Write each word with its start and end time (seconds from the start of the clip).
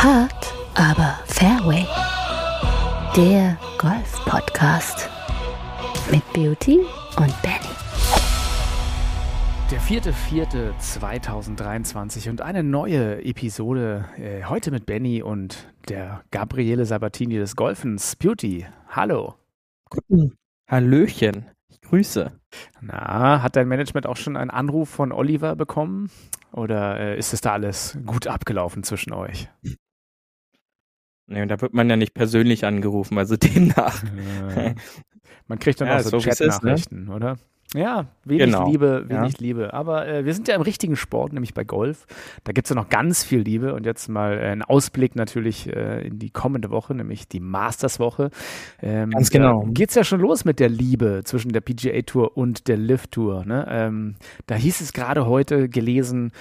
Hard, 0.00 0.54
aber 0.76 1.18
Fairway. 1.26 1.84
Der 3.16 3.58
Golf-Podcast 3.78 5.10
mit 6.08 6.22
Beauty 6.32 6.78
und 7.16 7.42
Benny. 7.42 7.74
Der 9.72 9.80
4.4.2023 9.80 12.30
und 12.30 12.42
eine 12.42 12.62
neue 12.62 13.24
Episode 13.24 14.04
äh, 14.18 14.44
heute 14.44 14.70
mit 14.70 14.86
Benny 14.86 15.20
und 15.20 15.66
der 15.88 16.22
Gabriele 16.30 16.86
Sabatini 16.86 17.34
des 17.34 17.56
Golfens. 17.56 18.14
Beauty, 18.14 18.66
hallo. 18.90 19.34
Guten 19.90 20.36
Hallöchen, 20.68 21.46
ich 21.70 21.80
grüße. 21.80 22.30
Na, 22.80 23.42
hat 23.42 23.56
dein 23.56 23.66
Management 23.66 24.06
auch 24.06 24.16
schon 24.16 24.36
einen 24.36 24.50
Anruf 24.50 24.90
von 24.90 25.10
Oliver 25.10 25.56
bekommen? 25.56 26.08
Oder 26.52 27.00
äh, 27.00 27.18
ist 27.18 27.34
es 27.34 27.40
da 27.40 27.54
alles 27.54 27.98
gut 28.06 28.28
abgelaufen 28.28 28.84
zwischen 28.84 29.12
euch? 29.12 29.48
Nee, 31.28 31.42
und 31.42 31.48
da 31.48 31.60
wird 31.60 31.74
man 31.74 31.88
ja 31.90 31.96
nicht 31.96 32.14
persönlich 32.14 32.64
angerufen, 32.64 33.18
also 33.18 33.36
demnach. 33.38 34.02
Man 35.46 35.58
kriegt 35.58 35.80
dann 35.80 35.88
Ja, 35.88 35.96
auch 35.96 36.00
so 36.00 36.16
ne? 36.16 36.22
Chat-Nachrichten, 36.22 37.08
oder? 37.08 37.38
Ja, 37.74 38.06
wenig 38.24 38.46
Genau, 38.46 38.66
Liebe, 38.70 39.06
ja. 39.10 39.20
wenig 39.20 39.40
Liebe. 39.40 39.74
Aber 39.74 40.08
äh, 40.08 40.24
wir 40.24 40.32
sind 40.32 40.48
ja 40.48 40.54
im 40.54 40.62
richtigen 40.62 40.96
Sport, 40.96 41.34
nämlich 41.34 41.52
bei 41.52 41.64
Golf. 41.64 42.06
Da 42.44 42.52
gibt 42.52 42.66
es 42.66 42.70
ja 42.70 42.76
noch 42.76 42.88
ganz 42.88 43.24
viel 43.24 43.40
Liebe. 43.40 43.74
Und 43.74 43.84
jetzt 43.84 44.08
mal 44.08 44.38
äh, 44.38 44.52
ein 44.52 44.62
Ausblick 44.62 45.16
natürlich 45.16 45.68
äh, 45.68 46.06
in 46.06 46.18
die 46.18 46.30
kommende 46.30 46.70
Woche, 46.70 46.94
nämlich 46.94 47.28
die 47.28 47.40
Masters-Woche. 47.40 48.30
Ähm, 48.80 49.10
Ganz 49.10 49.28
genau. 49.28 49.64
Da 49.64 49.70
geht's 49.72 49.94
ja 49.94 50.02
schon 50.02 50.20
los 50.20 50.46
mit 50.46 50.60
der 50.60 50.70
Liebe 50.70 51.20
zwischen 51.24 51.52
der 51.52 51.60
PGA-Tour 51.60 52.38
und 52.38 52.68
der 52.68 52.78
Live-Tour. 52.78 53.44
Ne? 53.44 53.66
Ähm, 53.68 54.14
da 54.46 54.54
hieß 54.54 54.80
es 54.80 54.94
gerade 54.94 55.26
heute 55.26 55.68
gelesen, 55.68 56.32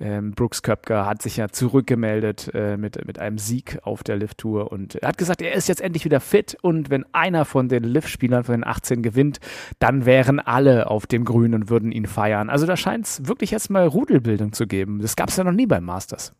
ähm, 0.00 0.32
Brooks 0.32 0.62
Köpker 0.62 1.06
hat 1.06 1.22
sich 1.22 1.38
ja 1.38 1.48
zurückgemeldet 1.48 2.50
äh, 2.52 2.76
mit, 2.76 3.06
mit 3.06 3.18
einem 3.18 3.38
Sieg 3.38 3.78
auf 3.84 4.02
der 4.02 4.16
Live-Tour 4.16 4.70
und 4.70 4.96
er 4.96 5.08
hat 5.08 5.18
gesagt, 5.18 5.40
er 5.40 5.54
ist 5.54 5.68
jetzt 5.68 5.80
endlich 5.80 6.04
wieder 6.04 6.20
fit 6.20 6.58
und 6.60 6.90
wenn 6.90 7.06
einer 7.12 7.46
von 7.46 7.68
den 7.68 7.84
Liv-Spielern, 7.84 8.44
von 8.44 8.54
den 8.56 8.66
18 8.66 9.02
gewinnt, 9.02 9.40
dann 9.78 10.04
wären 10.04 10.40
alle 10.40 10.73
auf 10.82 11.06
dem 11.06 11.24
Grün 11.24 11.54
und 11.54 11.70
würden 11.70 11.92
ihn 11.92 12.06
feiern. 12.06 12.50
Also 12.50 12.66
da 12.66 12.76
scheint 12.76 13.06
es 13.06 13.26
wirklich 13.26 13.50
jetzt 13.50 13.70
mal 13.70 13.86
Rudelbildung 13.86 14.52
zu 14.52 14.66
geben. 14.66 15.00
Das 15.00 15.16
gab 15.16 15.28
es 15.28 15.36
ja 15.36 15.44
noch 15.44 15.52
nie 15.52 15.66
beim 15.66 15.84
Masters. 15.84 16.32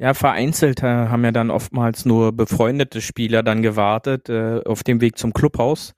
Ja, 0.00 0.14
vereinzelt 0.14 0.82
äh, 0.82 0.86
haben 1.08 1.24
ja 1.24 1.32
dann 1.32 1.50
oftmals 1.50 2.04
nur 2.04 2.32
befreundete 2.32 3.00
Spieler 3.00 3.42
dann 3.42 3.62
gewartet 3.62 4.28
äh, 4.28 4.62
auf 4.64 4.84
dem 4.84 5.00
Weg 5.00 5.18
zum 5.18 5.32
Clubhaus. 5.32 5.94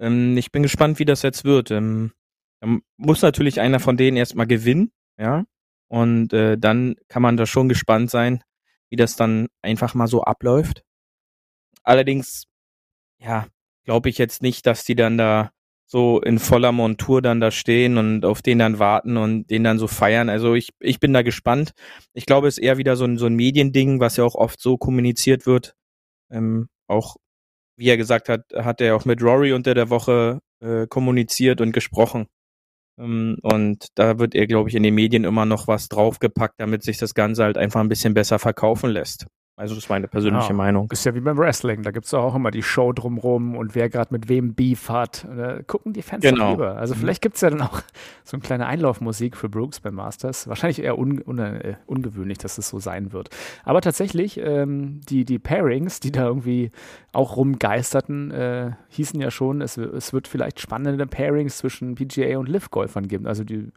Ähm, 0.00 0.36
ich 0.36 0.50
bin 0.50 0.64
gespannt, 0.64 0.98
wie 0.98 1.04
das 1.04 1.22
jetzt 1.22 1.44
wird. 1.44 1.70
Ähm, 1.70 2.12
da 2.60 2.78
muss 2.96 3.22
natürlich 3.22 3.60
einer 3.60 3.78
von 3.78 3.96
denen 3.96 4.16
erstmal 4.16 4.48
gewinnen, 4.48 4.90
ja. 5.18 5.44
Und 5.88 6.32
äh, 6.32 6.58
dann 6.58 6.96
kann 7.08 7.22
man 7.22 7.36
da 7.36 7.46
schon 7.46 7.68
gespannt 7.68 8.10
sein, 8.10 8.42
wie 8.90 8.96
das 8.96 9.14
dann 9.14 9.46
einfach 9.62 9.94
mal 9.94 10.08
so 10.08 10.22
abläuft. 10.22 10.82
Allerdings, 11.84 12.46
ja, 13.18 13.46
glaube 13.84 14.08
ich 14.08 14.18
jetzt 14.18 14.42
nicht, 14.42 14.66
dass 14.66 14.84
die 14.84 14.96
dann 14.96 15.16
da 15.18 15.52
so 15.86 16.20
in 16.20 16.38
voller 16.38 16.72
Montur 16.72 17.22
dann 17.22 17.40
da 17.40 17.50
stehen 17.50 17.98
und 17.98 18.24
auf 18.24 18.42
den 18.42 18.58
dann 18.58 18.78
warten 18.78 19.16
und 19.16 19.50
den 19.50 19.64
dann 19.64 19.78
so 19.78 19.86
feiern. 19.86 20.28
Also 20.28 20.54
ich, 20.54 20.70
ich 20.80 21.00
bin 21.00 21.12
da 21.12 21.22
gespannt. 21.22 21.72
Ich 22.14 22.26
glaube, 22.26 22.48
es 22.48 22.58
ist 22.58 22.64
eher 22.64 22.78
wieder 22.78 22.96
so 22.96 23.04
ein, 23.04 23.18
so 23.18 23.26
ein 23.26 23.34
Mediending, 23.34 24.00
was 24.00 24.16
ja 24.16 24.24
auch 24.24 24.34
oft 24.34 24.60
so 24.60 24.76
kommuniziert 24.78 25.46
wird. 25.46 25.74
Ähm, 26.30 26.68
auch, 26.88 27.16
wie 27.76 27.88
er 27.88 27.96
gesagt 27.96 28.28
hat, 28.28 28.42
hat 28.54 28.80
er 28.80 28.96
auch 28.96 29.04
mit 29.04 29.22
Rory 29.22 29.52
unter 29.52 29.74
der 29.74 29.90
Woche 29.90 30.40
äh, 30.60 30.86
kommuniziert 30.88 31.60
und 31.60 31.72
gesprochen. 31.72 32.26
Ähm, 32.98 33.38
und 33.42 33.88
da 33.96 34.18
wird 34.18 34.34
er, 34.34 34.46
glaube 34.46 34.68
ich, 34.68 34.74
in 34.76 34.82
den 34.82 34.94
Medien 34.94 35.24
immer 35.24 35.46
noch 35.46 35.68
was 35.68 35.88
draufgepackt, 35.88 36.54
damit 36.58 36.82
sich 36.82 36.98
das 36.98 37.14
Ganze 37.14 37.44
halt 37.44 37.58
einfach 37.58 37.80
ein 37.80 37.88
bisschen 37.88 38.14
besser 38.14 38.38
verkaufen 38.38 38.90
lässt. 38.90 39.26
Also 39.56 39.76
das 39.76 39.84
ist 39.84 39.88
meine 39.90 40.08
persönliche 40.08 40.48
Ja. 40.48 40.54
Meinung. 40.54 40.88
Ist 40.90 41.04
ja 41.06 41.14
wie 41.14 41.20
beim 41.20 41.38
Wrestling, 41.38 41.82
da 41.82 41.92
gibt 41.92 42.06
es 42.06 42.14
auch 42.14 42.34
immer 42.34 42.50
die 42.50 42.62
Show 42.64 42.92
drumrum 42.92 43.56
und 43.56 43.76
wer 43.76 43.88
gerade 43.88 44.12
mit 44.12 44.28
wem 44.28 44.54
Beef 44.54 44.88
hat. 44.88 45.24
Da 45.32 45.62
gucken 45.62 45.92
die 45.92 46.02
Fans 46.02 46.22
Genau. 46.24 46.50
lieber. 46.50 46.76
Also 46.76 46.94
Mhm. 46.94 46.98
vielleicht 46.98 47.22
gibt 47.22 47.36
es 47.36 47.40
ja 47.42 47.50
dann 47.50 47.62
auch 47.62 47.80
so 48.24 48.36
eine 48.36 48.42
kleine 48.42 48.66
Einlaufmusik 48.66 49.36
für 49.36 49.48
Brooks 49.48 49.78
beim 49.78 49.94
Masters. 49.94 50.48
Wahrscheinlich 50.48 50.82
eher 50.82 50.98
un, 50.98 51.22
un, 51.22 51.38
äh, 51.38 51.76
ungewöhnlich, 51.86 52.38
dass 52.38 52.58
es 52.58 52.68
so 52.68 52.80
sein 52.80 53.12
wird. 53.12 53.30
Aber 53.62 53.80
tatsächlich, 53.80 54.38
ähm, 54.40 55.00
die, 55.08 55.24
die 55.24 55.38
Pairings, 55.38 56.00
die 56.00 56.10
da 56.10 56.26
irgendwie 56.26 56.72
auch 57.12 57.36
rumgeisterten, 57.36 58.32
äh, 58.32 58.72
hießen 58.88 59.20
ja 59.20 59.30
schon, 59.30 59.60
es, 59.60 59.76
es 59.76 60.12
wird 60.12 60.26
vielleicht 60.26 60.58
spannende 60.58 61.06
Pairings 61.06 61.58
zwischen 61.58 61.94
PGA 61.94 62.38
und 62.38 62.48
Liv-Golfern 62.48 63.06
geben. 63.06 63.28
Also 63.28 63.44
die, 63.44 63.70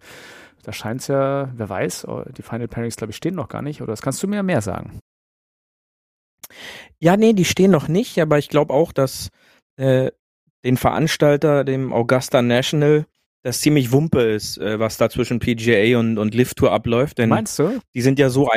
da 0.64 0.74
scheint 0.74 1.02
es 1.02 1.08
ja, 1.08 1.50
wer 1.56 1.70
weiß, 1.70 2.08
oh, 2.08 2.24
die 2.36 2.42
Final 2.42 2.68
Pairings, 2.68 2.96
glaube 2.96 3.12
ich, 3.12 3.18
stehen 3.18 3.36
noch 3.36 3.48
gar 3.48 3.62
nicht. 3.62 3.82
Oder 3.84 3.92
das 3.94 4.02
kannst 4.02 4.24
du 4.24 4.28
mir 4.28 4.42
mehr 4.42 4.62
sagen. 4.62 5.00
Ja, 7.00 7.18
nee, 7.18 7.34
die 7.34 7.46
stehen 7.46 7.72
noch 7.72 7.88
nicht, 7.88 8.20
aber 8.20 8.38
ich 8.38 8.50
glaube 8.50 8.74
auch, 8.74 8.92
dass 8.92 9.30
äh, 9.78 10.12
den 10.64 10.78
Veranstalter, 10.78 11.64
dem 11.64 11.94
Augusta 11.94 12.42
National, 12.42 13.06
das 13.44 13.62
ziemlich 13.62 13.92
Wumpe 13.92 14.22
ist, 14.22 14.58
äh, 14.58 14.80
was 14.80 14.98
da 14.98 15.10
zwischen 15.10 15.40
PGA 15.40 15.98
und, 16.00 16.18
und 16.18 16.36
Live 16.36 16.54
Tour 16.56 16.72
abläuft. 16.72 17.18
Denn 17.18 17.30
Meinst 17.30 17.60
du? 17.60 17.80
die 17.94 18.02
sind 18.02 18.20
ja 18.20 18.30
so, 18.30 18.50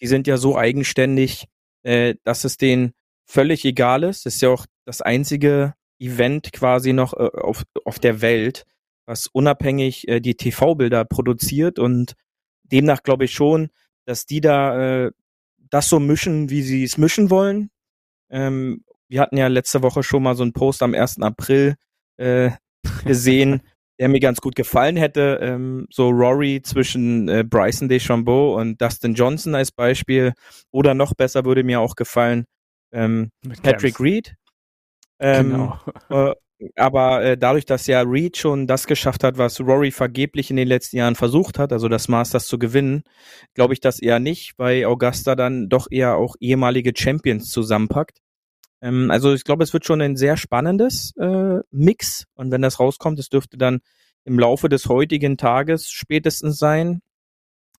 die 0.00 0.06
sind 0.06 0.26
ja 0.26 0.36
so 0.36 0.56
eigenständig, 0.56 1.46
äh, 1.82 2.14
dass 2.24 2.44
es 2.44 2.56
denen 2.56 2.92
völlig 3.24 3.64
egal 3.64 4.02
ist. 4.02 4.26
Das 4.26 4.34
ist 4.34 4.40
ja 4.42 4.48
auch 4.48 4.66
das 4.84 5.00
einzige 5.00 5.74
Event 5.98 6.52
quasi 6.52 6.92
noch 6.92 7.14
äh, 7.14 7.30
auf, 7.40 7.62
auf 7.84 7.98
der 7.98 8.20
Welt, 8.20 8.64
was 9.06 9.28
unabhängig 9.28 10.08
äh, 10.08 10.20
die 10.20 10.34
TV-Bilder 10.34 11.04
produziert 11.04 11.78
und 11.78 12.14
demnach 12.64 13.02
glaube 13.02 13.26
ich 13.26 13.32
schon, 13.32 13.68
dass 14.04 14.26
die 14.26 14.40
da 14.40 15.04
äh, 15.06 15.12
das 15.72 15.88
so 15.88 15.98
mischen, 15.98 16.50
wie 16.50 16.62
sie 16.62 16.84
es 16.84 16.98
mischen 16.98 17.30
wollen. 17.30 17.70
Ähm, 18.30 18.84
wir 19.08 19.20
hatten 19.20 19.36
ja 19.36 19.48
letzte 19.48 19.82
Woche 19.82 20.02
schon 20.02 20.22
mal 20.22 20.36
so 20.36 20.42
einen 20.42 20.52
Post 20.52 20.82
am 20.82 20.94
1. 20.94 21.20
April 21.22 21.76
äh, 22.18 22.50
gesehen, 23.04 23.62
der 23.98 24.08
mir 24.08 24.20
ganz 24.20 24.40
gut 24.40 24.54
gefallen 24.54 24.96
hätte. 24.96 25.38
Ähm, 25.42 25.86
so 25.90 26.10
Rory 26.10 26.60
zwischen 26.62 27.28
äh, 27.28 27.42
Bryson 27.42 27.88
DeChambeau 27.88 28.58
und 28.60 28.80
Dustin 28.80 29.14
Johnson 29.14 29.54
als 29.54 29.72
Beispiel. 29.72 30.34
Oder 30.70 30.94
noch 30.94 31.14
besser 31.14 31.44
würde 31.44 31.64
mir 31.64 31.80
auch 31.80 31.96
gefallen 31.96 32.44
ähm, 32.92 33.30
Patrick. 33.62 33.98
Reed. 33.98 34.34
Ähm, 35.18 35.50
Genau. 35.50 36.30
äh, 36.30 36.34
aber 36.76 37.22
äh, 37.22 37.38
dadurch, 37.38 37.66
dass 37.66 37.86
ja 37.86 38.02
Reed 38.02 38.36
schon 38.36 38.66
das 38.66 38.86
geschafft 38.86 39.24
hat, 39.24 39.38
was 39.38 39.60
Rory 39.60 39.90
vergeblich 39.90 40.50
in 40.50 40.56
den 40.56 40.68
letzten 40.68 40.96
Jahren 40.96 41.14
versucht 41.14 41.58
hat, 41.58 41.72
also 41.72 41.88
das 41.88 42.08
Masters 42.08 42.46
zu 42.46 42.58
gewinnen, 42.58 43.02
glaube 43.54 43.74
ich 43.74 43.80
das 43.80 44.00
eher 44.00 44.18
nicht, 44.18 44.54
weil 44.58 44.84
Augusta 44.84 45.34
dann 45.34 45.68
doch 45.68 45.86
eher 45.90 46.16
auch 46.16 46.36
ehemalige 46.40 46.92
Champions 46.96 47.50
zusammenpackt. 47.50 48.18
Ähm, 48.80 49.10
also 49.10 49.32
ich 49.32 49.44
glaube, 49.44 49.64
es 49.64 49.72
wird 49.72 49.84
schon 49.84 50.00
ein 50.00 50.16
sehr 50.16 50.36
spannendes 50.36 51.14
äh, 51.18 51.58
Mix 51.70 52.26
und 52.34 52.50
wenn 52.50 52.62
das 52.62 52.80
rauskommt, 52.80 53.18
es 53.18 53.28
dürfte 53.28 53.56
dann 53.56 53.80
im 54.24 54.38
Laufe 54.38 54.68
des 54.68 54.86
heutigen 54.86 55.36
Tages 55.36 55.90
spätestens 55.90 56.58
sein, 56.58 57.02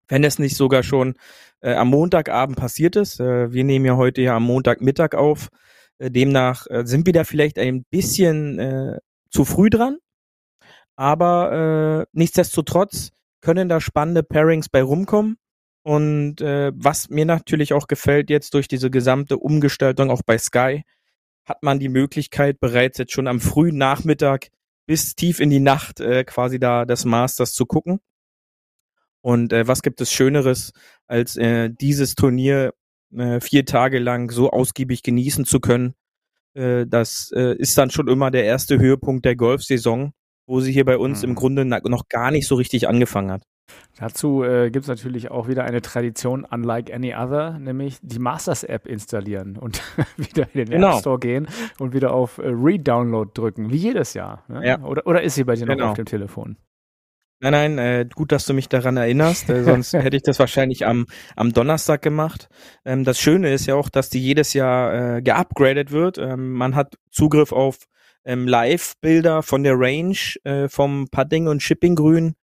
wenn 0.08 0.24
es 0.24 0.38
nicht 0.38 0.56
sogar 0.56 0.82
schon 0.82 1.14
äh, 1.60 1.74
am 1.74 1.88
Montagabend 1.88 2.56
passiert 2.56 2.96
ist. 2.96 3.20
Äh, 3.20 3.52
wir 3.52 3.64
nehmen 3.64 3.84
ja 3.86 3.96
heute 3.96 4.22
ja 4.22 4.36
am 4.36 4.44
Montagmittag 4.44 5.14
auf. 5.14 5.48
Äh, 6.02 6.10
demnach 6.10 6.66
äh, 6.68 6.84
sind 6.84 7.06
wir 7.06 7.12
da 7.12 7.24
vielleicht 7.24 7.58
ein 7.58 7.84
bisschen 7.84 8.58
äh, 8.58 8.98
zu 9.30 9.44
früh 9.44 9.70
dran. 9.70 9.98
Aber 10.96 12.02
äh, 12.02 12.06
nichtsdestotrotz 12.12 13.12
können 13.40 13.68
da 13.68 13.80
spannende 13.80 14.22
Pairings 14.22 14.68
bei 14.68 14.82
rumkommen. 14.82 15.36
Und 15.84 16.40
äh, 16.40 16.72
was 16.74 17.08
mir 17.08 17.24
natürlich 17.24 17.72
auch 17.72 17.86
gefällt 17.86 18.30
jetzt 18.30 18.54
durch 18.54 18.68
diese 18.68 18.90
gesamte 18.90 19.38
Umgestaltung 19.38 20.10
auch 20.10 20.22
bei 20.24 20.38
Sky, 20.38 20.82
hat 21.44 21.62
man 21.62 21.80
die 21.80 21.88
Möglichkeit 21.88 22.60
bereits 22.60 22.98
jetzt 22.98 23.12
schon 23.12 23.26
am 23.26 23.40
frühen 23.40 23.78
Nachmittag 23.78 24.48
bis 24.86 25.14
tief 25.14 25.40
in 25.40 25.50
die 25.50 25.60
Nacht 25.60 26.00
äh, 26.00 26.24
quasi 26.24 26.60
da 26.60 26.84
das 26.84 27.04
Masters 27.04 27.52
zu 27.54 27.66
gucken. 27.66 28.00
Und 29.22 29.52
äh, 29.52 29.66
was 29.66 29.82
gibt 29.82 30.00
es 30.00 30.12
Schöneres, 30.12 30.72
als 31.06 31.36
äh, 31.36 31.70
dieses 31.70 32.14
Turnier 32.14 32.74
äh, 33.16 33.40
vier 33.40 33.64
Tage 33.64 33.98
lang 33.98 34.30
so 34.30 34.50
ausgiebig 34.50 35.02
genießen 35.02 35.44
zu 35.44 35.60
können? 35.60 35.94
Äh, 36.54 36.86
das 36.86 37.30
äh, 37.34 37.54
ist 37.56 37.76
dann 37.78 37.90
schon 37.90 38.08
immer 38.08 38.30
der 38.30 38.44
erste 38.44 38.78
Höhepunkt 38.78 39.24
der 39.24 39.36
Golfsaison, 39.36 40.12
wo 40.46 40.60
sie 40.60 40.72
hier 40.72 40.84
bei 40.84 40.98
uns 40.98 41.22
Mhm. 41.22 41.30
im 41.30 41.34
Grunde 41.34 41.64
noch 41.64 42.08
gar 42.08 42.30
nicht 42.30 42.46
so 42.46 42.54
richtig 42.56 42.88
angefangen 42.88 43.30
hat. 43.30 43.42
Dazu 43.96 44.42
äh, 44.42 44.70
gibt 44.70 44.82
es 44.84 44.88
natürlich 44.88 45.30
auch 45.30 45.48
wieder 45.48 45.64
eine 45.64 45.80
Tradition 45.80 46.44
unlike 46.44 46.92
any 46.92 47.14
other, 47.14 47.58
nämlich 47.58 47.98
die 48.02 48.18
Masters-App 48.18 48.86
installieren 48.86 49.56
und 49.56 49.80
wieder 50.18 50.48
in 50.52 50.60
den 50.66 50.70
Genau. 50.70 50.94
App 50.94 51.00
Store 51.00 51.18
gehen 51.18 51.46
und 51.78 51.94
wieder 51.94 52.12
auf 52.12 52.38
äh, 52.38 52.48
Redownload 52.48 53.30
drücken, 53.32 53.70
wie 53.70 53.76
jedes 53.76 54.12
Jahr. 54.14 54.44
Ne? 54.48 54.66
Ja. 54.66 54.82
Oder, 54.82 55.06
oder 55.06 55.22
ist 55.22 55.36
sie 55.36 55.44
bei 55.44 55.54
dir 55.54 55.64
noch 55.66 55.74
Genau. 55.76 55.90
auf 55.90 55.96
dem 55.96 56.04
Telefon? 56.06 56.56
Nein, 57.42 57.74
nein, 57.74 57.78
äh, 57.78 58.06
gut, 58.14 58.30
dass 58.30 58.46
du 58.46 58.54
mich 58.54 58.68
daran 58.68 58.96
erinnerst, 58.96 59.50
äh, 59.50 59.64
sonst 59.64 59.92
hätte 59.94 60.16
ich 60.16 60.22
das 60.22 60.38
wahrscheinlich 60.38 60.86
am, 60.86 61.06
am 61.34 61.52
Donnerstag 61.52 62.00
gemacht. 62.00 62.48
Ähm, 62.84 63.02
das 63.02 63.18
Schöne 63.18 63.52
ist 63.52 63.66
ja 63.66 63.74
auch, 63.74 63.88
dass 63.88 64.10
die 64.10 64.20
jedes 64.20 64.52
Jahr 64.52 65.16
äh, 65.16 65.22
geupgradet 65.22 65.90
wird. 65.90 66.18
Ähm, 66.18 66.52
man 66.52 66.76
hat 66.76 66.94
Zugriff 67.10 67.50
auf 67.50 67.78
ähm, 68.24 68.46
Live-Bilder 68.46 69.42
von 69.42 69.64
der 69.64 69.74
Range, 69.76 70.16
äh, 70.44 70.68
vom 70.68 71.08
Putting 71.10 71.48
und 71.48 71.64
Shipping-Grün. 71.64 72.36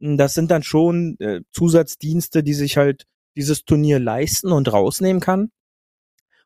Das 0.00 0.34
sind 0.34 0.50
dann 0.50 0.62
schon 0.62 1.16
äh, 1.18 1.40
Zusatzdienste, 1.52 2.42
die 2.42 2.52
sich 2.52 2.76
halt 2.76 3.06
dieses 3.34 3.64
Turnier 3.64 4.00
leisten 4.00 4.52
und 4.52 4.70
rausnehmen 4.70 5.22
kann. 5.22 5.50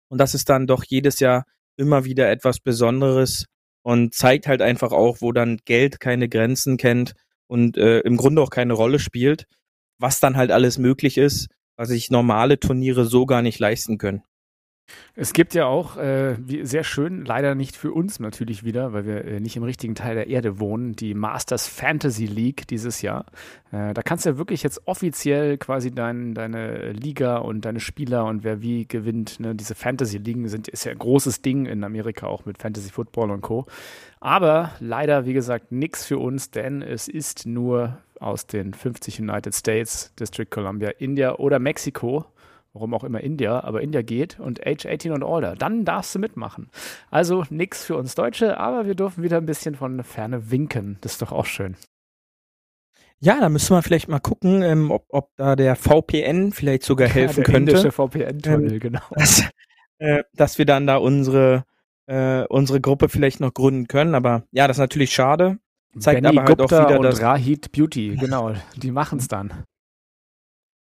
Und 0.07 0.19
das 0.19 0.35
ist 0.35 0.49
dann 0.49 0.69
doch 0.69 0.85
jedes 0.85 1.19
Jahr 1.19 1.45
immer 1.77 2.05
wieder 2.05 2.31
etwas 2.31 2.61
Besonderes 2.61 3.47
und 3.83 4.15
zeigt 4.15 4.47
halt 4.47 4.63
einfach 4.63 4.93
auch, 4.93 5.17
wo 5.23 5.33
dann 5.33 5.59
Geld 5.65 5.99
keine 5.99 6.29
Grenzen 6.29 6.77
kennt 6.77 7.15
und 7.47 7.77
äh, 7.77 8.01
im 8.01 8.17
Grunde 8.17 8.43
auch 8.43 8.51
keine 8.51 8.73
Rolle 8.73 8.99
spielt, 8.99 9.47
was 9.99 10.21
dann 10.21 10.37
halt 10.37 10.51
alles 10.51 10.79
möglich 10.79 11.19
ist, 11.19 11.49
was 11.77 11.89
sich 11.89 12.11
normale 12.11 12.59
Turniere 12.59 13.05
so 13.05 13.27
gar 13.27 13.43
nicht 13.43 13.59
leisten 13.59 13.99
können. 13.99 14.23
Es 15.15 15.33
gibt 15.33 15.55
ja 15.55 15.67
auch, 15.67 15.97
äh, 15.97 16.37
sehr 16.63 16.85
schön, 16.85 17.25
leider 17.25 17.55
nicht 17.55 17.75
für 17.75 17.93
uns 17.93 18.21
natürlich 18.21 18.65
wieder, 18.65 18.93
weil 18.93 19.07
wir 19.07 19.25
äh, 19.25 19.41
nicht 19.41 19.57
im 19.57 19.63
richtigen 19.63 19.95
Teil 19.95 20.15
der 20.15 20.29
Erde 20.29 20.61
wohnen, 20.61 20.95
die 20.95 21.15
Masters 21.15 21.67
Fantasy 21.67 22.27
League 22.27 22.67
dieses 22.69 23.03
Jahr. 23.03 23.25
Äh, 23.73 23.95
da 23.95 24.03
kannst 24.03 24.27
du 24.27 24.31
ja 24.31 24.39
wirklich 24.39 24.63
jetzt 24.63 24.87
offiziell 24.87 25.57
quasi 25.59 25.91
dein, 25.91 26.35
deine 26.35 26.93
Liga 26.93 27.39
und 27.39 27.65
deine 27.65 27.81
Spieler 27.81 28.27
und 28.27 28.45
wer 28.45 28.61
wie 28.61 28.87
gewinnt. 28.87 29.41
Ne? 29.41 29.55
Diese 29.55 29.75
Fantasy 29.75 30.19
Ligen 30.19 30.49
sind, 30.49 30.69
ist 30.69 30.85
ja 30.85 30.93
ein 30.93 30.99
großes 30.99 31.43
Ding 31.43 31.67
in 31.67 31.83
Amerika 31.83 32.27
auch 32.27 32.45
mit 32.45 32.59
Fantasy 32.59 32.91
Football 32.91 33.31
und 33.31 33.41
Co. 33.41 33.67
Aber 34.21 34.73
leider, 34.81 35.25
wie 35.25 35.33
gesagt, 35.33 35.73
nichts 35.73 36.05
für 36.05 36.19
uns, 36.19 36.51
denn 36.51 36.83
es 36.83 37.09
ist 37.09 37.47
nur 37.47 37.99
aus 38.21 38.47
den 38.47 38.75
50 38.75 39.21
United 39.21 39.55
States, 39.55 40.13
District 40.19 40.51
Columbia, 40.51 40.91
India 40.99 41.37
oder 41.37 41.59
Mexiko 41.59 42.27
warum 42.77 42.93
auch 42.93 43.05
immer 43.05 43.21
India, 43.21 43.65
aber 43.65 43.81
India 43.81 44.03
geht 44.03 44.39
und 44.39 44.67
Age 44.67 44.85
18 44.85 45.13
und 45.13 45.23
older, 45.23 45.55
dann 45.55 45.87
darfst 45.87 46.15
du 46.15 46.19
mitmachen. 46.19 46.69
Also 47.11 47.45
nichts 47.49 47.85
für 47.85 47.97
uns 47.97 48.15
Deutsche, 48.15 48.59
aber 48.59 48.87
wir 48.87 48.95
dürfen 48.95 49.25
wieder 49.25 49.39
ein 49.39 49.47
bisschen 49.47 49.75
von 49.75 50.05
Ferne 50.05 50.51
winken. 50.51 50.99
Das 51.01 51.13
ist 51.13 51.23
doch 51.23 51.33
auch 51.33 51.47
schön. 51.47 51.77
Ja, 53.19 53.41
da 53.41 53.49
müssen 53.49 53.75
wir 53.75 53.83
vielleicht 53.83 54.09
mal 54.09 54.21
gucken, 54.21 54.63
ähm, 54.63 54.91
ob, 54.91 55.07
ob 55.09 55.31
da 55.37 55.57
der 55.57 55.75
VPN 55.75 56.53
vielleicht 56.53 56.83
sogar 56.83 57.09
helfen 57.13 57.41
ja, 57.41 57.45
der 57.45 57.55
könnte. 57.55 57.83
Der 57.83 57.93
VPN-Tunnel, 57.93 58.75
ähm, 58.75 58.81
genau. 58.81 59.01
Dass, 59.11 59.43
äh, 59.99 60.23
dass 60.35 60.59
wir 60.59 60.67
dann 60.67 60.87
da 60.87 60.99
unsere, 60.99 61.65
äh, 62.07 62.45
unsere 62.49 62.83
Gruppe 62.83 63.09
vielleicht 63.09 63.41
noch 63.41 63.55
gründen 63.55 63.89
können. 63.89 64.15
Aber 64.15 64.43
ja, 64.53 64.69
das 64.69 64.77
ist 64.77 64.81
natürlich 64.81 65.15
schade. 65.15 65.59
Zeigt 65.99 66.23
Benny 66.23 66.37
aber 66.37 66.47
halt 66.47 66.59
Gupta 66.59 66.85
auch 66.85 66.91
wieder, 66.91 67.01
und 67.01 67.23
Rahid 67.23 67.73
Beauty, 67.73 68.17
genau, 68.21 68.53
die 68.77 68.91
machen 68.91 69.19
es 69.19 69.29
dann. 69.29 69.65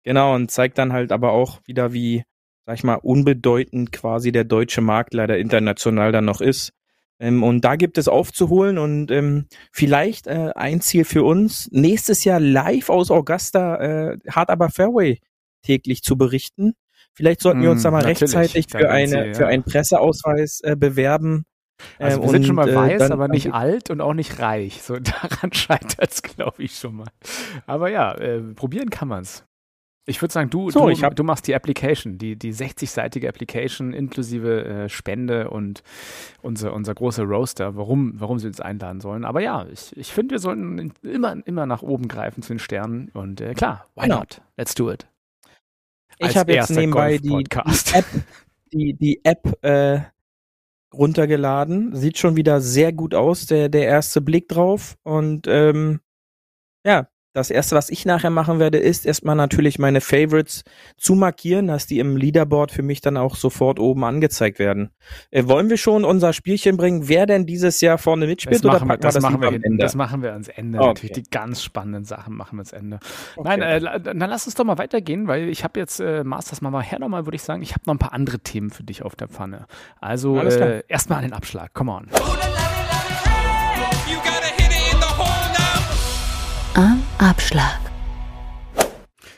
Genau, 0.03 0.35
und 0.35 0.51
zeigt 0.51 0.77
dann 0.77 0.93
halt 0.93 1.11
aber 1.11 1.31
auch 1.31 1.59
wieder, 1.65 1.93
wie, 1.93 2.23
sag 2.65 2.75
ich 2.75 2.83
mal, 2.83 2.95
unbedeutend 2.95 3.91
quasi 3.91 4.31
der 4.31 4.43
deutsche 4.43 4.81
Markt 4.81 5.13
leider 5.13 5.37
international 5.37 6.11
dann 6.11 6.25
noch 6.25 6.41
ist. 6.41 6.73
Ähm, 7.19 7.43
und 7.43 7.61
da 7.61 7.75
gibt 7.75 7.97
es 7.97 8.07
aufzuholen 8.07 8.77
und 8.77 9.11
ähm, 9.11 9.45
vielleicht 9.71 10.27
äh, 10.27 10.51
ein 10.55 10.81
Ziel 10.81 11.05
für 11.05 11.23
uns, 11.23 11.69
nächstes 11.71 12.23
Jahr 12.23 12.39
live 12.39 12.89
aus 12.89 13.11
Augusta 13.11 13.77
äh, 13.77 14.17
Hard 14.29 14.49
Aber 14.49 14.69
Fairway 14.69 15.19
täglich 15.61 16.03
zu 16.03 16.17
berichten. 16.17 16.73
Vielleicht 17.13 17.41
sollten 17.41 17.61
wir 17.61 17.71
uns 17.71 17.81
mm, 17.81 17.83
da 17.83 17.91
mal 17.91 18.03
rechtzeitig 18.03 18.65
für, 18.69 18.89
eine, 18.89 19.09
Ziel, 19.09 19.27
ja. 19.27 19.33
für 19.35 19.47
einen 19.47 19.63
Presseausweis 19.63 20.61
äh, 20.61 20.75
bewerben. 20.75 21.45
Also 21.99 22.19
wir 22.19 22.23
und, 22.25 22.31
sind 22.31 22.45
schon 22.45 22.55
mal 22.55 22.69
äh, 22.69 22.75
weiß, 22.75 22.99
dann, 22.99 23.11
aber 23.11 23.27
nicht 23.27 23.53
alt 23.53 23.89
und 23.89 24.01
auch 24.01 24.13
nicht 24.13 24.39
reich. 24.39 24.81
So 24.81 24.97
daran 24.99 25.53
scheitert 25.53 26.11
es, 26.11 26.23
glaube 26.23 26.63
ich, 26.63 26.75
schon 26.75 26.95
mal. 26.95 27.07
Aber 27.67 27.89
ja, 27.89 28.13
äh, 28.15 28.41
probieren 28.41 28.89
kann 28.89 29.07
man 29.07 29.21
es. 29.21 29.45
Ich 30.05 30.21
würde 30.21 30.33
sagen, 30.33 30.49
du, 30.49 30.69
so, 30.69 30.89
du, 30.89 31.09
du, 31.11 31.23
machst 31.23 31.47
die 31.47 31.55
Application, 31.55 32.17
die, 32.17 32.35
die 32.35 32.53
60-seitige 32.53 33.27
Application 33.29 33.93
inklusive 33.93 34.65
äh, 34.65 34.89
Spende 34.89 35.49
und 35.49 35.81
unser, 36.41 36.73
unser 36.73 36.93
großer 36.93 37.23
Roaster, 37.23 37.77
warum, 37.77 38.19
warum 38.19 38.37
sie 38.37 38.47
uns 38.47 38.59
einladen 38.59 38.99
sollen. 38.99 39.23
Aber 39.23 39.39
ja, 39.39 39.65
ich, 39.71 39.95
ich 39.95 40.11
finde, 40.11 40.31
wir 40.31 40.39
sollten 40.39 40.91
immer, 41.03 41.37
immer 41.45 41.65
nach 41.65 41.83
oben 41.83 42.09
greifen 42.09 42.41
zu 42.43 42.49
den 42.53 42.59
Sternen. 42.59 43.11
Und 43.13 43.39
äh, 43.39 43.53
klar, 43.53 43.85
why 43.95 44.03
genau. 44.03 44.19
not? 44.19 44.41
Let's 44.57 44.75
do 44.75 44.91
it. 44.91 45.07
ich 46.17 46.35
habe 46.35 46.53
jetzt 46.53 46.71
nebenbei 46.71 47.17
die, 47.17 47.45
die, 47.45 47.93
App, 47.93 48.05
die, 48.73 48.93
die 48.95 49.21
App 49.23 49.57
äh, 49.63 50.01
runtergeladen. 50.93 51.95
Sieht 51.95 52.17
schon 52.17 52.35
wieder 52.35 52.59
sehr 52.59 52.91
gut 52.91 53.15
aus, 53.15 53.45
der, 53.45 53.69
der 53.69 53.85
erste 53.85 54.19
Blick 54.19 54.49
drauf. 54.49 54.97
Und 55.03 55.47
ähm, 55.47 56.01
ja, 56.85 57.07
das 57.33 57.49
erste, 57.49 57.75
was 57.75 57.89
ich 57.89 58.05
nachher 58.05 58.29
machen 58.29 58.59
werde, 58.59 58.77
ist 58.77 59.05
erstmal 59.05 59.35
natürlich 59.35 59.79
meine 59.79 60.01
Favorites 60.01 60.63
zu 60.97 61.15
markieren, 61.15 61.67
dass 61.67 61.87
die 61.87 61.99
im 61.99 62.15
Leaderboard 62.15 62.71
für 62.71 62.83
mich 62.83 63.01
dann 63.01 63.17
auch 63.17 63.35
sofort 63.35 63.79
oben 63.79 64.03
angezeigt 64.03 64.59
werden. 64.59 64.91
Äh, 65.31 65.47
wollen 65.47 65.69
wir 65.69 65.77
schon 65.77 66.05
unser 66.05 66.31
Spielchen 66.31 66.77
bringen, 66.77 67.07
wer 67.07 67.25
denn 67.25 67.45
dieses 67.45 67.81
Jahr 67.81 67.97
vorne 67.97 68.27
mitspielt 68.27 68.63
oder 68.63 68.75
packen 68.75 68.87
wir 68.87 68.97
das, 68.97 69.15
das 69.15 69.23
machen 69.23 69.41
wir 69.41 69.47
am 69.47 69.55
Ende? 69.55 69.77
Das 69.77 69.95
machen 69.95 70.21
wir 70.21 70.33
ans 70.33 70.47
Ende. 70.47 70.77
Okay. 70.77 70.87
Natürlich 70.87 71.11
die 71.11 71.29
ganz 71.31 71.63
spannenden 71.63 72.05
Sachen 72.05 72.35
machen 72.35 72.57
wir 72.57 72.61
ans 72.61 72.73
Ende. 72.73 72.99
Okay. 73.35 73.57
Nein, 73.57 73.61
äh, 73.61 73.99
dann 73.99 74.17
lass 74.17 74.45
uns 74.45 74.55
doch 74.55 74.63
mal 74.63 74.77
weitergehen, 74.77 75.27
weil 75.27 75.49
ich 75.49 75.63
habe 75.63 75.79
jetzt 75.79 75.99
äh, 75.99 76.23
Masters 76.23 76.61
mal 76.61 76.83
her 76.83 76.99
nochmal, 76.99 77.25
würde 77.25 77.35
ich 77.35 77.43
sagen, 77.43 77.63
ich 77.63 77.71
habe 77.71 77.81
noch 77.85 77.95
ein 77.95 77.99
paar 77.99 78.13
andere 78.13 78.39
Themen 78.39 78.69
für 78.69 78.83
dich 78.83 79.03
auf 79.03 79.15
der 79.15 79.27
Pfanne. 79.27 79.65
Also 79.99 80.37
äh, 80.37 80.83
erstmal 80.87 81.19
an 81.19 81.23
den 81.23 81.33
Abschlag. 81.33 81.73
Come 81.73 81.91
on. 81.91 82.07
Am 86.75 87.03
Abschlag. 87.19 87.79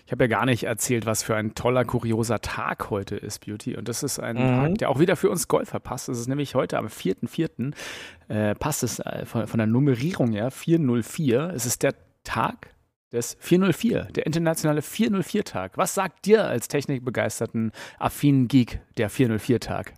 Ich 0.05 0.11
habe 0.13 0.23
ja 0.23 0.27
gar 0.27 0.45
nicht 0.45 0.63
erzählt, 0.63 1.05
was 1.05 1.21
für 1.21 1.35
ein 1.35 1.53
toller, 1.53 1.83
kurioser 1.83 2.39
Tag 2.39 2.89
heute 2.89 3.17
ist, 3.17 3.45
Beauty. 3.45 3.75
Und 3.75 3.89
das 3.89 4.03
ist 4.03 4.19
ein 4.19 4.37
mhm. 4.37 4.39
Tag, 4.39 4.77
der 4.77 4.89
auch 4.89 4.99
wieder 4.99 5.17
für 5.17 5.29
uns 5.29 5.49
Golfer 5.49 5.79
passt. 5.81 6.07
Das 6.07 6.17
ist 6.17 6.29
nämlich 6.29 6.55
heute 6.55 6.77
am 6.77 6.85
4.4. 6.85 7.73
Äh, 8.29 8.55
passt 8.55 8.83
es 8.83 8.99
äh, 8.99 9.25
von, 9.25 9.47
von, 9.47 9.57
der 9.57 9.67
Nummerierung 9.67 10.31
her, 10.31 10.49
404. 10.49 11.51
Es 11.53 11.65
ist 11.65 11.83
der 11.83 11.95
Tag 12.23 12.69
des 13.11 13.35
404, 13.41 14.05
der 14.15 14.25
internationale 14.25 14.79
404-Tag. 14.79 15.77
Was 15.77 15.93
sagt 15.93 16.25
dir 16.25 16.45
als 16.45 16.69
technikbegeisterten, 16.69 17.73
affinen 17.99 18.47
Geek 18.47 18.79
der 18.97 19.11
404-Tag? 19.11 19.93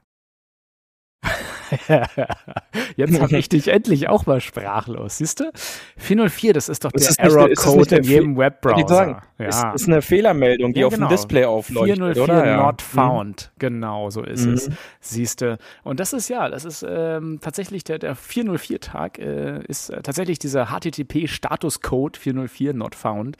Jetzt 2.95 3.19
habe 3.19 3.37
ich 3.37 3.49
dich 3.49 3.67
endlich 3.67 4.09
auch 4.09 4.25
mal 4.25 4.41
sprachlos. 4.41 5.17
Siehst 5.17 5.39
du? 5.39 5.51
404, 5.97 6.53
das 6.53 6.69
ist 6.69 6.85
doch 6.85 6.91
das 6.91 7.15
der 7.15 7.25
Error-Code 7.25 7.97
in 7.97 8.03
jedem 8.03 8.37
Webbrowser. 8.37 9.21
Ja. 9.37 9.47
Ist, 9.47 9.65
ist 9.75 9.87
eine 9.87 10.01
Fehlermeldung, 10.01 10.73
die 10.73 10.79
ja, 10.79 10.87
genau. 10.87 10.87
auf 10.87 10.93
dem 10.93 10.99
genau. 10.99 11.09
Display 11.09 11.45
aufleuchtet, 11.45 11.97
404 11.97 12.23
oder? 12.23 12.57
not. 12.57 12.81
Mhm. 12.81 12.97
found. 12.97 13.51
Mhm. 13.53 13.59
Genau, 13.59 14.09
so 14.09 14.23
ist 14.23 14.45
mhm. 14.45 14.53
es. 14.53 14.69
Siehst 14.99 15.41
du? 15.41 15.57
Und 15.83 15.99
das 15.99 16.13
ist 16.13 16.29
ja, 16.29 16.49
das 16.49 16.65
ist 16.65 16.85
ähm, 16.87 17.39
tatsächlich 17.41 17.83
der, 17.83 17.99
der 17.99 18.15
404-Tag, 18.15 19.19
äh, 19.19 19.63
ist 19.67 19.89
äh, 19.89 20.01
tatsächlich 20.01 20.39
dieser 20.39 20.67
HTTP-Status-Code 20.67 22.19
404 22.19 22.73
not 22.73 22.95
found. 22.95 23.37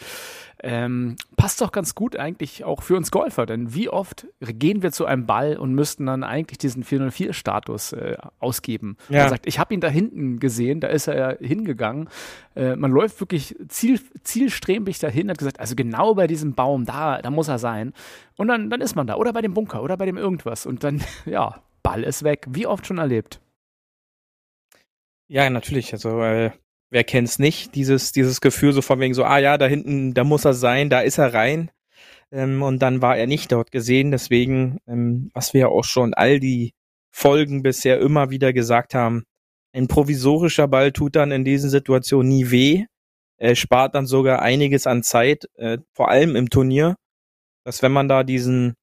Ähm, 0.63 1.17
passt 1.35 1.61
doch 1.61 1.71
ganz 1.71 1.93
gut 1.93 2.15
eigentlich 2.15 2.63
auch 2.63 2.81
für 2.81 2.95
uns 2.95 3.11
Golfer, 3.11 3.45
denn 3.45 3.75
wie 3.75 3.89
oft 3.89 4.25
gehen 4.39 4.81
wir 4.81 4.91
zu 4.91 5.05
einem 5.05 5.27
Ball 5.27 5.55
und 5.55 5.73
müssten 5.75 6.07
dann 6.07 6.23
eigentlich 6.23 6.57
diesen 6.57 6.83
404-Status 6.83 7.93
äh, 7.93 8.17
ausgeben? 8.39 8.97
Ja. 9.09 9.21
Man 9.21 9.29
sagt, 9.29 9.45
ich 9.45 9.59
habe 9.59 9.73
ihn 9.73 9.81
da 9.81 9.87
hinten 9.87 10.39
gesehen, 10.39 10.79
da 10.79 10.87
ist 10.87 11.07
er 11.07 11.37
hingegangen. 11.39 12.09
Äh, 12.55 12.75
man 12.75 12.91
läuft 12.91 13.19
wirklich 13.19 13.55
ziel, 13.67 13.99
zielstrebig 14.23 14.97
dahin, 14.97 15.29
hat 15.29 15.37
gesagt, 15.37 15.59
also 15.59 15.75
genau 15.75 16.15
bei 16.15 16.25
diesem 16.25 16.55
Baum, 16.55 16.85
da, 16.85 17.21
da 17.21 17.29
muss 17.29 17.47
er 17.47 17.59
sein. 17.59 17.93
Und 18.35 18.47
dann, 18.47 18.69
dann 18.71 18.81
ist 18.81 18.95
man 18.95 19.05
da. 19.05 19.15
Oder 19.15 19.33
bei 19.33 19.41
dem 19.41 19.53
Bunker 19.53 19.83
oder 19.83 19.95
bei 19.95 20.05
dem 20.05 20.17
irgendwas. 20.17 20.65
Und 20.65 20.83
dann, 20.83 21.03
ja, 21.25 21.61
Ball 21.83 22.03
ist 22.03 22.23
weg. 22.23 22.45
Wie 22.49 22.65
oft 22.65 22.87
schon 22.87 22.97
erlebt? 22.97 23.39
Ja, 25.27 25.49
natürlich. 25.49 25.93
Also 25.93 26.21
äh, 26.21 26.51
wer 26.89 27.03
kennt's 27.03 27.39
nicht, 27.39 27.75
dieses, 27.75 28.11
dieses 28.11 28.41
Gefühl 28.41 28.73
so 28.73 28.81
von 28.81 28.99
wegen 28.99 29.13
so, 29.13 29.23
ah 29.23 29.39
ja, 29.39 29.57
da 29.57 29.67
hinten, 29.67 30.13
da 30.13 30.23
muss 30.23 30.45
er 30.45 30.53
sein, 30.53 30.89
da 30.89 31.01
ist 31.01 31.17
er 31.17 31.33
rein. 31.33 31.71
Ähm, 32.31 32.61
und 32.63 32.79
dann 32.79 33.01
war 33.01 33.17
er 33.17 33.27
nicht 33.27 33.51
dort 33.51 33.71
gesehen. 33.71 34.11
Deswegen, 34.11 34.79
ähm, 34.87 35.29
was 35.33 35.53
wir 35.53 35.61
ja 35.61 35.67
auch 35.67 35.83
schon 35.83 36.13
all 36.13 36.39
die 36.39 36.73
Folgen 37.11 37.63
bisher 37.63 37.99
immer 37.99 38.29
wieder 38.29 38.53
gesagt 38.53 38.93
haben, 38.93 39.23
ein 39.73 39.87
provisorischer 39.87 40.67
Ball 40.67 40.91
tut 40.91 41.15
dann 41.15 41.31
in 41.31 41.45
diesen 41.45 41.69
Situationen 41.69 42.29
nie 42.29 42.51
weh. 42.51 42.85
Er 43.37 43.55
spart 43.55 43.95
dann 43.95 44.07
sogar 44.07 44.41
einiges 44.41 44.87
an 44.87 45.03
Zeit, 45.03 45.45
äh, 45.55 45.77
vor 45.93 46.09
allem 46.09 46.35
im 46.35 46.49
Turnier, 46.49 46.95
dass 47.63 47.81
wenn 47.83 47.91
man 47.91 48.07
da 48.09 48.23
diesen 48.23 48.75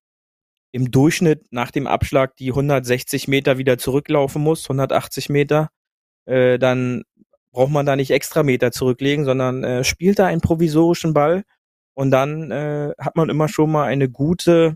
im 0.72 0.90
Durchschnitt 0.90 1.52
nach 1.52 1.70
dem 1.70 1.86
Abschlag 1.86 2.36
die 2.36 2.50
160 2.50 3.28
Meter 3.28 3.58
wieder 3.58 3.78
zurücklaufen 3.78 4.42
muss, 4.42 4.64
180 4.68 5.28
Meter, 5.28 5.70
äh, 6.26 6.58
dann 6.58 7.04
braucht 7.54 7.72
man 7.72 7.86
da 7.86 7.96
nicht 7.96 8.10
extra 8.10 8.42
Meter 8.42 8.72
zurücklegen, 8.72 9.24
sondern 9.24 9.64
äh, 9.64 9.84
spielt 9.84 10.18
da 10.18 10.26
einen 10.26 10.42
provisorischen 10.42 11.14
Ball 11.14 11.44
und 11.94 12.10
dann 12.10 12.50
äh, 12.50 12.92
hat 12.98 13.16
man 13.16 13.30
immer 13.30 13.48
schon 13.48 13.70
mal 13.72 13.84
eine 13.84 14.10
gute 14.10 14.74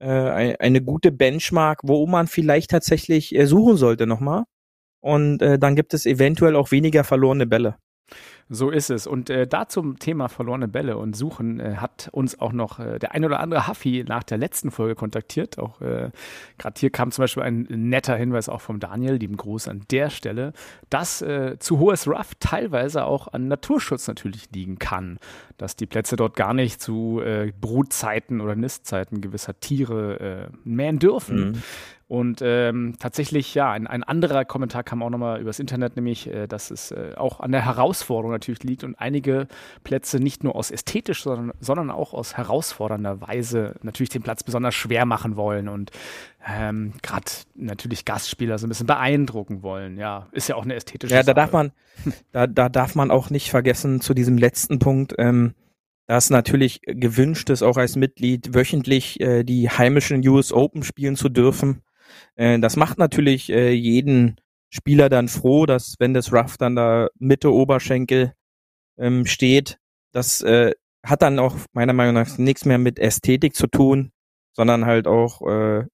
äh, 0.00 0.56
eine 0.58 0.82
gute 0.82 1.12
Benchmark, 1.12 1.80
wo 1.84 2.06
man 2.06 2.26
vielleicht 2.26 2.70
tatsächlich 2.70 3.34
äh, 3.34 3.46
suchen 3.46 3.76
sollte 3.76 4.06
nochmal. 4.06 4.44
Und 5.00 5.42
äh, 5.42 5.58
dann 5.58 5.76
gibt 5.76 5.94
es 5.94 6.06
eventuell 6.06 6.56
auch 6.56 6.70
weniger 6.72 7.04
verlorene 7.04 7.46
Bälle. 7.46 7.76
So 8.50 8.70
ist 8.70 8.90
es. 8.90 9.06
Und 9.06 9.30
äh, 9.30 9.46
da 9.46 9.68
zum 9.68 9.98
Thema 9.98 10.28
verlorene 10.28 10.68
Bälle 10.68 10.98
und 10.98 11.16
Suchen 11.16 11.60
äh, 11.60 11.76
hat 11.76 12.10
uns 12.12 12.38
auch 12.38 12.52
noch 12.52 12.78
äh, 12.78 12.98
der 12.98 13.12
ein 13.12 13.24
oder 13.24 13.40
andere 13.40 13.66
Haffi 13.66 14.04
nach 14.06 14.22
der 14.22 14.36
letzten 14.36 14.70
Folge 14.70 14.94
kontaktiert. 14.94 15.58
Auch 15.58 15.80
äh, 15.80 16.10
gerade 16.58 16.78
hier 16.78 16.90
kam 16.90 17.10
zum 17.10 17.22
Beispiel 17.22 17.42
ein 17.42 17.66
netter 17.70 18.16
Hinweis 18.16 18.50
auch 18.50 18.60
vom 18.60 18.80
Daniel, 18.80 19.14
lieben 19.14 19.38
Gruß 19.38 19.68
an 19.68 19.84
der 19.90 20.10
Stelle, 20.10 20.52
dass 20.90 21.22
äh, 21.22 21.58
zu 21.58 21.78
hohes 21.78 22.06
Rough 22.06 22.34
teilweise 22.38 23.06
auch 23.06 23.32
an 23.32 23.48
Naturschutz 23.48 24.06
natürlich 24.08 24.48
liegen 24.52 24.78
kann. 24.78 25.18
Dass 25.56 25.74
die 25.76 25.86
Plätze 25.86 26.16
dort 26.16 26.36
gar 26.36 26.52
nicht 26.52 26.82
zu 26.82 27.20
äh, 27.24 27.52
Brutzeiten 27.58 28.40
oder 28.42 28.56
Nistzeiten 28.56 29.20
gewisser 29.20 29.58
Tiere 29.58 30.50
mähen 30.64 30.98
dürfen. 30.98 31.50
Mhm. 31.50 31.62
Und 32.06 32.40
ähm, 32.42 32.96
tatsächlich, 32.98 33.54
ja, 33.54 33.70
ein, 33.72 33.86
ein 33.86 34.02
anderer 34.02 34.44
Kommentar 34.44 34.82
kam 34.82 35.02
auch 35.02 35.10
nochmal 35.10 35.40
übers 35.40 35.58
Internet, 35.58 35.96
nämlich, 35.96 36.26
äh, 36.26 36.46
dass 36.46 36.70
es 36.70 36.90
äh, 36.90 37.12
auch 37.16 37.40
an 37.40 37.50
der 37.50 37.64
Herausforderung 37.64 38.30
natürlich 38.32 38.62
liegt 38.62 38.84
und 38.84 38.94
einige 38.96 39.48
Plätze 39.84 40.18
nicht 40.18 40.44
nur 40.44 40.54
aus 40.54 40.70
ästhetisch, 40.70 41.22
sondern, 41.22 41.52
sondern 41.60 41.90
auch 41.90 42.12
aus 42.12 42.36
herausfordernder 42.36 43.20
Weise 43.22 43.76
natürlich 43.82 44.10
den 44.10 44.22
Platz 44.22 44.42
besonders 44.42 44.74
schwer 44.74 45.06
machen 45.06 45.36
wollen 45.36 45.68
und 45.68 45.92
ähm, 46.46 46.92
gerade 47.02 47.24
natürlich 47.54 48.04
Gastspieler 48.04 48.58
so 48.58 48.66
ein 48.66 48.68
bisschen 48.68 48.86
beeindrucken 48.86 49.62
wollen. 49.62 49.96
Ja, 49.96 50.26
ist 50.32 50.48
ja 50.48 50.56
auch 50.56 50.64
eine 50.64 50.74
ästhetische 50.74 51.14
Ja, 51.14 51.20
da 51.22 51.26
Sache. 51.26 51.34
darf 51.36 51.52
man, 51.52 51.72
da, 52.32 52.46
da 52.46 52.68
darf 52.68 52.94
man 52.94 53.10
auch 53.10 53.30
nicht 53.30 53.50
vergessen 53.50 54.02
zu 54.02 54.12
diesem 54.12 54.36
letzten 54.36 54.78
Punkt, 54.78 55.14
ähm, 55.18 55.54
dass 56.06 56.28
natürlich 56.28 56.82
gewünscht 56.82 57.48
ist, 57.48 57.62
auch 57.62 57.78
als 57.78 57.96
Mitglied 57.96 58.54
wöchentlich 58.54 59.20
äh, 59.20 59.42
die 59.42 59.70
heimischen 59.70 60.26
US 60.28 60.52
Open 60.52 60.82
spielen 60.82 61.16
zu 61.16 61.30
dürfen. 61.30 61.80
Äh, 62.36 62.58
das 62.58 62.76
macht 62.76 62.98
natürlich 62.98 63.50
äh, 63.50 63.72
jeden 63.72 64.40
Spieler 64.70 65.08
dann 65.08 65.28
froh, 65.28 65.66
dass 65.66 65.96
wenn 65.98 66.14
das 66.14 66.32
Rough 66.32 66.56
dann 66.58 66.76
da 66.76 67.08
Mitte 67.18 67.52
Oberschenkel 67.52 68.32
ähm, 68.98 69.26
steht, 69.26 69.78
das 70.12 70.40
äh, 70.42 70.72
hat 71.04 71.22
dann 71.22 71.38
auch 71.38 71.56
meiner 71.72 71.92
Meinung 71.92 72.14
nach 72.14 72.38
nichts 72.38 72.64
mehr 72.64 72.78
mit 72.78 72.98
Ästhetik 72.98 73.54
zu 73.54 73.66
tun, 73.66 74.10
sondern 74.52 74.86
halt 74.86 75.06
auch, 75.06 75.42
äh, 75.46 75.84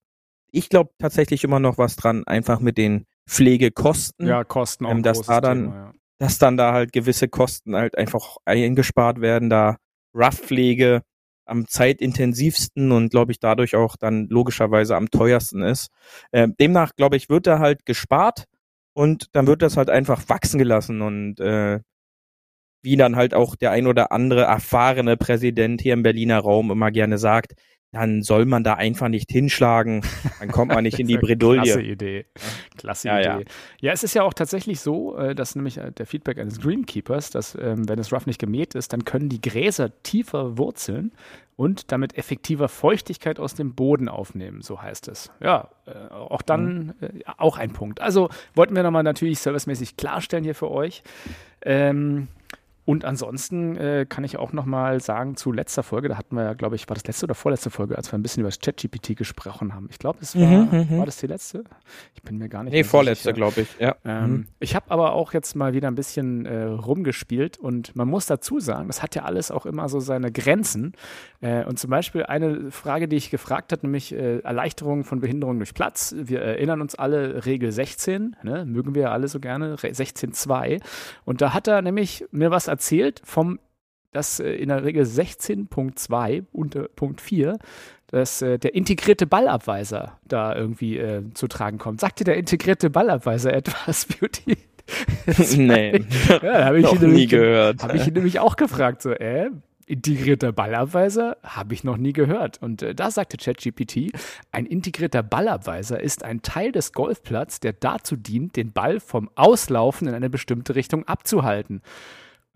ich 0.51 0.69
glaube 0.69 0.91
tatsächlich 0.99 1.45
immer 1.45 1.61
noch 1.61 1.79
was 1.79 1.97
dran, 1.97 2.25
einfach 2.27 2.61
mit 2.61 2.79
den 2.79 3.07
Pflegekosten. 3.29 4.27
Ja, 4.27 4.45
Kosten 4.45 4.87
auch. 4.87 4.91
Ähm, 4.91 5.03
dass 5.03 5.23
da 5.23 5.41
dann, 5.41 5.65
Thema, 5.65 5.77
ja. 5.77 5.93
dass 6.19 6.39
dann 6.39 6.57
da 6.57 6.73
halt 6.73 6.93
gewisse 6.93 7.29
Kosten 7.29 7.77
halt 7.77 7.97
einfach 7.99 8.37
eingespart 8.45 9.21
werden, 9.21 9.51
da 9.51 9.77
Rough-Pflege 10.15 11.03
am 11.51 11.67
zeitintensivsten 11.67 12.93
und 12.93 13.11
glaube 13.11 13.33
ich 13.33 13.41
dadurch 13.41 13.77
auch 13.77 13.97
dann 13.97 14.29
logischerweise 14.29 14.97
am 14.97 15.11
teuersten 15.11 15.63
ist. 15.63 15.91
Äh, 16.33 16.49
demnach 16.61 16.95
glaube 16.97 17.17
ich, 17.17 17.29
wird 17.29 17.47
da 17.47 17.59
halt 17.59 17.85
gespart 17.87 18.45
und 18.95 19.27
dann 19.33 19.47
wird 19.47 19.63
das 19.63 19.77
halt 19.77 19.91
einfach 19.91 20.29
wachsen 20.29 20.59
gelassen 20.59 21.03
und 21.03 21.41
äh, 21.41 21.81
wie 22.83 22.97
dann 22.97 23.17
halt 23.17 23.35
auch 23.35 23.57
der 23.57 23.73
ein 23.73 23.87
oder 23.87 24.13
andere 24.13 24.43
erfahrene 24.43 25.17
Präsident 25.17 25.81
hier 25.83 25.93
im 25.95 26.03
Berliner 26.03 26.39
Raum 26.41 26.71
immer 26.71 26.91
gerne 26.91 27.19
sagt, 27.19 27.53
dann 27.93 28.23
soll 28.23 28.47
man 28.47 28.63
da 28.63 28.75
einfach 28.75 29.09
nicht 29.09 29.31
hinschlagen, 29.31 30.03
dann 30.39 30.51
kommt 30.51 30.73
man 30.73 30.85
nicht 30.85 31.01
in 31.01 31.09
die 31.09 31.17
Bredouille. 31.19 31.63
Klasse 31.63 31.83
Idee. 31.83 32.27
Klasse 32.77 33.09
ja, 33.09 33.19
Idee. 33.19 33.29
Ja. 33.29 33.41
ja. 33.81 33.93
es 33.93 34.05
ist 34.05 34.15
ja 34.15 34.23
auch 34.23 34.35
tatsächlich 34.35 34.81
so, 34.81 35.17
äh, 35.17 35.35
dass 35.35 35.57
nämlich 35.57 35.79
äh, 35.79 35.91
der 35.91 36.07
Feedback 36.07 36.39
eines 36.39 36.61
Greenkeepers, 36.61 37.31
dass 37.31 37.57
ähm, 37.57 37.89
wenn 37.89 37.97
das 37.97 38.13
Rough 38.13 38.27
nicht 38.27 38.39
gemäht 38.39 38.75
ist, 38.75 38.93
dann 38.93 39.05
können 39.05 39.29
die 39.29 39.41
Gräser 39.41 39.91
tiefer 40.03 40.57
wurzeln 40.57 41.13
und 41.57 41.91
damit 41.91 42.17
effektiver 42.17 42.69
Feuchtigkeit 42.69 43.41
aus 43.41 43.55
dem 43.55 43.75
Boden 43.75 44.09
aufnehmen, 44.09 44.63
so 44.63 44.81
heißt 44.81 45.09
es. 45.09 45.33
Ja, 45.41 45.69
äh, 45.87 46.15
auch 46.15 46.43
dann 46.43 46.95
mhm. 47.01 47.23
auch 47.39 47.59
ein 47.59 47.73
Punkt. 47.73 48.01
Also 48.01 48.31
wollten 48.55 48.77
wir 48.77 48.85
nochmal 48.85 49.03
natürlich 49.03 49.41
servicemäßig 49.41 49.97
klarstellen 49.97 50.45
hier 50.45 50.55
für 50.55 50.71
euch. 50.71 51.03
Ähm, 51.63 52.29
und 52.85 53.05
ansonsten 53.05 53.77
äh, 53.77 54.07
kann 54.09 54.25
ich 54.25 54.39
auch 54.39 54.53
noch 54.53 54.65
mal 54.65 55.01
sagen 55.01 55.37
zu 55.37 55.53
letzter 55.53 55.83
Folge, 55.83 56.09
da 56.09 56.17
hatten 56.17 56.35
wir 56.35 56.45
ja, 56.45 56.55
glaube 56.55 56.77
ich, 56.77 56.89
war 56.89 56.95
das 56.95 57.05
letzte 57.05 57.27
oder 57.27 57.35
vorletzte 57.35 57.71
Folge, 57.71 57.97
als 57.97 58.11
wir 58.11 58.19
ein 58.19 58.23
bisschen 58.23 58.41
über 58.41 58.49
das 58.49 58.59
ChatGPT 58.59 59.17
gesprochen 59.17 59.75
haben. 59.75 59.89
Ich 59.91 59.99
glaube, 59.99 60.19
es 60.23 60.35
war, 60.35 60.47
mhm, 60.47 60.87
mhm, 60.91 60.99
war 60.99 61.07
das 61.07 61.19
die 61.19 61.27
letzte? 61.27 61.65
Ich 62.15 62.23
bin 62.23 62.39
mir 62.39 62.49
gar 62.49 62.65
nicht 62.65 62.73
Nee, 62.73 62.85
vorletzte, 62.85 63.33
glaube 63.35 63.63
ich, 63.63 63.69
ja. 63.79 63.97
Ähm, 64.05 64.31
mhm. 64.31 64.47
Ich 64.61 64.75
habe 64.75 64.91
aber 64.91 65.13
auch 65.13 65.35
jetzt 65.35 65.55
mal 65.57 65.75
wieder 65.75 65.89
ein 65.89 65.95
bisschen 65.95 66.47
äh, 66.47 66.63
rumgespielt 66.63 67.59
und 67.59 67.95
man 67.97 68.09
muss 68.09 68.27
dazu 68.27 68.61
sagen, 68.61 68.87
das 68.87 69.03
hat 69.03 69.15
ja 69.15 69.25
alles 69.25 69.51
auch 69.51 69.67
immer 69.67 69.89
so 69.89 70.01
seine 70.01 70.33
Grenzen. 70.33 70.95
Äh, 71.43 71.65
und 71.65 71.79
zum 71.79 71.91
Beispiel 71.91 72.25
eine 72.25 72.71
Frage, 72.71 73.09
die 73.09 73.17
ich 73.17 73.31
gefragt 73.31 73.73
habe, 73.73 73.87
nämlich 73.87 74.13
äh, 74.13 74.39
Erleichterung 74.39 75.05
von 75.05 75.21
Behinderung 75.21 75.59
durch 75.59 75.75
Platz. 75.75 76.15
Wir 76.17 76.41
erinnern 76.41 76.81
uns 76.81 76.95
alle 76.95 77.45
Regel 77.45 77.73
16, 77.73 78.37
ne? 78.43 78.65
mögen 78.65 78.95
wir 78.95 79.11
alle 79.13 79.29
so 79.29 79.39
gerne, 79.39 79.77
16.2. 79.77 80.81
Und 81.25 81.41
da 81.41 81.53
hat 81.53 81.69
er 81.69 81.83
nämlich 81.83 82.25
mir 82.31 82.51
was 82.51 82.70
erzählt 82.71 83.21
vom, 83.25 83.59
dass 84.13 84.41
äh, 84.41 84.53
in 84.53 84.69
der 84.69 84.85
Regel 84.85 85.05
16.2 85.05 86.47
unter 86.53 86.89
Punkt 86.89 87.21
4 87.21 87.59
dass 88.11 88.43
äh, 88.43 88.59
der 88.59 88.75
integrierte 88.75 89.27
Ballabweiser 89.27 90.19
da 90.27 90.55
irgendwie 90.55 90.99
äh, 90.99 91.23
zu 91.35 91.47
tragen 91.47 91.79
kommt. 91.79 92.01
Sagt 92.01 92.21
dir 92.21 92.25
der 92.25 92.37
integrierte 92.37 92.91
Ballabweiser 92.91 93.53
etwas, 93.55 94.07
Beauty? 94.07 94.59
nee, 95.57 96.05
ja, 96.43 96.65
habe 96.65 96.81
ich 96.81 96.93
noch 96.93 97.01
nie 97.01 97.27
gehört. 97.27 97.83
Habe 97.83 97.97
ich 97.97 98.09
ihn 98.09 98.15
nämlich 98.15 98.41
auch 98.41 98.57
gefragt, 98.57 99.03
so, 99.03 99.13
äh, 99.13 99.51
integrierter 99.87 100.53
Ballabweiser 100.53 101.37
habe 101.45 101.75
ich 101.75 101.85
noch 101.85 101.97
nie 101.97 102.13
gehört. 102.13 102.61
Und 102.61 102.83
äh, 102.83 102.95
da 102.95 103.11
sagte 103.11 103.37
ChatGPT, 103.37 104.13
ein 104.51 104.67
integrierter 104.67 105.23
Ballabweiser 105.23 106.01
ist 106.01 106.25
ein 106.25 106.43
Teil 106.43 106.73
des 106.73 106.93
Golfplatz, 106.93 107.61
der 107.61 107.73
dazu 107.75 108.17
dient, 108.17 108.57
den 108.57 108.73
Ball 108.73 108.99
vom 108.99 109.31
Auslaufen 109.37 110.09
in 110.09 110.15
eine 110.15 110.31
bestimmte 110.31 110.75
Richtung 110.75 111.07
abzuhalten. 111.07 111.83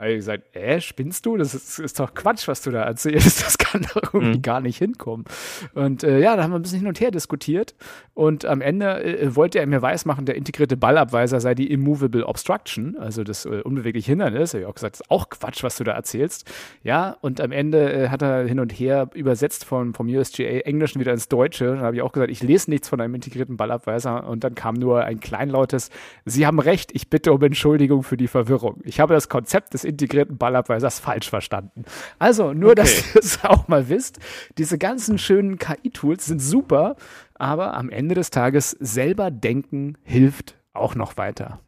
Habe 0.05 0.13
ich 0.13 0.19
gesagt, 0.19 0.55
äh, 0.55 0.83
spinnst 0.83 1.25
du? 1.25 1.39
Das 1.39 1.55
ist, 1.55 1.79
ist, 1.79 1.99
doch 1.99 2.13
Quatsch, 2.13 2.47
was 2.47 2.61
du 2.61 2.71
da 2.71 2.83
erzählst. 2.83 3.43
Das 3.55 3.59
kann 3.59 3.87
doch 3.95 4.15
irgendwie 4.15 4.39
mhm. 4.39 4.43
gar 4.43 4.61
nicht 4.61 4.79
hinkommen. 4.79 5.25
Und 5.75 6.05
äh, 6.05 6.21
ja, 6.21 6.37
da 6.37 6.43
haben 6.43 6.51
wir 6.51 6.59
ein 6.59 6.63
bisschen 6.63 6.81
hin 6.81 6.89
und 6.89 7.01
her 7.01 7.11
diskutiert. 7.11 7.75
Und 8.13 8.45
am 8.45 8.61
Ende 8.61 9.03
äh, 9.03 9.35
wollte 9.35 9.59
er 9.59 9.67
mir 9.67 9.81
weismachen, 9.81 10.27
der 10.27 10.35
integrierte 10.37 10.77
Ballabweiser 10.77 11.41
sei 11.41 11.55
die 11.55 11.71
Immovable 11.71 12.27
Obstruction, 12.27 12.97
also 12.99 13.25
das 13.25 13.47
äh, 13.47 13.63
unbewegliche 13.65 14.13
Hindernis. 14.13 14.51
Da 14.51 14.57
habe 14.57 14.63
ich 14.63 14.69
auch 14.69 14.75
gesagt, 14.75 14.95
das 14.95 15.01
ist 15.01 15.11
auch 15.11 15.31
Quatsch, 15.31 15.63
was 15.63 15.77
du 15.77 15.85
da 15.85 15.93
erzählst. 15.93 16.51
Ja, 16.83 17.17
und 17.23 17.41
am 17.41 17.51
Ende 17.51 17.93
äh, 17.93 18.09
hat 18.09 18.23
er 18.23 18.47
hin 18.47 18.61
und 18.61 18.73
her 18.73 19.09
übersetzt 19.15 19.65
vom, 19.65 19.95
vom 19.95 20.09
USGA 20.09 20.61
Englischen 20.61 21.01
wieder 21.01 21.13
ins 21.13 21.29
Deutsche. 21.29 21.77
Da 21.77 21.81
habe 21.81 21.97
ich 21.97 22.03
auch 22.03 22.13
gesagt, 22.13 22.31
ich 22.31 22.43
lese 22.43 22.71
nichts 22.71 22.89
von 22.89 23.01
einem 23.01 23.15
integrierten 23.15 23.57
Ballabweiser. 23.57 24.29
Und 24.29 24.45
dann 24.45 24.55
kam 24.55 24.75
nur 24.75 25.05
ein 25.05 25.21
kleinlautes, 25.21 25.91
Sie 26.25 26.47
haben 26.47 26.61
recht, 26.61 26.91
ich 26.93 27.09
bitte 27.09 27.33
um 27.33 27.43
Entschuldigung 27.43 28.03
für 28.03 28.17
die 28.17 28.29
Verwirrung. 28.29 28.81
Ich 28.85 29.01
habe 29.01 29.15
das 29.15 29.29
Konzept 29.29 29.75
des 29.75 29.85
integrierten 29.95 30.37
Ballabweisers 30.37 30.99
falsch 30.99 31.31
verstanden. 31.31 31.85
Also, 32.19 32.53
nur, 32.53 32.73
okay. 32.73 32.83
dass 32.83 33.15
ihr 33.15 33.21
es 33.21 33.45
auch 33.45 33.69
mal 33.69 33.89
wisst, 33.89 34.19
diese 34.59 34.79
ganzen 34.79 35.19
schönen 35.19 35.59
KI-Tools 35.59 36.27
sind 36.27 36.41
super, 36.41 36.97
aber 37.35 37.75
am 37.75 37.91
Ende 37.91 38.15
des 38.15 38.31
Tages 38.31 38.71
selber 38.81 39.31
denken 39.31 39.97
hilft 40.03 40.57
auch 40.73 40.95
noch 40.95 41.17
weiter. 41.17 41.61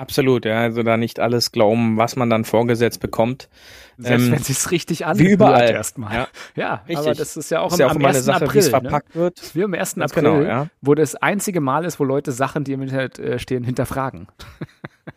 Absolut, 0.00 0.46
ja, 0.46 0.62
also 0.62 0.82
da 0.82 0.96
nicht 0.96 1.20
alles 1.20 1.52
glauben, 1.52 1.98
was 1.98 2.16
man 2.16 2.30
dann 2.30 2.46
vorgesetzt 2.46 3.00
bekommt. 3.00 3.50
Selbst 3.98 4.28
ähm, 4.28 4.32
wenn 4.32 4.40
es 4.40 4.70
richtig 4.70 5.00
wie 5.00 5.28
überall 5.28 5.68
erstmal. 5.68 6.14
Ja, 6.14 6.28
ja 6.56 6.74
richtig. 6.88 6.96
aber 6.96 7.14
das 7.14 7.36
ist 7.36 7.50
ja 7.50 7.60
auch, 7.60 7.70
ist 7.70 7.74
am, 7.74 7.80
ja 7.80 7.86
auch 7.88 7.96
am 7.96 8.04
1. 8.06 8.24
Sache, 8.24 8.46
April, 8.46 8.62
ne? 8.62 8.70
verpackt 8.70 9.14
ne? 9.14 9.20
wird. 9.20 9.54
Wie 9.54 9.62
am 9.62 9.74
1. 9.74 9.96
Ganz 9.96 10.12
April, 10.12 10.22
genau, 10.22 10.42
ja. 10.42 10.68
wo 10.80 10.94
das 10.94 11.16
einzige 11.16 11.60
Mal 11.60 11.84
ist, 11.84 12.00
wo 12.00 12.04
Leute 12.04 12.32
Sachen, 12.32 12.64
die 12.64 12.72
im 12.72 12.80
Internet 12.80 13.18
äh, 13.18 13.38
stehen, 13.38 13.62
hinterfragen. 13.62 14.28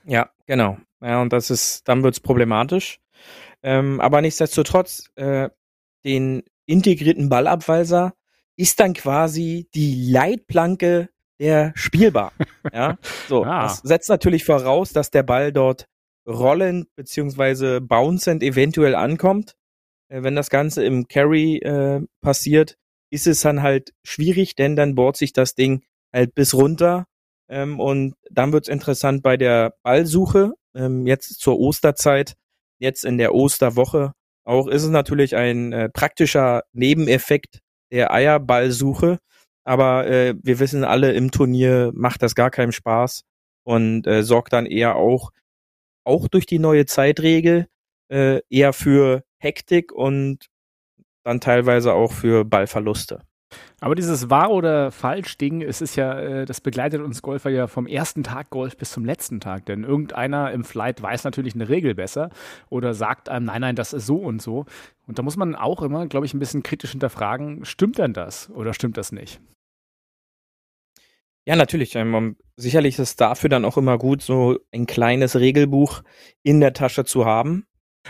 ja, 0.03 0.29
genau. 0.45 0.77
Ja, 1.01 1.21
und 1.21 1.33
das 1.33 1.49
ist, 1.49 1.87
dann 1.87 2.03
wird's 2.03 2.19
problematisch. 2.19 2.99
Ähm, 3.61 3.99
aber 3.99 4.21
nichtsdestotrotz, 4.21 5.09
äh, 5.15 5.49
den 6.05 6.43
integrierten 6.65 7.29
Ballabweiser 7.29 8.13
ist 8.55 8.79
dann 8.79 8.93
quasi 8.93 9.67
die 9.73 10.11
Leitplanke 10.11 11.09
der 11.39 11.73
Spielbar. 11.75 12.31
ja, 12.73 12.97
so. 13.27 13.43
Ah. 13.43 13.63
Das 13.63 13.79
setzt 13.79 14.09
natürlich 14.09 14.45
voraus, 14.45 14.93
dass 14.93 15.11
der 15.11 15.23
Ball 15.23 15.51
dort 15.51 15.87
rollend 16.27 16.87
beziehungsweise 16.95 17.81
bouncend 17.81 18.43
eventuell 18.43 18.95
ankommt. 18.95 19.55
Äh, 20.09 20.23
wenn 20.23 20.35
das 20.35 20.49
Ganze 20.49 20.85
im 20.85 21.07
Carry 21.07 21.57
äh, 21.57 22.01
passiert, 22.21 22.77
ist 23.09 23.27
es 23.27 23.41
dann 23.41 23.61
halt 23.61 23.93
schwierig, 24.03 24.55
denn 24.55 24.75
dann 24.75 24.95
bohrt 24.95 25.17
sich 25.17 25.33
das 25.33 25.55
Ding 25.55 25.83
halt 26.13 26.33
bis 26.35 26.53
runter. 26.53 27.05
Ähm, 27.53 27.79
und 27.79 28.15
dann 28.31 28.51
wird's 28.51 28.67
interessant 28.67 29.21
bei 29.21 29.37
der 29.37 29.75
Ballsuche 29.83 30.53
ähm, 30.75 31.05
jetzt 31.05 31.39
zur 31.39 31.59
Osterzeit, 31.59 32.33
jetzt 32.79 33.05
in 33.05 33.19
der 33.19 33.35
Osterwoche. 33.35 34.13
Auch 34.43 34.67
ist 34.67 34.81
es 34.81 34.89
natürlich 34.89 35.35
ein 35.35 35.71
äh, 35.71 35.87
praktischer 35.87 36.63
Nebeneffekt 36.73 37.59
der 37.91 38.11
Eierballsuche. 38.11 39.19
Aber 39.65 40.07
äh, 40.07 40.33
wir 40.41 40.59
wissen 40.59 40.83
alle, 40.83 41.13
im 41.13 41.29
Turnier 41.29 41.91
macht 41.93 42.23
das 42.23 42.33
gar 42.33 42.49
keinen 42.49 42.71
Spaß 42.71 43.21
und 43.65 44.07
äh, 44.07 44.23
sorgt 44.23 44.51
dann 44.53 44.65
eher 44.65 44.95
auch, 44.95 45.29
auch 46.05 46.27
durch 46.27 46.47
die 46.47 46.59
neue 46.59 46.87
Zeitregel, 46.87 47.67
äh, 48.11 48.41
eher 48.49 48.73
für 48.73 49.23
Hektik 49.37 49.91
und 49.91 50.47
dann 51.23 51.39
teilweise 51.39 51.93
auch 51.93 52.11
für 52.11 52.45
Ballverluste. 52.45 53.21
Aber 53.79 53.95
dieses 53.95 54.29
wahr 54.29 54.51
oder 54.51 54.91
falsch 54.91 55.37
Ding, 55.37 55.61
es 55.61 55.81
ist 55.81 55.95
ja, 55.95 56.19
äh, 56.19 56.45
das 56.45 56.61
begleitet 56.61 57.01
uns 57.01 57.21
Golfer 57.21 57.49
ja 57.49 57.67
vom 57.67 57.87
ersten 57.87 58.23
Tag 58.23 58.49
Golf 58.49 58.77
bis 58.77 58.91
zum 58.91 59.05
letzten 59.05 59.39
Tag. 59.39 59.65
Denn 59.65 59.83
irgendeiner 59.83 60.51
im 60.51 60.63
Flight 60.63 61.01
weiß 61.01 61.23
natürlich 61.23 61.55
eine 61.55 61.69
Regel 61.69 61.95
besser 61.95 62.29
oder 62.69 62.93
sagt 62.93 63.29
einem, 63.29 63.45
nein, 63.45 63.61
nein, 63.61 63.75
das 63.75 63.93
ist 63.93 64.05
so 64.05 64.17
und 64.17 64.41
so. 64.41 64.65
Und 65.07 65.19
da 65.19 65.23
muss 65.23 65.37
man 65.37 65.55
auch 65.55 65.81
immer, 65.81 66.07
glaube 66.07 66.25
ich, 66.25 66.33
ein 66.33 66.39
bisschen 66.39 66.63
kritisch 66.63 66.91
hinterfragen, 66.91 67.65
stimmt 67.65 67.97
denn 67.97 68.13
das 68.13 68.49
oder 68.51 68.73
stimmt 68.73 68.97
das 68.97 69.11
nicht? 69.11 69.41
Ja, 71.45 71.55
natürlich. 71.57 71.95
Ähm, 71.95 72.37
sicherlich 72.55 72.95
ist 72.95 72.99
es 72.99 73.15
dafür 73.17 73.49
dann 73.49 73.65
auch 73.65 73.77
immer 73.77 73.97
gut, 73.97 74.21
so 74.21 74.59
ein 74.71 74.85
kleines 74.85 75.35
Regelbuch 75.35 76.03
in 76.41 76.61
der 76.61 76.73
Tasche 76.73 77.03
zu 77.03 77.25
haben, 77.25 77.65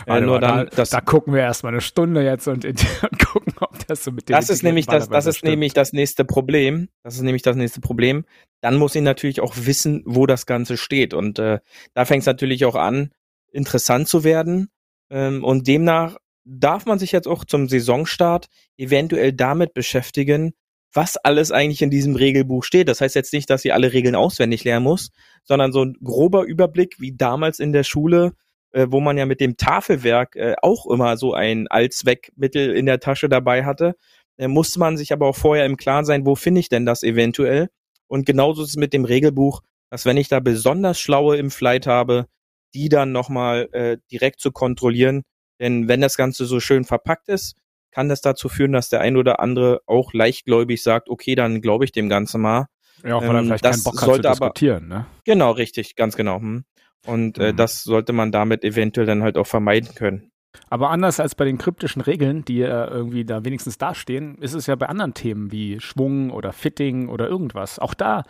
äh, 0.06 0.20
nur 0.20 0.40
dann, 0.40 0.68
da, 0.74 0.84
da, 0.84 1.00
gucken 1.00 1.34
wir 1.34 1.42
erstmal 1.42 1.72
eine 1.72 1.80
Stunde 1.80 2.24
jetzt 2.24 2.48
und, 2.48 2.64
und, 2.64 3.18
gucken, 3.18 3.54
ob 3.60 3.86
das 3.86 4.04
so 4.04 4.10
mit 4.10 4.28
dem. 4.28 4.34
Das 4.34 4.50
ist 4.50 4.62
nämlich 4.62 4.86
das, 4.86 5.08
das 5.08 5.26
ist 5.26 5.44
nämlich 5.44 5.72
das 5.72 5.92
nächste 5.92 6.24
Problem. 6.24 6.88
Das 7.02 7.14
ist 7.14 7.22
nämlich 7.22 7.42
das 7.42 7.56
nächste 7.56 7.80
Problem. 7.80 8.24
Dann 8.60 8.76
muss 8.76 8.94
ich 8.94 9.02
natürlich 9.02 9.40
auch 9.40 9.54
wissen, 9.56 10.02
wo 10.04 10.26
das 10.26 10.46
Ganze 10.46 10.76
steht. 10.76 11.14
Und 11.14 11.38
äh, 11.38 11.60
da 11.94 12.04
fängt 12.04 12.22
es 12.22 12.26
natürlich 12.26 12.64
auch 12.64 12.74
an, 12.74 13.12
interessant 13.52 14.08
zu 14.08 14.24
werden. 14.24 14.68
Ähm, 15.10 15.44
und 15.44 15.68
demnach 15.68 16.16
darf 16.44 16.86
man 16.86 16.98
sich 16.98 17.12
jetzt 17.12 17.28
auch 17.28 17.44
zum 17.44 17.68
Saisonstart 17.68 18.48
eventuell 18.76 19.32
damit 19.32 19.74
beschäftigen, 19.74 20.54
was 20.92 21.16
alles 21.16 21.50
eigentlich 21.50 21.82
in 21.82 21.90
diesem 21.90 22.16
Regelbuch 22.16 22.64
steht. 22.64 22.88
Das 22.88 23.00
heißt 23.00 23.14
jetzt 23.14 23.32
nicht, 23.32 23.48
dass 23.48 23.62
sie 23.62 23.72
alle 23.72 23.92
Regeln 23.92 24.14
auswendig 24.14 24.64
lernen 24.64 24.84
muss, 24.84 25.10
sondern 25.44 25.72
so 25.72 25.84
ein 25.84 25.96
grober 26.02 26.44
Überblick, 26.44 27.00
wie 27.00 27.16
damals 27.16 27.58
in 27.58 27.72
der 27.72 27.84
Schule 27.84 28.32
äh, 28.74 28.88
wo 28.90 29.00
man 29.00 29.16
ja 29.16 29.24
mit 29.24 29.40
dem 29.40 29.56
Tafelwerk 29.56 30.36
äh, 30.36 30.56
auch 30.60 30.86
immer 30.86 31.16
so 31.16 31.32
ein 31.32 31.68
Allzweckmittel 31.68 32.74
in 32.76 32.86
der 32.86 33.00
Tasche 33.00 33.28
dabei 33.28 33.64
hatte, 33.64 33.94
äh, 34.36 34.48
musste 34.48 34.80
man 34.80 34.96
sich 34.96 35.12
aber 35.12 35.28
auch 35.28 35.36
vorher 35.36 35.64
im 35.64 35.76
Klaren 35.76 36.04
sein, 36.04 36.26
wo 36.26 36.34
finde 36.34 36.60
ich 36.60 36.68
denn 36.68 36.84
das 36.84 37.02
eventuell? 37.02 37.68
Und 38.08 38.26
genauso 38.26 38.62
ist 38.62 38.70
es 38.70 38.76
mit 38.76 38.92
dem 38.92 39.04
Regelbuch, 39.04 39.60
dass 39.90 40.06
wenn 40.06 40.16
ich 40.16 40.28
da 40.28 40.40
besonders 40.40 40.98
schlaue 40.98 41.36
im 41.36 41.50
Flight 41.50 41.86
habe, 41.86 42.26
die 42.74 42.88
dann 42.88 43.12
nochmal 43.12 43.68
äh, 43.72 43.98
direkt 44.10 44.40
zu 44.40 44.50
kontrollieren. 44.50 45.22
Denn 45.60 45.86
wenn 45.86 46.00
das 46.00 46.16
Ganze 46.16 46.44
so 46.44 46.58
schön 46.58 46.84
verpackt 46.84 47.28
ist, 47.28 47.54
kann 47.92 48.08
das 48.08 48.20
dazu 48.20 48.48
führen, 48.48 48.72
dass 48.72 48.88
der 48.88 49.00
ein 49.00 49.16
oder 49.16 49.38
andere 49.38 49.82
auch 49.86 50.12
leichtgläubig 50.12 50.82
sagt, 50.82 51.08
okay, 51.08 51.36
dann 51.36 51.60
glaube 51.60 51.84
ich 51.84 51.92
dem 51.92 52.08
Ganzen 52.08 52.40
mal. 52.40 52.66
Ja, 53.04 53.16
auch 53.16 53.22
weil 53.22 53.36
er 53.36 53.38
ähm, 53.38 53.46
vielleicht 53.46 53.64
keinen 53.64 53.82
Bock 53.84 54.02
hat 54.02 54.14
zu 54.14 54.20
diskutieren, 54.20 54.90
aber, 54.90 55.00
ne? 55.02 55.06
Genau, 55.24 55.52
richtig, 55.52 55.94
ganz 55.94 56.16
genau. 56.16 56.40
Hm. 56.40 56.64
Und 57.06 57.38
äh, 57.38 57.52
mhm. 57.52 57.56
das 57.56 57.84
sollte 57.84 58.12
man 58.12 58.32
damit 58.32 58.64
eventuell 58.64 59.06
dann 59.06 59.22
halt 59.22 59.36
auch 59.36 59.46
vermeiden 59.46 59.94
können. 59.94 60.30
Aber 60.70 60.90
anders 60.90 61.20
als 61.20 61.34
bei 61.34 61.44
den 61.44 61.58
kryptischen 61.58 62.02
Regeln, 62.02 62.44
die 62.44 62.62
äh, 62.62 62.86
irgendwie 62.86 63.24
da 63.24 63.44
wenigstens 63.44 63.78
dastehen, 63.78 64.38
ist 64.38 64.54
es 64.54 64.66
ja 64.66 64.76
bei 64.76 64.86
anderen 64.86 65.14
Themen 65.14 65.52
wie 65.52 65.80
Schwung 65.80 66.30
oder 66.30 66.52
Fitting 66.52 67.08
oder 67.08 67.28
irgendwas. 67.28 67.78
Auch 67.78 67.94
da 67.94 68.22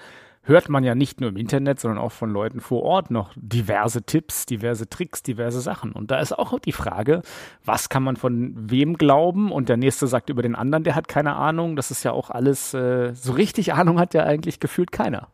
hört 0.44 0.68
man 0.68 0.84
ja 0.84 0.94
nicht 0.94 1.20
nur 1.20 1.30
im 1.30 1.36
Internet, 1.36 1.80
sondern 1.80 1.98
auch 1.98 2.12
von 2.12 2.30
Leuten 2.30 2.60
vor 2.60 2.82
Ort 2.82 3.10
noch 3.10 3.32
diverse 3.36 4.02
Tipps, 4.02 4.46
diverse 4.46 4.88
Tricks, 4.88 5.22
diverse 5.22 5.60
Sachen. 5.60 5.92
Und 5.92 6.10
da 6.10 6.18
ist 6.18 6.32
auch 6.32 6.58
die 6.58 6.72
Frage, 6.72 7.22
was 7.64 7.88
kann 7.88 8.02
man 8.02 8.16
von 8.16 8.54
wem 8.70 8.96
glauben? 8.96 9.50
Und 9.50 9.68
der 9.68 9.76
nächste 9.76 10.06
sagt 10.06 10.30
über 10.30 10.42
den 10.42 10.54
anderen, 10.54 10.84
der 10.84 10.94
hat 10.94 11.08
keine 11.08 11.36
Ahnung. 11.36 11.76
Das 11.76 11.90
ist 11.90 12.04
ja 12.04 12.12
auch 12.12 12.30
alles, 12.30 12.74
äh, 12.74 13.14
so 13.14 13.32
richtig 13.32 13.72
Ahnung 13.72 13.98
hat 13.98 14.14
ja 14.14 14.24
eigentlich 14.24 14.60
gefühlt 14.60 14.92
keiner. 14.92 15.28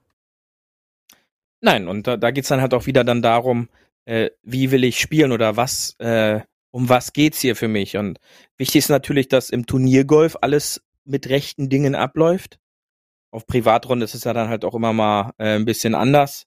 Nein, 1.61 1.89
und 1.89 2.07
da, 2.07 2.17
da 2.17 2.31
geht's 2.31 2.49
dann 2.49 2.61
halt 2.61 2.75
auch 2.75 2.87
wieder 2.87 3.05
dann 3.05 3.23
darum, 3.23 3.69
äh, 4.07 4.31
wie 4.43 4.71
will 4.71 4.85
ich 4.85 4.99
spielen 4.99 5.33
oder 5.33 5.57
was, 5.57 5.95
äh, 5.99 6.41
um 6.71 6.89
was 6.89 7.13
geht's 7.13 7.41
hier 7.41 7.57
für 7.57 7.69
mich? 7.69 7.97
Und 7.97 8.19
wichtig 8.57 8.81
ist 8.81 8.89
natürlich, 8.89 9.29
dass 9.29 9.51
im 9.51 9.67
Turniergolf 9.67 10.37
alles 10.41 10.83
mit 11.05 11.29
rechten 11.29 11.69
Dingen 11.69 11.95
abläuft. 11.95 12.59
Auf 13.33 13.47
Privatrunde 13.47 14.05
ist 14.05 14.15
es 14.15 14.25
ja 14.25 14.33
dann 14.33 14.49
halt 14.49 14.65
auch 14.65 14.75
immer 14.75 14.93
mal 14.93 15.33
äh, 15.39 15.57
ein 15.57 15.65
bisschen 15.65 15.95
anders. 15.95 16.47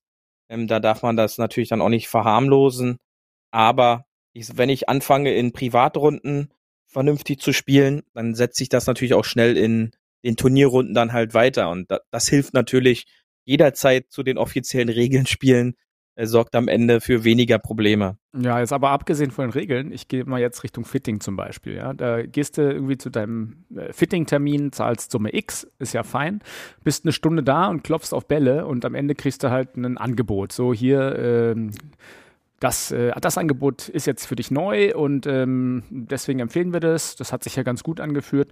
Ähm, 0.49 0.67
da 0.67 0.79
darf 0.79 1.03
man 1.03 1.15
das 1.15 1.37
natürlich 1.37 1.69
dann 1.69 1.81
auch 1.81 1.89
nicht 1.89 2.07
verharmlosen. 2.07 2.97
Aber 3.51 4.05
ich, 4.33 4.57
wenn 4.57 4.69
ich 4.69 4.89
anfange, 4.89 5.33
in 5.33 5.53
Privatrunden 5.53 6.51
vernünftig 6.87 7.39
zu 7.39 7.53
spielen, 7.53 8.03
dann 8.13 8.35
setzt 8.35 8.57
sich 8.57 8.69
das 8.69 8.87
natürlich 8.87 9.13
auch 9.13 9.25
schnell 9.25 9.57
in 9.57 9.91
den 10.23 10.37
Turnierrunden 10.37 10.93
dann 10.93 11.13
halt 11.13 11.33
weiter. 11.33 11.69
Und 11.69 11.91
da, 11.91 11.99
das 12.11 12.27
hilft 12.27 12.53
natürlich 12.53 13.05
jederzeit 13.45 14.05
zu 14.09 14.23
den 14.23 14.37
offiziellen 14.37 14.89
Regeln 14.89 15.25
spielen, 15.25 15.75
äh, 16.15 16.27
sorgt 16.27 16.55
am 16.55 16.67
Ende 16.67 17.01
für 17.01 17.23
weniger 17.23 17.57
Probleme. 17.57 18.17
Ja, 18.37 18.59
jetzt 18.59 18.71
aber 18.71 18.91
abgesehen 18.91 19.31
von 19.31 19.47
den 19.47 19.53
Regeln, 19.53 19.91
ich 19.91 20.07
gehe 20.07 20.25
mal 20.25 20.39
jetzt 20.39 20.63
Richtung 20.63 20.85
Fitting 20.85 21.19
zum 21.19 21.35
Beispiel. 21.35 21.75
Ja, 21.75 21.93
da 21.93 22.21
gehst 22.23 22.57
du 22.57 22.61
irgendwie 22.61 22.97
zu 22.97 23.09
deinem 23.09 23.65
äh, 23.75 23.91
Fitting-Termin, 23.91 24.71
zahlst 24.71 25.11
Summe 25.11 25.33
X, 25.33 25.67
ist 25.79 25.93
ja 25.93 26.03
fein, 26.03 26.41
bist 26.83 27.05
eine 27.05 27.13
Stunde 27.13 27.41
da 27.41 27.67
und 27.67 27.83
klopfst 27.83 28.13
auf 28.13 28.27
Bälle 28.27 28.67
und 28.67 28.85
am 28.85 28.93
Ende 28.93 29.15
kriegst 29.15 29.43
du 29.43 29.49
halt 29.49 29.75
ein 29.75 29.97
Angebot. 29.97 30.51
So 30.51 30.73
hier. 30.73 31.17
Ähm, 31.17 31.71
das, 32.59 32.91
äh, 32.91 33.11
das 33.19 33.37
Angebot 33.37 33.89
ist 33.89 34.07
jetzt 34.07 34.25
für 34.25 34.35
dich 34.35 34.49
neu 34.49 34.95
und 34.95 35.27
ähm, 35.27 35.83
deswegen 35.89 36.39
empfehlen 36.39 36.71
wir 36.71 36.79
das. 36.79 37.15
Das 37.17 37.33
hat 37.33 37.43
sich 37.43 37.55
ja 37.57 37.63
ganz 37.63 37.83
gut 37.83 37.99
angeführt. 37.99 38.51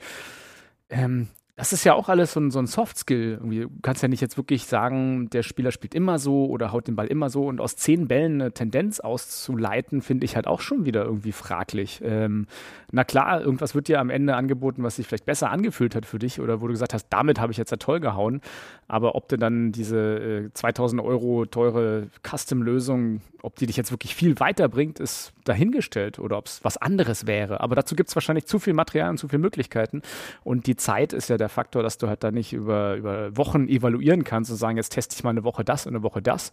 Ähm, 0.89 1.29
das 1.55 1.73
ist 1.73 1.83
ja 1.83 1.93
auch 1.93 2.09
alles 2.09 2.33
so 2.33 2.39
ein, 2.39 2.49
so 2.49 2.59
ein 2.59 2.67
Soft-Skill. 2.67 3.39
Du 3.43 3.69
kannst 3.81 4.01
ja 4.01 4.07
nicht 4.07 4.21
jetzt 4.21 4.37
wirklich 4.37 4.65
sagen, 4.65 5.29
der 5.29 5.43
Spieler 5.43 5.71
spielt 5.71 5.93
immer 5.93 6.17
so 6.17 6.45
oder 6.45 6.71
haut 6.71 6.87
den 6.87 6.95
Ball 6.95 7.07
immer 7.07 7.29
so. 7.29 7.45
Und 7.45 7.59
aus 7.59 7.75
zehn 7.75 8.07
Bällen 8.07 8.41
eine 8.41 8.51
Tendenz 8.51 8.99
auszuleiten, 8.99 10.01
finde 10.01 10.25
ich 10.25 10.35
halt 10.35 10.47
auch 10.47 10.61
schon 10.61 10.85
wieder 10.85 11.03
irgendwie 11.03 11.33
fraglich. 11.33 12.01
Ähm, 12.03 12.47
na 12.91 13.03
klar, 13.03 13.41
irgendwas 13.41 13.75
wird 13.75 13.89
dir 13.89 13.99
am 13.99 14.09
Ende 14.09 14.35
angeboten, 14.35 14.83
was 14.83 14.95
sich 14.95 15.07
vielleicht 15.07 15.25
besser 15.25 15.51
angefühlt 15.51 15.93
hat 15.93 16.05
für 16.05 16.19
dich 16.19 16.39
oder 16.39 16.61
wo 16.61 16.67
du 16.67 16.73
gesagt 16.73 16.93
hast, 16.93 17.07
damit 17.09 17.39
habe 17.39 17.51
ich 17.51 17.57
jetzt 17.57 17.71
ja 17.71 17.77
toll 17.77 17.99
gehauen. 17.99 18.41
Aber 18.87 19.15
ob 19.15 19.27
du 19.29 19.37
dann 19.37 19.71
diese 19.71 20.47
äh, 20.47 20.53
2000 20.53 21.01
Euro 21.01 21.45
teure 21.45 22.07
Custom-Lösung, 22.27 23.21
ob 23.41 23.55
die 23.55 23.65
dich 23.65 23.77
jetzt 23.77 23.91
wirklich 23.91 24.15
viel 24.15 24.39
weiterbringt, 24.39 24.99
ist 24.99 25.33
dahingestellt 25.43 26.19
oder 26.19 26.37
ob 26.37 26.45
es 26.47 26.63
was 26.63 26.77
anderes 26.77 27.27
wäre. 27.27 27.61
Aber 27.61 27.75
dazu 27.75 27.95
gibt 27.95 28.09
es 28.09 28.15
wahrscheinlich 28.15 28.45
zu 28.45 28.59
viel 28.59 28.73
Material 28.73 29.09
und 29.09 29.17
zu 29.17 29.27
viele 29.27 29.41
Möglichkeiten. 29.41 30.01
Und 30.43 30.67
die 30.67 30.75
Zeit 30.75 31.13
ist 31.13 31.29
ja 31.29 31.37
der 31.41 31.49
Faktor, 31.49 31.83
dass 31.83 31.97
du 31.97 32.07
halt 32.07 32.23
da 32.23 32.31
nicht 32.31 32.53
über, 32.53 32.95
über 32.95 33.35
Wochen 33.35 33.67
evaluieren 33.67 34.23
kannst 34.23 34.49
und 34.51 34.57
sagen, 34.57 34.77
jetzt 34.77 34.89
teste 34.89 35.15
ich 35.15 35.23
mal 35.23 35.31
eine 35.31 35.43
Woche 35.43 35.63
das 35.63 35.85
und 35.85 35.95
eine 35.95 36.03
Woche 36.03 36.21
das, 36.21 36.51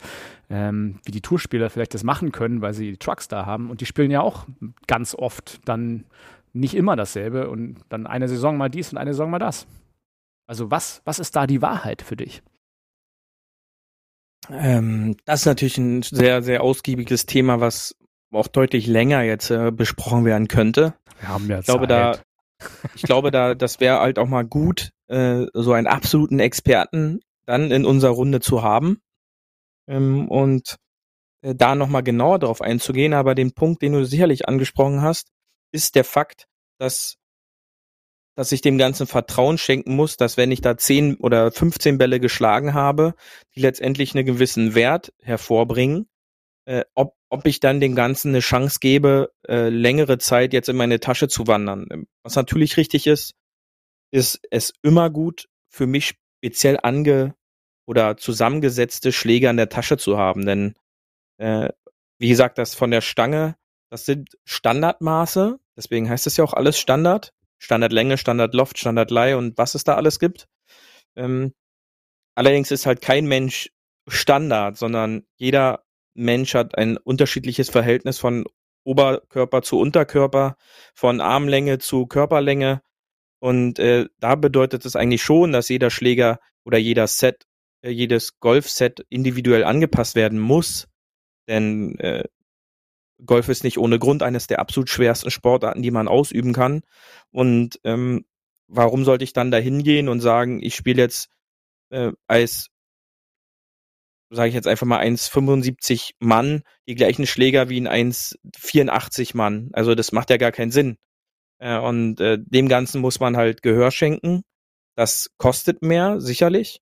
ähm, 0.50 0.98
wie 1.04 1.12
die 1.12 1.20
Tourspieler 1.20 1.70
vielleicht 1.70 1.94
das 1.94 2.02
machen 2.02 2.32
können, 2.32 2.60
weil 2.60 2.74
sie 2.74 2.90
die 2.92 2.96
Trucks 2.96 3.28
da 3.28 3.46
haben. 3.46 3.70
Und 3.70 3.80
die 3.80 3.86
spielen 3.86 4.10
ja 4.10 4.20
auch 4.20 4.46
ganz 4.86 5.14
oft 5.14 5.60
dann 5.64 6.04
nicht 6.52 6.74
immer 6.74 6.96
dasselbe 6.96 7.48
und 7.50 7.76
dann 7.88 8.06
eine 8.06 8.28
Saison 8.28 8.56
mal 8.56 8.68
dies 8.68 8.92
und 8.92 8.98
eine 8.98 9.12
Saison 9.12 9.30
mal 9.30 9.38
das. 9.38 9.66
Also 10.46 10.70
was, 10.70 11.02
was 11.04 11.18
ist 11.18 11.36
da 11.36 11.46
die 11.46 11.62
Wahrheit 11.62 12.02
für 12.02 12.16
dich? 12.16 12.42
Ähm, 14.50 15.16
das 15.24 15.40
ist 15.40 15.46
natürlich 15.46 15.78
ein 15.78 16.02
sehr, 16.02 16.42
sehr 16.42 16.62
ausgiebiges 16.62 17.26
Thema, 17.26 17.60
was 17.60 17.94
auch 18.32 18.48
deutlich 18.48 18.86
länger 18.86 19.22
jetzt 19.22 19.50
äh, 19.50 19.70
besprochen 19.70 20.24
werden 20.24 20.48
könnte. 20.48 20.94
Wir 21.20 21.28
haben 21.28 21.48
ja 21.48 21.58
ich 21.60 21.66
glaube, 21.66 21.86
da, 21.86 22.18
ich 22.94 23.02
glaube, 23.02 23.30
da, 23.30 23.54
das 23.54 23.80
wäre 23.80 24.00
halt 24.00 24.18
auch 24.18 24.28
mal 24.28 24.44
gut, 24.44 24.90
äh, 25.08 25.46
so 25.54 25.72
einen 25.72 25.86
absoluten 25.86 26.40
Experten 26.40 27.20
dann 27.46 27.70
in 27.70 27.84
unserer 27.84 28.12
Runde 28.12 28.40
zu 28.40 28.62
haben 28.62 29.00
ähm, 29.88 30.28
und 30.28 30.76
äh, 31.42 31.54
da 31.54 31.74
nochmal 31.74 32.02
genauer 32.02 32.38
darauf 32.38 32.60
einzugehen. 32.60 33.14
Aber 33.14 33.34
den 33.34 33.52
Punkt, 33.52 33.82
den 33.82 33.92
du 33.92 34.04
sicherlich 34.04 34.48
angesprochen 34.48 35.02
hast, 35.02 35.28
ist 35.72 35.94
der 35.94 36.04
Fakt, 36.04 36.46
dass 36.78 37.16
dass 38.36 38.52
ich 38.52 38.60
dem 38.60 38.78
Ganzen 38.78 39.08
Vertrauen 39.08 39.58
schenken 39.58 39.96
muss, 39.96 40.16
dass 40.16 40.36
wenn 40.36 40.52
ich 40.52 40.60
da 40.60 40.76
10 40.76 41.16
oder 41.16 41.50
15 41.50 41.98
Bälle 41.98 42.20
geschlagen 42.20 42.72
habe, 42.72 43.14
die 43.56 43.60
letztendlich 43.60 44.14
einen 44.14 44.26
gewissen 44.26 44.76
Wert 44.76 45.12
hervorbringen, 45.20 46.06
äh, 46.68 46.84
ob, 46.94 47.16
ob 47.30 47.46
ich 47.46 47.60
dann 47.60 47.80
dem 47.80 47.94
Ganzen 47.94 48.28
eine 48.28 48.40
Chance 48.40 48.78
gebe, 48.80 49.32
äh, 49.48 49.70
längere 49.70 50.18
Zeit 50.18 50.52
jetzt 50.52 50.68
in 50.68 50.76
meine 50.76 51.00
Tasche 51.00 51.26
zu 51.26 51.46
wandern. 51.46 51.86
Ähm, 51.90 52.06
was 52.22 52.36
natürlich 52.36 52.76
richtig 52.76 53.06
ist, 53.06 53.34
ist 54.12 54.40
es 54.50 54.74
immer 54.82 55.08
gut 55.08 55.48
für 55.70 55.86
mich 55.86 56.14
speziell 56.38 56.78
ange 56.82 57.34
oder 57.86 58.18
zusammengesetzte 58.18 59.12
Schläge 59.12 59.48
an 59.48 59.56
der 59.56 59.70
Tasche 59.70 59.96
zu 59.96 60.18
haben, 60.18 60.44
denn 60.44 60.74
äh, 61.38 61.70
wie 62.18 62.28
gesagt, 62.28 62.58
das 62.58 62.74
von 62.74 62.90
der 62.90 63.00
Stange, 63.00 63.56
das 63.90 64.04
sind 64.04 64.36
Standardmaße, 64.44 65.58
deswegen 65.74 66.10
heißt 66.10 66.26
es 66.26 66.36
ja 66.36 66.44
auch 66.44 66.52
alles 66.52 66.78
Standard, 66.78 67.32
Standardlänge, 67.58 68.18
Standardloft, 68.18 68.76
Standardlei 68.76 69.36
und 69.36 69.56
was 69.56 69.74
es 69.74 69.84
da 69.84 69.94
alles 69.94 70.18
gibt. 70.18 70.48
Ähm, 71.16 71.54
allerdings 72.34 72.70
ist 72.70 72.84
halt 72.84 73.00
kein 73.00 73.24
Mensch 73.24 73.70
Standard, 74.06 74.76
sondern 74.76 75.26
jeder 75.36 75.84
Mensch 76.18 76.54
hat 76.54 76.76
ein 76.76 76.96
unterschiedliches 76.96 77.70
Verhältnis 77.70 78.18
von 78.18 78.44
Oberkörper 78.84 79.62
zu 79.62 79.78
Unterkörper, 79.78 80.56
von 80.94 81.20
Armlänge 81.20 81.78
zu 81.78 82.06
Körperlänge. 82.06 82.82
Und 83.38 83.78
äh, 83.78 84.06
da 84.18 84.34
bedeutet 84.34 84.84
es 84.84 84.96
eigentlich 84.96 85.22
schon, 85.22 85.52
dass 85.52 85.68
jeder 85.68 85.90
Schläger 85.90 86.40
oder 86.64 86.78
jeder 86.78 87.06
Set, 87.06 87.46
äh, 87.82 87.90
jedes 87.90 88.40
Golfset 88.40 89.06
individuell 89.08 89.64
angepasst 89.64 90.16
werden 90.16 90.40
muss. 90.40 90.88
Denn 91.46 91.98
äh, 92.00 92.24
Golf 93.24 93.48
ist 93.48 93.62
nicht 93.62 93.78
ohne 93.78 93.98
Grund 93.98 94.22
eines 94.22 94.48
der 94.48 94.58
absolut 94.58 94.90
schwersten 94.90 95.30
Sportarten, 95.30 95.82
die 95.82 95.90
man 95.90 96.08
ausüben 96.08 96.52
kann. 96.52 96.82
Und 97.30 97.78
ähm, 97.84 98.24
warum 98.66 99.04
sollte 99.04 99.24
ich 99.24 99.32
dann 99.32 99.50
da 99.50 99.58
hingehen 99.58 100.08
und 100.08 100.20
sagen, 100.20 100.60
ich 100.62 100.74
spiele 100.74 101.02
jetzt 101.02 101.28
äh, 101.90 102.12
als 102.26 102.70
sage 104.30 104.48
ich 104.48 104.54
jetzt 104.54 104.68
einfach 104.68 104.86
mal 104.86 105.00
1,75 105.00 106.12
Mann 106.18 106.62
die 106.86 106.94
gleichen 106.94 107.26
Schläger 107.26 107.68
wie 107.68 107.80
ein 107.80 108.12
1,84 108.12 109.36
Mann. 109.36 109.70
Also 109.72 109.94
das 109.94 110.12
macht 110.12 110.30
ja 110.30 110.36
gar 110.36 110.52
keinen 110.52 110.70
Sinn. 110.70 110.98
Äh, 111.58 111.78
und 111.78 112.20
äh, 112.20 112.38
dem 112.40 112.68
Ganzen 112.68 113.00
muss 113.00 113.20
man 113.20 113.36
halt 113.36 113.62
Gehör 113.62 113.90
schenken. 113.90 114.42
Das 114.96 115.30
kostet 115.38 115.82
mehr, 115.82 116.20
sicherlich. 116.20 116.80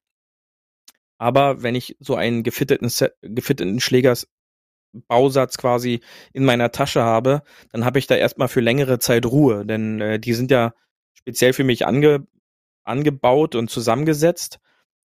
Aber 1.18 1.62
wenn 1.62 1.74
ich 1.74 1.96
so 2.00 2.14
einen 2.14 2.42
gefitteten, 2.42 2.90
gefitteten 3.22 3.80
Schlägersbausatz 3.80 5.56
quasi 5.58 6.00
in 6.32 6.44
meiner 6.44 6.72
Tasche 6.72 7.02
habe, 7.02 7.42
dann 7.72 7.84
habe 7.84 7.98
ich 7.98 8.06
da 8.06 8.16
erstmal 8.16 8.48
für 8.48 8.60
längere 8.60 8.98
Zeit 8.98 9.24
Ruhe. 9.26 9.64
Denn 9.64 10.00
äh, 10.00 10.18
die 10.20 10.34
sind 10.34 10.50
ja 10.50 10.74
speziell 11.14 11.52
für 11.52 11.64
mich 11.64 11.86
ange, 11.86 12.26
angebaut 12.84 13.54
und 13.54 13.70
zusammengesetzt. 13.70 14.58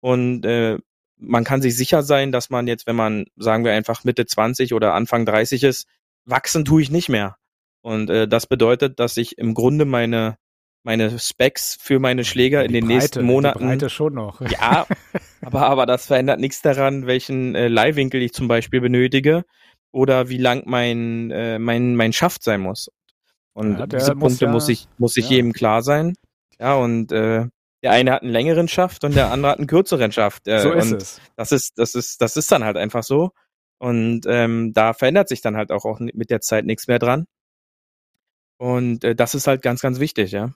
Und 0.02 0.46
äh, 0.46 0.80
man 1.26 1.44
kann 1.44 1.62
sich 1.62 1.76
sicher 1.76 2.04
sein, 2.04 2.32
dass 2.32 2.50
man 2.50 2.68
jetzt, 2.68 2.88
wenn 2.88 2.96
man, 2.96 3.26
sagen 3.36 3.64
wir 3.64 3.74
einfach 3.74 4.04
Mitte 4.04 4.26
20 4.26 4.74
oder 4.74 4.94
Anfang 4.94 5.26
30 5.26 5.64
ist, 5.64 5.88
wachsen 6.26 6.66
tue 6.66 6.82
ich 6.82 6.92
nicht 6.92 7.10
mehr. 7.10 7.38
Und 7.82 8.10
äh, 8.10 8.28
das 8.28 8.48
bedeutet, 8.48 9.00
dass 9.00 9.18
ich 9.18 9.38
im 9.38 9.54
Grunde 9.54 9.86
meine 9.86 10.38
meine 10.84 11.18
Specs 11.18 11.78
für 11.80 12.00
meine 12.00 12.26
Schläger 12.26 12.62
die 12.62 12.68
in 12.68 12.74
den 12.74 12.86
Breite, 12.86 13.00
nächsten 13.00 13.26
Monaten. 13.26 13.60
Die 13.60 13.66
Breite 13.66 13.90
schon 13.90 14.14
noch. 14.14 14.42
Ja, 14.42 14.86
aber, 15.42 15.68
aber 15.68 15.86
das 15.86 16.06
verändert 16.06 16.40
nichts 16.40 16.62
daran, 16.62 17.08
welchen 17.08 17.56
äh, 17.56 17.70
Leihwinkel 17.70 18.22
ich 18.22 18.34
zum 18.34 18.48
Beispiel 18.48 18.82
benötige 18.82 19.44
oder 19.92 20.30
wie 20.30 20.38
lang 20.38 20.64
mein, 20.66 21.32
äh, 21.32 21.58
mein, 21.58 21.96
mein 21.96 22.14
Schaft 22.14 22.44
sein 22.44 22.62
muss. 22.62 22.90
Und 23.54 23.80
ja, 23.80 23.88
diese 23.88 24.16
muss 24.16 24.20
Punkte 24.20 24.46
ja, 24.46 24.52
muss 24.52 24.68
ich, 24.68 24.88
muss 24.98 25.16
ich 25.16 25.30
ja. 25.30 25.38
jedem 25.38 25.54
klar 25.54 25.84
sein. 25.84 26.16
Ja, 26.60 26.76
und 26.76 27.12
äh, 27.12 27.48
der 27.84 27.92
eine 27.92 28.12
hat 28.14 28.24
einen 28.24 28.32
längeren 28.32 28.68
Schaft 28.68 29.04
und 29.04 29.16
der 29.16 29.32
andere 29.32 29.52
hat 29.52 29.60
einen 29.60 29.68
kürzeren 29.68 30.12
Schaft. 30.12 30.48
Äh, 30.48 30.60
so 30.60 30.72
ist 30.72 30.92
und 30.92 31.02
es. 31.02 31.22
Das 31.36 31.52
ist, 31.52 31.78
das 31.78 31.96
ist, 31.96 32.22
das 32.22 32.38
ist 32.38 32.52
dann 32.52 32.64
halt 32.64 32.78
einfach 32.78 33.04
so. 33.04 33.32
Und 33.78 34.22
ähm, 34.26 34.72
da 34.74 34.94
verändert 34.94 35.28
sich 35.28 35.42
dann 35.42 35.58
halt 35.58 35.72
auch, 35.72 35.84
auch 35.84 36.00
mit 36.00 36.30
der 36.30 36.40
Zeit 36.40 36.66
nichts 36.66 36.88
mehr 36.88 37.00
dran. 37.00 37.26
Und 38.58 39.04
äh, 39.04 39.14
das 39.14 39.36
ist 39.36 39.48
halt 39.48 39.62
ganz, 39.62 39.82
ganz 39.82 40.00
wichtig, 40.00 40.32
ja. 40.32 40.52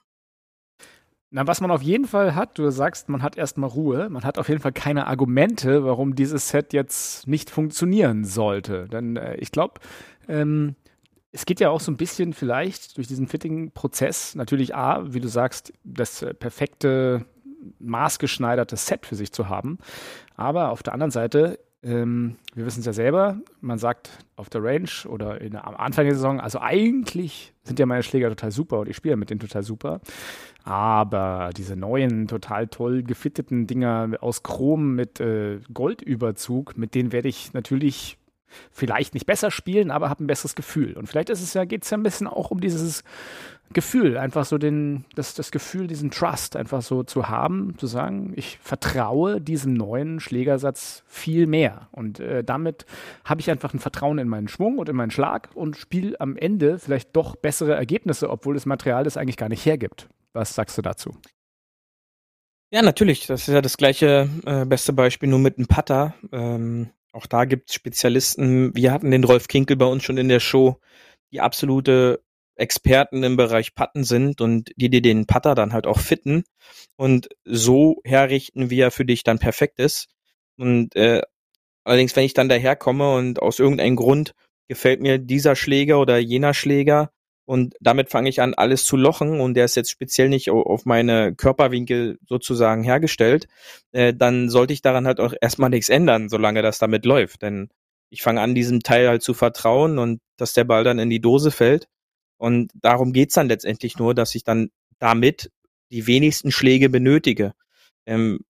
Na, 1.29 1.45
was 1.45 1.59
man 1.59 1.71
auf 1.71 1.81
jeden 1.81 2.05
Fall 2.05 2.35
hat, 2.35 2.57
du 2.57 2.69
sagst, 2.69 3.09
man 3.09 3.21
hat 3.21 3.35
erstmal 3.35 3.69
Ruhe, 3.69 4.07
man 4.09 4.23
hat 4.23 4.37
auf 4.37 4.47
jeden 4.47 4.61
Fall 4.61 4.71
keine 4.71 5.07
Argumente, 5.07 5.83
warum 5.83 6.15
dieses 6.15 6.47
Set 6.47 6.71
jetzt 6.71 7.27
nicht 7.27 7.49
funktionieren 7.49 8.23
sollte. 8.23 8.87
Denn 8.87 9.17
äh, 9.17 9.35
ich 9.35 9.51
glaube, 9.51 9.81
ähm, 10.29 10.75
es 11.37 11.45
geht 11.45 11.59
ja 11.59 11.69
auch 11.69 11.79
so 11.79 11.91
ein 11.91 11.97
bisschen 11.97 12.33
vielleicht 12.33 12.97
durch 12.97 13.07
diesen 13.07 13.27
Fitting-Prozess 13.27 14.33
natürlich 14.33 14.75
A, 14.75 15.13
wie 15.13 15.19
du 15.19 15.27
sagst, 15.27 15.71
das 15.83 16.23
äh, 16.23 16.33
perfekte, 16.33 17.25
maßgeschneiderte 17.77 18.75
Set 18.75 19.05
für 19.05 19.15
sich 19.15 19.31
zu 19.31 19.47
haben. 19.47 19.77
Aber 20.35 20.71
auf 20.71 20.81
der 20.81 20.93
anderen 20.93 21.11
Seite 21.11 21.59
ähm, 21.83 22.37
wir 22.55 22.65
wissen 22.65 22.79
es 22.79 22.87
ja 22.87 22.93
selber, 22.93 23.37
man 23.61 23.77
sagt 23.77 24.09
auf 24.35 24.49
der 24.49 24.63
Range 24.63 24.89
oder 25.07 25.39
in, 25.39 25.55
am 25.55 25.75
Anfang 25.75 26.05
der 26.05 26.15
Saison, 26.15 26.39
also 26.39 26.59
eigentlich 26.59 27.53
sind 27.63 27.77
ja 27.77 27.85
meine 27.85 28.01
Schläger 28.01 28.29
total 28.29 28.49
super 28.51 28.79
und 28.79 28.89
ich 28.89 28.95
spiele 28.95 29.15
mit 29.15 29.29
denen 29.29 29.39
total 29.39 29.61
super. 29.61 30.01
Aber 30.63 31.51
diese 31.55 31.75
neuen, 31.75 32.27
total 32.27 32.67
toll 32.67 33.03
gefitteten 33.03 33.67
Dinger 33.67 34.09
aus 34.21 34.41
Chrom 34.41 34.95
mit 34.95 35.19
äh, 35.19 35.59
Goldüberzug, 35.71 36.77
mit 36.77 36.95
denen 36.95 37.11
werde 37.11 37.29
ich 37.29 37.53
natürlich 37.53 38.17
vielleicht 38.71 39.13
nicht 39.13 39.25
besser 39.25 39.51
spielen, 39.51 39.91
aber 39.91 40.09
habe 40.09 40.23
ein 40.23 40.27
besseres 40.27 40.55
Gefühl. 40.55 40.93
Und 40.97 41.07
vielleicht 41.07 41.29
ist 41.29 41.41
es 41.41 41.53
ja, 41.53 41.65
geht 41.65 41.83
es 41.83 41.89
ja 41.89 41.97
ein 41.97 42.03
bisschen 42.03 42.27
auch 42.27 42.51
um 42.51 42.61
dieses 42.61 43.03
Gefühl, 43.73 44.17
einfach 44.17 44.45
so 44.45 44.57
den, 44.57 45.03
das, 45.15 45.33
das 45.33 45.51
Gefühl, 45.51 45.87
diesen 45.87 46.09
Trust 46.09 46.55
einfach 46.55 46.81
so 46.81 47.03
zu 47.03 47.27
haben, 47.27 47.75
zu 47.77 47.87
sagen, 47.87 48.31
ich 48.35 48.57
vertraue 48.61 49.41
diesem 49.41 49.73
neuen 49.73 50.19
Schlägersatz 50.21 51.03
viel 51.05 51.47
mehr. 51.47 51.89
Und 51.91 52.19
äh, 52.19 52.43
damit 52.43 52.85
habe 53.25 53.41
ich 53.41 53.51
einfach 53.51 53.73
ein 53.73 53.79
Vertrauen 53.79 54.19
in 54.19 54.29
meinen 54.29 54.47
Schwung 54.47 54.77
und 54.77 54.87
in 54.87 54.95
meinen 54.95 55.11
Schlag 55.11 55.49
und 55.53 55.75
spiele 55.75 56.19
am 56.21 56.37
Ende 56.37 56.79
vielleicht 56.79 57.15
doch 57.15 57.35
bessere 57.35 57.75
Ergebnisse, 57.75 58.29
obwohl 58.29 58.53
das 58.53 58.65
Material 58.65 59.03
das 59.03 59.17
eigentlich 59.17 59.37
gar 59.37 59.49
nicht 59.49 59.65
hergibt. 59.65 60.07
Was 60.31 60.55
sagst 60.55 60.77
du 60.77 60.81
dazu? 60.81 61.17
Ja, 62.71 62.81
natürlich. 62.81 63.27
Das 63.27 63.47
ist 63.47 63.53
ja 63.53 63.61
das 63.61 63.77
gleiche 63.77 64.29
äh, 64.45 64.65
beste 64.65 64.93
Beispiel, 64.93 65.29
nur 65.29 65.39
mit 65.39 65.57
einem 65.57 65.67
Putter. 65.67 66.13
Ähm, 66.31 66.89
auch 67.17 67.25
da 67.25 67.45
gibt 67.45 67.69
es 67.69 67.75
Spezialisten. 67.75 68.75
Wir 68.75 68.91
hatten 68.91 69.09
den 69.09 69.23
Rolf 69.23 69.47
Kinkel 69.47 69.75
bei 69.75 69.85
uns 69.85 70.03
schon 70.03 70.17
in 70.17 70.29
der 70.29 70.39
Show, 70.39 70.79
die 71.31 71.41
absolute 71.41 72.23
Experten 72.55 73.23
im 73.23 73.37
Bereich 73.37 73.73
Putten 73.73 74.03
sind 74.03 74.39
und 74.39 74.71
die 74.75 74.89
dir 74.89 75.01
den 75.01 75.25
Putter 75.25 75.55
dann 75.55 75.73
halt 75.73 75.87
auch 75.87 75.99
fitten 75.99 76.43
und 76.95 77.27
so 77.43 78.01
herrichten, 78.03 78.69
wie 78.69 78.79
er 78.79 78.91
für 78.91 79.05
dich 79.05 79.23
dann 79.23 79.39
perfekt 79.39 79.79
ist. 79.79 80.09
Und 80.57 80.95
äh, 80.95 81.21
allerdings, 81.83 82.15
wenn 82.15 82.23
ich 82.23 82.33
dann 82.33 82.49
daherkomme 82.49 83.15
und 83.15 83.41
aus 83.41 83.59
irgendeinem 83.59 83.95
Grund 83.95 84.33
gefällt 84.67 85.01
mir 85.01 85.17
dieser 85.17 85.55
Schläger 85.55 85.99
oder 85.99 86.17
jener 86.19 86.53
Schläger 86.53 87.11
und 87.47 87.75
damit 87.79 88.09
fange 88.09 88.27
ich 88.27 88.41
an, 88.41 88.55
alles 88.55 88.83
zu 88.85 88.97
lochen 88.97 89.39
und 89.39 89.53
der 89.53 89.63
ist 89.63 89.77
jetzt 89.77 89.89
speziell 89.89 90.27
nicht 90.27 90.49
auf 90.49 90.85
meine 90.85 91.33
Körperwinkel 91.33 92.19
sozusagen 92.27 92.83
hergestellt, 92.83 93.47
äh, 93.93 94.13
dann 94.13 94.49
sollte 94.49 94.73
ich 94.73 94.81
daran 94.81 95.07
halt 95.07 95.21
auch 95.21 95.33
erstmal 95.39 95.69
nichts 95.69 95.87
ändern, 95.87 96.27
solange 96.27 96.61
das 96.61 96.77
damit 96.77 97.05
läuft. 97.05 97.43
Denn 97.43 97.69
ich 98.09 98.21
fange 98.21 98.41
an, 98.41 98.53
diesem 98.53 98.81
Teil 98.81 99.07
halt 99.07 99.23
zu 99.23 99.33
vertrauen 99.33 99.97
und 99.97 100.19
dass 100.35 100.51
der 100.51 100.65
Ball 100.65 100.83
dann 100.83 100.99
in 100.99 101.09
die 101.09 101.21
Dose 101.21 101.51
fällt. 101.51 101.87
Und 102.37 102.69
darum 102.75 103.13
geht's 103.13 103.35
dann 103.35 103.47
letztendlich 103.47 103.97
nur, 103.97 104.13
dass 104.13 104.35
ich 104.35 104.43
dann 104.43 104.69
damit 104.99 105.49
die 105.89 106.05
wenigsten 106.05 106.51
Schläge 106.51 106.89
benötige. 106.89 107.53
Ähm, 108.05 108.41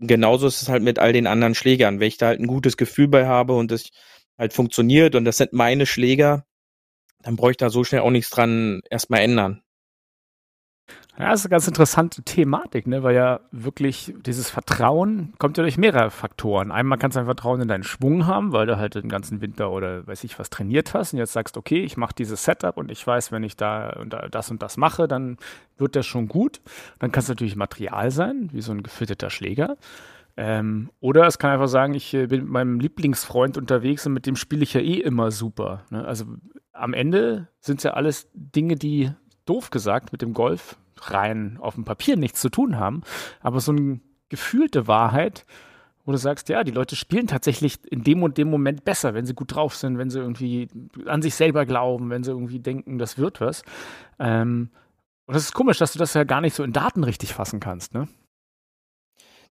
genauso 0.00 0.48
ist 0.48 0.62
es 0.62 0.68
halt 0.68 0.82
mit 0.82 0.98
all 0.98 1.12
den 1.12 1.28
anderen 1.28 1.54
Schlägern. 1.54 2.00
Wenn 2.00 2.08
ich 2.08 2.18
da 2.18 2.26
halt 2.26 2.40
ein 2.40 2.48
gutes 2.48 2.76
Gefühl 2.76 3.06
bei 3.06 3.24
habe 3.28 3.54
und 3.54 3.70
das 3.70 3.90
halt 4.36 4.52
funktioniert 4.52 5.14
und 5.14 5.24
das 5.24 5.36
sind 5.36 5.52
meine 5.52 5.86
Schläger, 5.86 6.44
dann 7.22 7.36
brauche 7.36 7.52
ich 7.52 7.56
da 7.56 7.70
so 7.70 7.84
schnell 7.84 8.02
auch 8.02 8.10
nichts 8.10 8.30
dran 8.30 8.82
erstmal 8.90 9.20
ändern. 9.20 9.62
Ja, 11.18 11.30
das 11.30 11.40
ist 11.40 11.46
eine 11.46 11.50
ganz 11.50 11.68
interessante 11.68 12.22
Thematik, 12.22 12.86
ne? 12.86 13.02
weil 13.02 13.14
ja 13.14 13.40
wirklich 13.50 14.14
dieses 14.24 14.48
Vertrauen 14.48 15.34
kommt 15.38 15.58
ja 15.58 15.62
durch 15.62 15.76
mehrere 15.76 16.10
Faktoren. 16.10 16.72
Einmal 16.72 16.98
kannst 16.98 17.16
du 17.16 17.20
ein 17.20 17.26
Vertrauen 17.26 17.60
in 17.60 17.68
deinen 17.68 17.82
Schwung 17.82 18.26
haben, 18.26 18.52
weil 18.52 18.66
du 18.66 18.78
halt 18.78 18.94
den 18.94 19.10
ganzen 19.10 19.42
Winter 19.42 19.70
oder 19.70 20.06
weiß 20.06 20.24
ich 20.24 20.38
was 20.38 20.48
trainiert 20.48 20.94
hast 20.94 21.12
und 21.12 21.18
jetzt 21.18 21.34
sagst, 21.34 21.58
okay, 21.58 21.84
ich 21.84 21.98
mache 21.98 22.14
dieses 22.14 22.44
Setup 22.44 22.78
und 22.78 22.90
ich 22.90 23.06
weiß, 23.06 23.30
wenn 23.30 23.44
ich 23.44 23.56
da 23.56 24.04
das 24.30 24.50
und 24.50 24.62
das 24.62 24.78
mache, 24.78 25.06
dann 25.06 25.36
wird 25.76 25.96
das 25.96 26.06
schon 26.06 26.28
gut. 26.28 26.62
Dann 26.98 27.12
kann 27.12 27.22
es 27.22 27.28
natürlich 27.28 27.56
Material 27.56 28.10
sein, 28.10 28.48
wie 28.52 28.62
so 28.62 28.72
ein 28.72 28.82
gefitteter 28.82 29.28
Schläger. 29.28 29.76
Ähm, 30.36 30.90
oder 31.00 31.26
es 31.26 31.38
kann 31.38 31.50
einfach 31.50 31.68
sagen, 31.68 31.94
ich 31.94 32.14
äh, 32.14 32.26
bin 32.26 32.42
mit 32.42 32.50
meinem 32.50 32.80
Lieblingsfreund 32.80 33.58
unterwegs 33.58 34.06
und 34.06 34.14
mit 34.14 34.26
dem 34.26 34.36
spiele 34.36 34.62
ich 34.62 34.72
ja 34.72 34.80
eh 34.80 34.98
immer 34.98 35.30
super. 35.30 35.84
Ne? 35.90 36.04
Also 36.04 36.24
am 36.72 36.94
Ende 36.94 37.48
sind 37.60 37.78
es 37.78 37.84
ja 37.84 37.92
alles 37.92 38.28
Dinge, 38.32 38.76
die 38.76 39.10
doof 39.44 39.70
gesagt 39.70 40.12
mit 40.12 40.22
dem 40.22 40.32
Golf 40.32 40.76
rein 41.00 41.58
auf 41.60 41.74
dem 41.74 41.84
Papier 41.84 42.16
nichts 42.16 42.40
zu 42.40 42.48
tun 42.48 42.78
haben, 42.78 43.02
aber 43.40 43.60
so 43.60 43.72
eine 43.72 44.00
gefühlte 44.28 44.86
Wahrheit, 44.86 45.44
wo 46.04 46.12
du 46.12 46.18
sagst, 46.18 46.48
ja, 46.48 46.64
die 46.64 46.72
Leute 46.72 46.96
spielen 46.96 47.26
tatsächlich 47.26 47.78
in 47.90 48.02
dem 48.02 48.22
und 48.22 48.38
dem 48.38 48.48
Moment 48.48 48.84
besser, 48.84 49.14
wenn 49.14 49.26
sie 49.26 49.34
gut 49.34 49.54
drauf 49.54 49.76
sind, 49.76 49.98
wenn 49.98 50.10
sie 50.10 50.18
irgendwie 50.18 50.68
an 51.06 51.22
sich 51.22 51.34
selber 51.34 51.66
glauben, 51.66 52.10
wenn 52.10 52.24
sie 52.24 52.30
irgendwie 52.30 52.58
denken, 52.58 52.98
das 52.98 53.18
wird 53.18 53.40
was. 53.40 53.62
Ähm, 54.18 54.70
und 55.26 55.34
das 55.34 55.44
ist 55.44 55.54
komisch, 55.54 55.78
dass 55.78 55.92
du 55.92 55.98
das 55.98 56.14
ja 56.14 56.24
gar 56.24 56.40
nicht 56.40 56.54
so 56.54 56.64
in 56.64 56.72
Daten 56.72 57.04
richtig 57.04 57.34
fassen 57.34 57.60
kannst, 57.60 57.94
ne? 57.94 58.08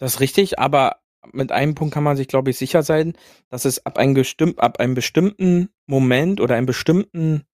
Das 0.03 0.15
ist 0.15 0.19
richtig, 0.19 0.59
aber 0.59 0.97
mit 1.31 1.53
einem 1.53 1.75
Punkt 1.75 1.93
kann 1.93 2.03
man 2.03 2.17
sich, 2.17 2.27
glaube 2.27 2.49
ich, 2.49 2.57
sicher 2.57 2.83
sein, 2.83 3.13
dass 3.47 3.63
es 3.63 3.85
ab 3.85 3.97
einem, 3.97 4.21
ab 4.57 4.81
einem 4.81 4.95
bestimmten 4.95 5.69
Moment 5.85 6.41
oder 6.41 6.55
einem 6.55 6.65
bestimmten 6.65 7.45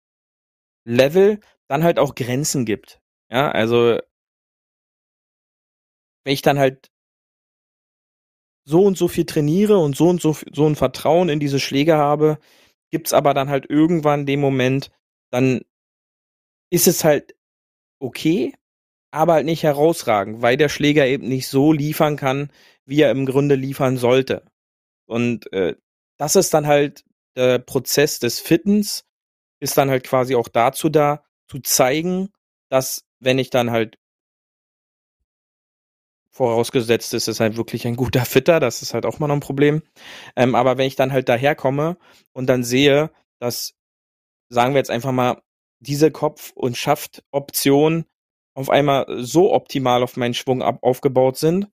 Level 0.84 1.42
dann 1.68 1.84
halt 1.84 2.00
auch 2.00 2.16
Grenzen 2.16 2.66
gibt. 2.66 3.02
Ja, 3.32 3.52
also 3.52 4.00
wenn 6.26 6.34
ich 6.34 6.42
dann 6.42 6.58
halt 6.60 6.90
so 8.66 8.84
und 8.84 8.98
so 8.98 9.08
viel 9.08 9.26
trainiere 9.26 9.78
und 9.78 9.96
so 9.96 10.10
und 10.10 10.20
so 10.20 10.36
so 10.52 10.66
ein 10.66 10.76
Vertrauen 10.76 11.30
in 11.30 11.40
diese 11.40 11.60
Schläge 11.60 11.98
habe, 11.98 12.40
gibt's 12.90 13.14
aber 13.14 13.36
dann 13.36 13.50
halt 13.50 13.70
irgendwann 13.70 14.26
den 14.26 14.40
Moment, 14.40 14.90
dann 15.32 15.62
ist 16.72 16.88
es 16.88 17.04
halt 17.04 17.36
okay, 18.00 18.54
aber 19.12 19.34
halt 19.34 19.46
nicht 19.46 19.64
herausragend, 19.64 20.42
weil 20.42 20.58
der 20.58 20.70
Schläger 20.70 21.06
eben 21.08 21.28
nicht 21.28 21.48
so 21.48 21.74
liefern 21.74 22.16
kann, 22.16 22.52
wie 22.86 23.02
er 23.02 23.12
im 23.12 23.26
Grunde 23.26 23.56
liefern 23.56 23.98
sollte. 23.98 24.44
Und 25.06 25.52
äh, 25.54 25.76
das 26.18 26.36
ist 26.36 26.54
dann 26.54 26.68
halt 26.68 27.04
der 27.36 27.60
Prozess 27.60 28.20
des 28.20 28.40
Fittens, 28.40 29.06
ist 29.60 29.78
dann 29.78 29.90
halt 29.90 30.04
quasi 30.04 30.36
auch 30.36 30.48
dazu 30.48 30.90
da, 30.90 31.24
zu 31.48 31.60
zeigen, 31.60 32.30
dass 32.70 33.04
wenn 33.20 33.40
ich 33.40 33.50
dann 33.50 33.72
halt 33.72 33.98
vorausgesetzt 36.32 37.14
ist, 37.14 37.28
ist 37.28 37.40
halt 37.40 37.58
wirklich 37.58 37.86
ein 37.88 37.96
guter 37.96 38.26
Fitter, 38.26 38.60
das 38.60 38.82
ist 38.82 38.94
halt 38.94 39.06
auch 39.06 39.20
mal 39.20 39.28
noch 39.28 39.36
ein 39.36 39.42
Problem. 39.42 39.82
Ähm, 40.36 40.56
aber 40.56 40.78
wenn 40.78 40.88
ich 40.88 40.96
dann 40.96 41.12
halt 41.12 41.28
daherkomme 41.28 41.98
und 42.34 42.48
dann 42.48 42.64
sehe, 42.64 43.12
dass, 43.40 43.74
sagen 44.50 44.74
wir 44.74 44.80
jetzt 44.80 44.92
einfach 44.92 45.12
mal, 45.12 45.42
diese 45.80 46.12
Kopf- 46.12 46.52
und 46.56 46.78
Schaft-Option 46.78 48.06
auf 48.60 48.70
einmal 48.70 49.06
so 49.24 49.54
optimal 49.54 50.04
auf 50.04 50.18
meinen 50.18 50.34
Schwung 50.34 50.62
ab 50.62 50.80
aufgebaut 50.82 51.38
sind, 51.38 51.70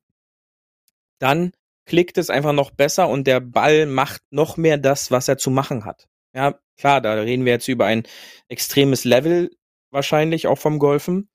dann 1.18 1.50
klickt 1.84 2.16
es 2.16 2.30
einfach 2.30 2.52
noch 2.52 2.70
besser 2.70 3.08
und 3.08 3.26
der 3.26 3.40
Ball 3.40 3.86
macht 3.86 4.22
noch 4.30 4.56
mehr 4.56 4.78
das, 4.78 5.10
was 5.10 5.26
er 5.26 5.36
zu 5.36 5.50
machen 5.50 5.84
hat. 5.84 6.06
Ja, 6.32 6.60
klar, 6.76 7.00
da 7.00 7.14
reden 7.14 7.44
wir 7.44 7.52
jetzt 7.54 7.66
über 7.66 7.86
ein 7.86 8.04
extremes 8.46 9.02
Level 9.02 9.50
wahrscheinlich 9.90 10.46
auch 10.46 10.58
vom 10.58 10.78
Golfen, 10.78 11.28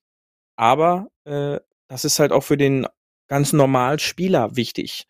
aber 0.56 1.08
äh, 1.24 1.60
das 1.86 2.06
ist 2.06 2.18
halt 2.18 2.32
auch 2.32 2.44
für 2.44 2.56
den 2.56 2.86
ganz 3.28 3.52
normalen 3.52 3.98
Spieler 3.98 4.56
wichtig. 4.56 5.04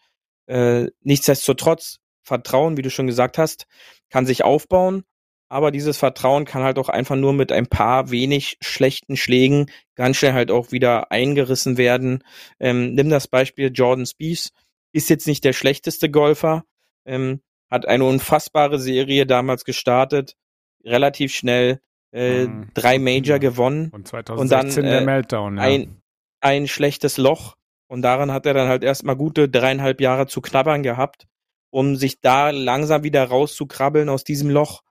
Äh, 0.47 0.89
nichtsdestotrotz, 1.03 1.99
Vertrauen, 2.25 2.77
wie 2.77 2.83
du 2.83 2.91
schon 2.91 3.07
gesagt 3.07 3.39
hast, 3.39 3.67
kann 4.11 4.27
sich 4.27 4.43
aufbauen, 4.43 5.05
aber 5.53 5.71
dieses 5.71 5.99
Vertrauen 5.99 6.47
kann 6.47 6.63
halt 6.63 6.79
auch 6.79 6.89
einfach 6.89 7.15
nur 7.15 7.35
mit 7.35 7.53
ein 7.53 7.67
paar 7.67 8.11
wenig 8.11 8.57
schlechten 8.63 9.19
Schlägen 9.19 9.67
ganz 9.95 10.17
schnell 10.17 10.33
halt 10.33 10.51
auch 10.51 10.73
wieder 10.73 11.13
eingerissen 11.13 11.77
werden. 11.77 12.25
Ähm, 12.59 12.95
nimm 12.95 13.11
das 13.11 13.29
Beispiel 13.29 13.71
Jordan 13.71 14.07
Spieth, 14.07 14.49
ist 14.93 15.11
jetzt 15.11 15.27
nicht 15.27 15.45
der 15.45 15.53
schlechteste 15.53 16.09
Golfer, 16.11 16.65
ähm, 17.05 17.43
hat 17.71 17.87
eine 17.87 18.05
unfassbare 18.05 18.79
Serie 18.79 19.27
damals 19.27 19.67
gestartet, 19.67 20.37
relativ 20.85 21.35
schnell 21.35 21.83
äh, 22.15 22.47
mhm. 22.47 22.71
drei 22.73 22.99
Major 22.99 23.39
gewonnen 23.39 23.91
und 23.91 24.09
2016 24.09 24.39
und 24.39 24.51
dann, 24.51 24.85
äh, 24.87 24.97
der 24.97 25.05
Meltdown. 25.05 25.57
Ja. 25.59 25.65
Ein, 25.65 26.03
ein 26.41 26.67
schlechtes 26.67 27.19
Loch 27.19 27.57
und 27.89 28.01
daran 28.01 28.33
hat 28.33 28.47
er 28.47 28.55
dann 28.55 28.69
halt 28.69 28.85
erstmal 28.85 29.17
gute 29.17 29.51
dreieinhalb 29.51 30.01
Jahre 30.01 30.27
zu 30.27 30.41
knabbern 30.41 30.83
gehabt, 30.83 31.27
um 31.69 31.97
sich 31.97 32.23
da 32.23 32.49
langsam 32.49 33.03
wieder 33.03 33.23
rauszukrabbeln 33.25 34.09
aus 34.09 34.25
diesem 34.25 34.49
Loch 34.49 34.83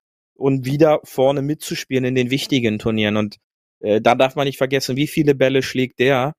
und 0.41 0.65
wieder 0.65 0.99
vorne 1.03 1.41
mitzuspielen 1.41 2.05
in 2.05 2.15
den 2.15 2.31
wichtigen 2.31 2.79
Turnieren. 2.79 3.17
Und 3.17 3.37
äh, 3.79 4.01
da 4.01 4.15
darf 4.15 4.35
man 4.35 4.45
nicht 4.45 4.57
vergessen, 4.57 4.95
wie 4.95 5.07
viele 5.07 5.35
Bälle 5.35 5.63
schlägt 5.63 5.99
der 5.99 6.33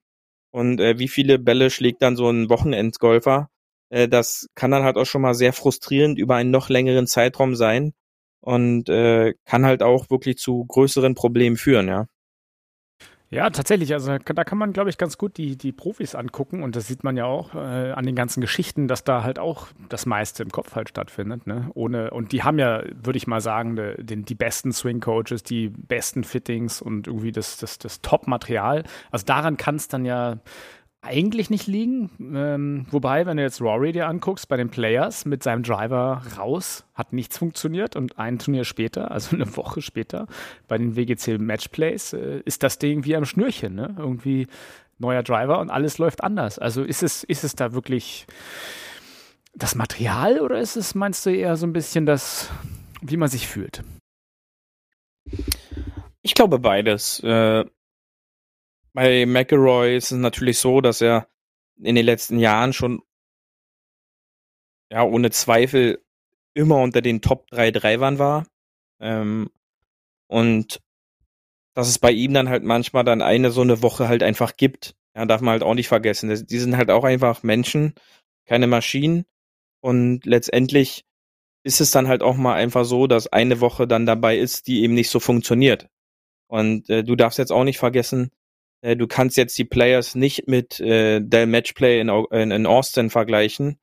und 0.51 0.81
äh, 0.81 0.99
wie 0.99 1.09
viele 1.09 1.39
Bälle 1.39 1.71
schlägt 1.71 2.03
dann 2.03 2.17
so 2.17 2.29
ein 2.29 2.51
Wochenendgolfer. 2.51 3.49
Äh, 3.91 4.09
das 4.09 4.49
kann 4.55 4.71
dann 4.71 4.85
halt 4.85 4.97
auch 4.97 5.07
schon 5.07 5.23
mal 5.23 5.35
sehr 5.35 5.53
frustrierend 5.53 6.19
über 6.19 6.37
einen 6.37 6.51
noch 6.51 6.69
längeren 6.69 7.07
Zeitraum 7.07 7.55
sein 7.55 7.93
und 8.41 8.89
äh, 8.89 9.35
kann 9.45 9.65
halt 9.65 9.83
auch 9.83 10.11
wirklich 10.11 10.37
zu 10.37 10.65
größeren 10.67 11.15
Problemen 11.15 11.57
führen, 11.57 11.89
ja. 11.89 12.07
Ja, 13.33 13.49
tatsächlich. 13.49 13.95
Also 13.95 14.19
da 14.19 14.45
kann 14.45 14.59
man, 14.59 14.75
glaube 14.75 14.91
ich, 14.91 14.99
ganz 14.99 15.17
gut 15.17 15.39
die, 15.39 15.57
die 15.57 15.73
Profis 15.73 16.15
angucken 16.15 16.63
und 16.63 16.77
das 16.77 16.87
sieht 16.87 17.03
man 17.03 17.17
ja 17.17 17.25
auch 17.25 17.55
äh, 17.55 17.93
an 17.93 18.05
den 18.05 18.15
ganzen 18.15 18.43
Geschichten, 18.43 18.89
dass 18.89 19.05
da 19.05 19.23
halt 19.23 19.39
auch 19.39 19.69
das 19.89 20.05
meiste 20.05 20.43
im 20.43 20.51
Kopf 20.51 20.75
halt 20.75 20.91
stattfindet. 20.91 21.47
Ne? 21.47 21.71
Ohne, 21.73 22.11
und 22.11 22.33
die 22.33 22.43
haben 22.43 22.59
ja, 22.59 22.83
würde 23.03 23.17
ich 23.17 23.27
mal 23.27 23.41
sagen, 23.41 23.75
de, 23.75 24.05
den, 24.05 24.27
die 24.27 24.35
besten 24.35 24.71
Swing-Coaches, 24.71 25.45
die 25.45 25.71
besten 25.71 26.25
Fittings 26.25 26.83
und 26.83 27.07
irgendwie 27.07 27.33
das, 27.33 27.57
das, 27.57 27.79
das 27.79 28.03
Top-Material. 28.03 28.85
Also 29.11 29.25
daran 29.25 29.57
kann 29.57 29.77
es 29.77 29.89
dann 29.89 30.05
ja 30.05 30.37
eigentlich 31.03 31.51
nicht 31.51 31.67
liegen. 31.67 32.11
Ähm, 32.21 32.87
wobei, 32.91 33.27
wenn 33.27 33.37
du 33.37 33.43
jetzt 33.43 33.61
Rory 33.61 33.93
dir 33.93 34.07
anguckst, 34.07 34.49
bei 34.49 34.57
den 34.57 34.71
Players 34.71 35.25
mit 35.25 35.43
seinem 35.43 35.65
Driver 35.65 36.23
raus, 36.39 36.85
hat 36.95 37.13
nichts 37.13 37.37
funktioniert 37.37 37.97
und 37.97 38.19
ein 38.19 38.39
Turnier 38.39 38.65
später, 38.65 39.11
also 39.11 39.37
eine 39.37 39.57
Woche 39.57 39.83
später, 39.83 40.29
bei 40.69 40.79
den 40.79 40.97
WGC 40.97 41.39
Matchplays, 41.39 42.13
äh, 42.13 42.41
ist 42.45 42.63
das 42.63 42.79
Ding 42.79 43.05
wie 43.05 43.17
am 43.17 43.25
Schnürchen. 43.25 43.75
Ne? 43.75 43.95
Irgendwie 43.99 44.47
neuer 44.99 45.25
Driver 45.25 45.59
und 45.59 45.71
alles 45.71 45.99
läuft 45.99 46.23
anders. 46.23 46.59
Also 46.59 46.85
ist 46.85 47.03
es, 47.03 47.25
ist 47.25 47.43
es 47.43 47.57
da 47.57 47.73
wirklich 47.73 48.27
das 49.55 49.75
Material 49.75 50.41
oder 50.41 50.61
ist 50.61 50.77
es, 50.77 50.95
meinst 50.95 51.27
du, 51.27 51.31
eher 51.31 51.57
so 51.57 51.67
ein 51.67 51.73
bisschen 51.73 52.07
das, 52.07 52.49
wie 53.03 53.17
man 53.17 53.29
sich 53.29 53.49
fühlt? 53.49 53.83
Ich 56.23 56.35
glaube 56.35 56.61
beides. 56.61 57.21
Äh, 57.25 57.65
bei 58.93 59.27
McElroy 59.27 59.97
ist 59.97 60.13
es 60.13 60.19
natürlich 60.19 60.59
so, 60.59 60.81
dass 60.81 61.01
er 61.01 61.29
in 61.77 61.95
den 61.95 62.05
letzten 62.05 62.39
Jahren 62.39 62.73
schon 62.73 63.03
ja 64.91 65.03
ohne 65.03 65.31
Zweifel 65.31 66.05
immer 66.55 66.77
unter 66.81 67.01
den 67.01 67.23
Top 67.23 67.47
3 67.49 67.71
Drivern 67.71 68.19
war. 68.19 68.47
Ähm, 69.01 69.51
und 70.29 70.81
dass 71.75 71.89
es 71.89 71.99
bei 71.99 72.13
ihm 72.13 72.35
dann 72.35 72.49
halt 72.49 72.65
manchmal 72.65 73.05
dann 73.05 73.23
eine 73.23 73.51
so 73.51 73.63
eine 73.63 73.83
Woche 73.83 74.09
halt 74.09 74.23
einfach 74.23 74.57
gibt. 74.57 74.95
Ja, 75.15 75.25
darf 75.25 75.41
man 75.41 75.53
halt 75.53 75.63
auch 75.63 75.75
nicht 75.75 75.89
vergessen. 75.89 76.47
Die 76.47 76.59
sind 76.59 76.77
halt 76.77 76.91
auch 76.91 77.05
einfach 77.05 77.43
Menschen, 77.43 77.95
keine 78.47 78.67
Maschinen. 78.67 79.25
Und 79.81 80.25
letztendlich 80.27 81.05
ist 81.65 81.81
es 81.81 81.91
dann 81.91 82.09
halt 82.09 82.23
auch 82.23 82.37
mal 82.37 82.55
einfach 82.55 82.85
so, 82.85 83.07
dass 83.07 83.27
eine 83.29 83.61
Woche 83.61 83.87
dann 83.87 84.07
dabei 84.07 84.39
ist, 84.39 84.67
die 84.67 84.83
eben 84.83 84.95
nicht 84.95 85.11
so 85.11 85.21
funktioniert. 85.21 85.89
Und 86.49 86.91
äh, 86.91 87.05
du 87.05 87.17
darfst 87.17 87.39
jetzt 87.39 87.53
auch 87.53 87.65
nicht 87.65 87.79
vergessen, 87.79 88.31
äh, 88.83 88.97
du 88.97 89.07
kannst 89.07 89.37
jetzt 89.37 89.57
die 89.57 89.65
Players 89.65 90.15
nicht 90.15 90.47
mit 90.49 90.79
äh, 90.81 91.21
der 91.21 91.47
Matchplay 91.47 92.01
in, 92.01 92.09
in, 92.09 92.51
in 92.51 92.67
Austin 92.67 93.09
vergleichen, 93.09 93.79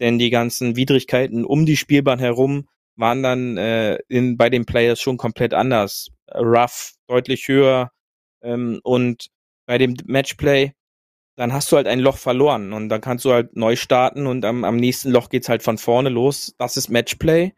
denn 0.00 0.18
die 0.18 0.30
ganzen 0.30 0.76
Widrigkeiten 0.76 1.44
um 1.44 1.64
die 1.64 1.76
Spielbahn 1.76 2.18
herum 2.18 2.68
waren 2.96 3.22
dann 3.22 3.56
äh, 3.56 3.98
in, 4.08 4.36
bei 4.36 4.50
den 4.50 4.66
Players 4.66 5.00
schon 5.00 5.16
komplett 5.16 5.54
anders. 5.54 6.08
Rough, 6.34 6.92
deutlich 7.06 7.48
höher 7.48 7.90
ähm, 8.42 8.80
und 8.82 9.28
bei 9.66 9.78
dem 9.78 9.96
Matchplay, 10.04 10.72
dann 11.36 11.52
hast 11.52 11.72
du 11.72 11.76
halt 11.76 11.86
ein 11.86 12.00
Loch 12.00 12.18
verloren 12.18 12.72
und 12.72 12.88
dann 12.88 13.00
kannst 13.00 13.24
du 13.24 13.32
halt 13.32 13.56
neu 13.56 13.76
starten 13.76 14.26
und 14.26 14.44
am, 14.44 14.64
am 14.64 14.76
nächsten 14.76 15.10
Loch 15.10 15.30
geht's 15.30 15.48
halt 15.48 15.62
von 15.62 15.78
vorne 15.78 16.10
los. 16.10 16.54
Das 16.58 16.76
ist 16.76 16.90
Matchplay 16.90 17.52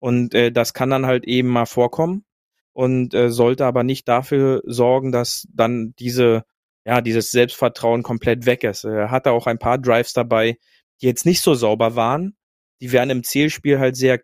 und 0.00 0.34
äh, 0.34 0.50
das 0.50 0.74
kann 0.74 0.90
dann 0.90 1.06
halt 1.06 1.24
eben 1.24 1.48
mal 1.48 1.66
vorkommen 1.66 2.24
und 2.72 3.14
äh, 3.14 3.30
sollte 3.30 3.66
aber 3.66 3.84
nicht 3.84 4.08
dafür 4.08 4.62
sorgen, 4.64 5.12
dass 5.12 5.46
dann 5.52 5.94
diese, 5.98 6.44
ja, 6.84 7.00
dieses 7.00 7.30
Selbstvertrauen 7.30 8.02
komplett 8.02 8.46
weg 8.46 8.64
ist. 8.64 8.84
Er 8.84 9.10
hatte 9.10 9.32
auch 9.32 9.46
ein 9.46 9.58
paar 9.58 9.78
Drives 9.78 10.12
dabei, 10.12 10.58
die 11.00 11.06
jetzt 11.06 11.26
nicht 11.26 11.42
so 11.42 11.54
sauber 11.54 11.96
waren. 11.96 12.36
Die 12.80 12.92
wären 12.92 13.10
im 13.10 13.24
Zielspiel 13.24 13.78
halt 13.78 13.96
sehr, 13.96 14.20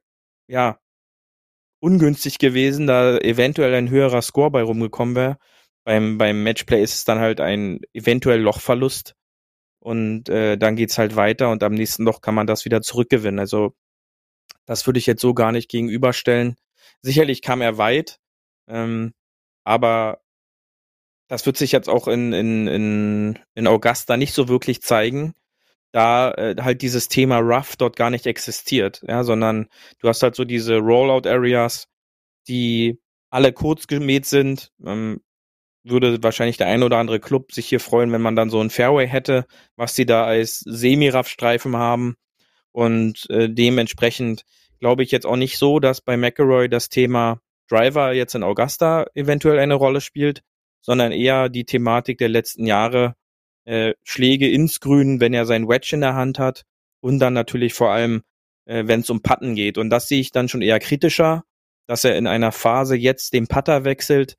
ja, 0.48 0.78
ungünstig 1.80 2.38
gewesen, 2.38 2.86
da 2.86 3.18
eventuell 3.18 3.74
ein 3.74 3.90
höherer 3.90 4.22
Score 4.22 4.50
bei 4.50 4.62
rumgekommen 4.62 5.14
wäre. 5.14 5.38
Beim, 5.84 6.18
beim 6.18 6.42
Matchplay 6.42 6.82
ist 6.82 6.94
es 6.94 7.04
dann 7.04 7.18
halt 7.18 7.40
ein 7.40 7.80
eventuell 7.94 8.40
Lochverlust. 8.40 9.14
Und 9.80 10.28
äh, 10.28 10.58
dann 10.58 10.76
geht's 10.76 10.98
halt 10.98 11.16
weiter 11.16 11.50
und 11.50 11.62
am 11.62 11.72
nächsten 11.72 12.04
Loch 12.04 12.20
kann 12.20 12.34
man 12.34 12.46
das 12.46 12.64
wieder 12.64 12.82
zurückgewinnen. 12.82 13.38
Also 13.38 13.74
das 14.66 14.86
würde 14.86 14.98
ich 14.98 15.06
jetzt 15.06 15.22
so 15.22 15.34
gar 15.34 15.52
nicht 15.52 15.70
gegenüberstellen. 15.70 16.56
Sicherlich 17.00 17.42
kam 17.42 17.60
er 17.60 17.78
weit, 17.78 18.18
ähm, 18.68 19.12
aber 19.64 20.20
das 21.28 21.44
wird 21.46 21.56
sich 21.56 21.72
jetzt 21.72 21.88
auch 21.88 22.08
in, 22.08 22.32
in, 22.32 22.66
in, 22.66 23.38
in 23.54 23.66
Augusta 23.66 24.16
nicht 24.16 24.32
so 24.32 24.48
wirklich 24.48 24.82
zeigen, 24.82 25.34
da 25.92 26.32
äh, 26.32 26.56
halt 26.60 26.82
dieses 26.82 27.08
Thema 27.08 27.38
Rough 27.38 27.76
dort 27.76 27.96
gar 27.96 28.10
nicht 28.10 28.26
existiert, 28.26 29.02
ja, 29.06 29.24
sondern 29.24 29.68
du 30.00 30.08
hast 30.08 30.22
halt 30.22 30.34
so 30.34 30.44
diese 30.44 30.78
Rollout-Areas, 30.78 31.88
die 32.48 32.98
alle 33.30 33.52
kurz 33.52 33.86
gemäht 33.86 34.26
sind. 34.26 34.72
Ähm, 34.84 35.20
würde 35.84 36.22
wahrscheinlich 36.22 36.56
der 36.56 36.66
ein 36.66 36.82
oder 36.82 36.98
andere 36.98 37.20
Club 37.20 37.52
sich 37.52 37.66
hier 37.68 37.80
freuen, 37.80 38.12
wenn 38.12 38.20
man 38.20 38.36
dann 38.36 38.50
so 38.50 38.60
ein 38.60 38.70
Fairway 38.70 39.06
hätte, 39.06 39.46
was 39.76 39.94
sie 39.94 40.06
da 40.06 40.24
als 40.24 40.60
Semi-Raff-Streifen 40.60 41.76
haben. 41.76 42.16
Und 42.72 43.28
äh, 43.30 43.48
dementsprechend 43.48 44.44
glaube 44.80 45.02
ich 45.02 45.10
jetzt 45.10 45.26
auch 45.26 45.36
nicht 45.36 45.58
so, 45.58 45.80
dass 45.80 46.00
bei 46.00 46.16
McElroy 46.16 46.68
das 46.68 46.88
Thema 46.88 47.40
Driver 47.68 48.12
jetzt 48.12 48.34
in 48.34 48.42
Augusta 48.42 49.06
eventuell 49.14 49.58
eine 49.58 49.74
Rolle 49.74 50.00
spielt, 50.00 50.42
sondern 50.80 51.12
eher 51.12 51.48
die 51.48 51.64
Thematik 51.64 52.18
der 52.18 52.28
letzten 52.28 52.66
Jahre, 52.66 53.14
äh, 53.64 53.94
Schläge 54.02 54.50
ins 54.50 54.80
Grün, 54.80 55.20
wenn 55.20 55.34
er 55.34 55.46
sein 55.46 55.68
Wedge 55.68 55.90
in 55.92 56.00
der 56.00 56.14
Hand 56.14 56.38
hat 56.38 56.64
und 57.00 57.18
dann 57.18 57.34
natürlich 57.34 57.74
vor 57.74 57.90
allem, 57.90 58.22
äh, 58.64 58.84
wenn 58.86 59.00
es 59.00 59.10
um 59.10 59.22
Putten 59.22 59.54
geht. 59.54 59.78
Und 59.78 59.90
das 59.90 60.08
sehe 60.08 60.20
ich 60.20 60.32
dann 60.32 60.48
schon 60.48 60.62
eher 60.62 60.78
kritischer, 60.80 61.44
dass 61.86 62.04
er 62.04 62.16
in 62.16 62.26
einer 62.26 62.52
Phase 62.52 62.96
jetzt 62.96 63.32
den 63.32 63.46
Putter 63.46 63.84
wechselt, 63.84 64.36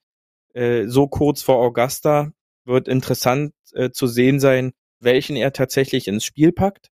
äh, 0.54 0.86
so 0.88 1.08
kurz 1.08 1.42
vor 1.42 1.58
Augusta, 1.58 2.32
wird 2.66 2.88
interessant 2.88 3.54
äh, 3.74 3.92
zu 3.92 4.08
sehen 4.08 4.40
sein, 4.40 4.72
welchen 5.00 5.36
er 5.36 5.54
tatsächlich 5.54 6.08
ins 6.08 6.26
Spiel 6.26 6.52
packt. 6.52 6.90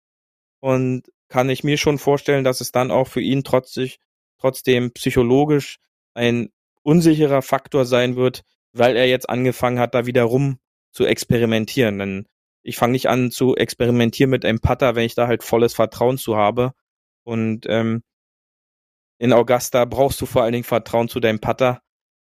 Und 0.61 1.11
kann 1.29 1.51
ich 1.51 1.65
mir 1.65 1.79
schon 1.79 1.99
vorstellen, 1.99 2.45
dass 2.45 2.61
es 2.61 2.73
dann 2.73 2.91
auch 2.91 3.09
für 3.09 3.21
ihn 3.21 3.45
trotzdem, 3.45 3.91
trotzdem 4.39 4.93
psychologisch 4.93 5.79
ein 6.15 6.51
unsicherer 6.83 7.43
Faktor 7.43 7.85
sein 7.85 8.17
wird, 8.17 8.43
weil 8.73 8.97
er 8.97 9.07
jetzt 9.07 9.29
angefangen 9.29 9.79
hat, 9.79 9.95
da 9.95 10.07
wieder 10.07 10.25
rum 10.25 10.59
zu 10.93 11.05
experimentieren. 11.05 11.99
Denn 11.99 12.27
ich 12.63 12.77
fange 12.77 12.93
nicht 12.93 13.09
an 13.09 13.31
zu 13.31 13.57
experimentieren 13.57 14.31
mit 14.31 14.45
einem 14.45 14.61
Putter, 14.61 14.95
wenn 14.95 15.05
ich 15.05 15.15
da 15.15 15.27
halt 15.27 15.43
volles 15.43 15.75
Vertrauen 15.75 16.19
zu 16.19 16.37
habe. 16.37 16.73
Und 17.25 17.67
ähm, 17.69 18.03
in 19.19 19.33
Augusta 19.33 19.85
brauchst 19.85 20.21
du 20.21 20.27
vor 20.27 20.43
allen 20.43 20.53
Dingen 20.53 20.65
Vertrauen 20.65 21.09
zu 21.09 21.21
deinem 21.21 21.41
Putter, 21.41 21.81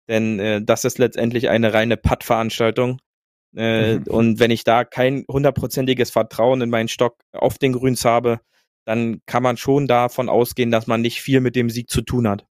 denn 0.08 0.40
äh, 0.40 0.62
das 0.62 0.86
ist 0.86 1.00
letztendlich 1.00 1.50
eine 1.50 1.74
reine 1.74 1.98
Putt-Veranstaltung. 1.98 3.00
Äh, 3.56 3.96
mhm. 3.96 4.04
Und 4.08 4.40
wenn 4.40 4.52
ich 4.52 4.64
da 4.64 4.84
kein 4.84 5.26
hundertprozentiges 5.28 6.12
Vertrauen 6.12 6.62
in 6.62 6.70
meinen 6.70 6.90
Stock 6.90 7.18
auf 7.32 7.58
den 7.58 7.74
Grüns 7.74 8.06
habe, 8.06 8.40
dann 8.86 9.22
kann 9.26 9.44
man 9.44 9.58
schon 9.58 9.88
davon 9.88 10.30
ausgehen, 10.30 10.72
dass 10.72 10.88
man 10.88 11.02
nicht 11.02 11.22
viel 11.22 11.40
mit 11.40 11.56
dem 11.56 11.70
Sieg 11.70 11.90
zu 11.90 12.02
tun 12.02 12.28
hat 12.28 12.46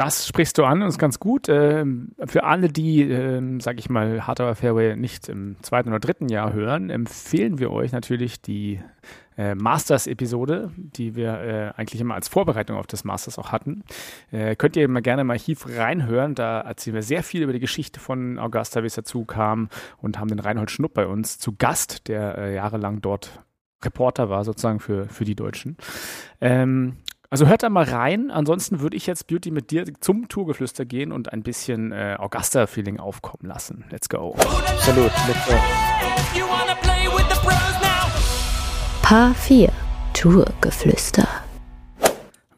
Das 0.00 0.26
sprichst 0.26 0.56
du 0.56 0.64
an 0.64 0.80
und 0.80 0.88
ist 0.88 0.98
ganz 0.98 1.20
gut. 1.20 1.50
Ähm, 1.50 2.12
für 2.24 2.44
alle, 2.44 2.68
die, 2.68 3.02
ähm, 3.02 3.60
sag 3.60 3.78
ich 3.78 3.90
mal, 3.90 4.26
Hard 4.26 4.40
Aber 4.40 4.54
Fairway 4.54 4.96
nicht 4.96 5.28
im 5.28 5.56
zweiten 5.60 5.90
oder 5.90 6.00
dritten 6.00 6.30
Jahr 6.30 6.54
hören, 6.54 6.88
empfehlen 6.88 7.58
wir 7.58 7.70
euch 7.70 7.92
natürlich 7.92 8.40
die 8.40 8.80
äh, 9.36 9.54
Masters-Episode, 9.54 10.70
die 10.74 11.16
wir 11.16 11.40
äh, 11.42 11.72
eigentlich 11.78 12.00
immer 12.00 12.14
als 12.14 12.28
Vorbereitung 12.28 12.78
auf 12.78 12.86
das 12.86 13.04
Masters 13.04 13.38
auch 13.38 13.52
hatten. 13.52 13.84
Äh, 14.30 14.56
könnt 14.56 14.74
ihr 14.76 14.88
mal 14.88 15.02
gerne 15.02 15.22
mal 15.22 15.36
hier 15.36 15.58
reinhören. 15.66 16.34
Da 16.34 16.62
erzählen 16.62 16.94
wir 16.94 17.02
sehr 17.02 17.22
viel 17.22 17.42
über 17.42 17.52
die 17.52 17.60
Geschichte 17.60 18.00
von 18.00 18.38
Augusta, 18.38 18.82
wie 18.82 18.86
es 18.86 18.94
dazu 18.94 19.26
kam 19.26 19.68
und 19.98 20.18
haben 20.18 20.28
den 20.28 20.38
Reinhold 20.38 20.70
Schnupp 20.70 20.94
bei 20.94 21.06
uns 21.06 21.38
zu 21.38 21.56
Gast, 21.58 22.08
der 22.08 22.38
äh, 22.38 22.54
jahrelang 22.54 23.02
dort 23.02 23.44
Reporter 23.84 24.30
war, 24.30 24.44
sozusagen 24.44 24.80
für, 24.80 25.08
für 25.08 25.26
die 25.26 25.34
Deutschen. 25.34 25.76
Ähm, 26.40 26.96
also 27.30 27.46
hört 27.46 27.62
da 27.62 27.70
mal 27.70 27.84
rein. 27.84 28.30
Ansonsten 28.30 28.80
würde 28.80 28.96
ich 28.96 29.06
jetzt 29.06 29.28
Beauty 29.28 29.50
mit 29.50 29.70
dir 29.70 29.84
zum 30.00 30.28
Tourgeflüster 30.28 30.84
gehen 30.84 31.12
und 31.12 31.32
ein 31.32 31.42
bisschen 31.42 31.92
äh, 31.92 32.16
Augusta-Feeling 32.18 32.98
aufkommen 32.98 33.48
lassen. 33.48 33.84
Let's 33.90 34.08
go. 34.08 34.34
Absolut. 34.36 35.12
Let's 35.26 35.46
go. 35.46 35.54
Paar 39.02 39.34
4 39.34 39.72
Tourgeflüster. 40.12 41.26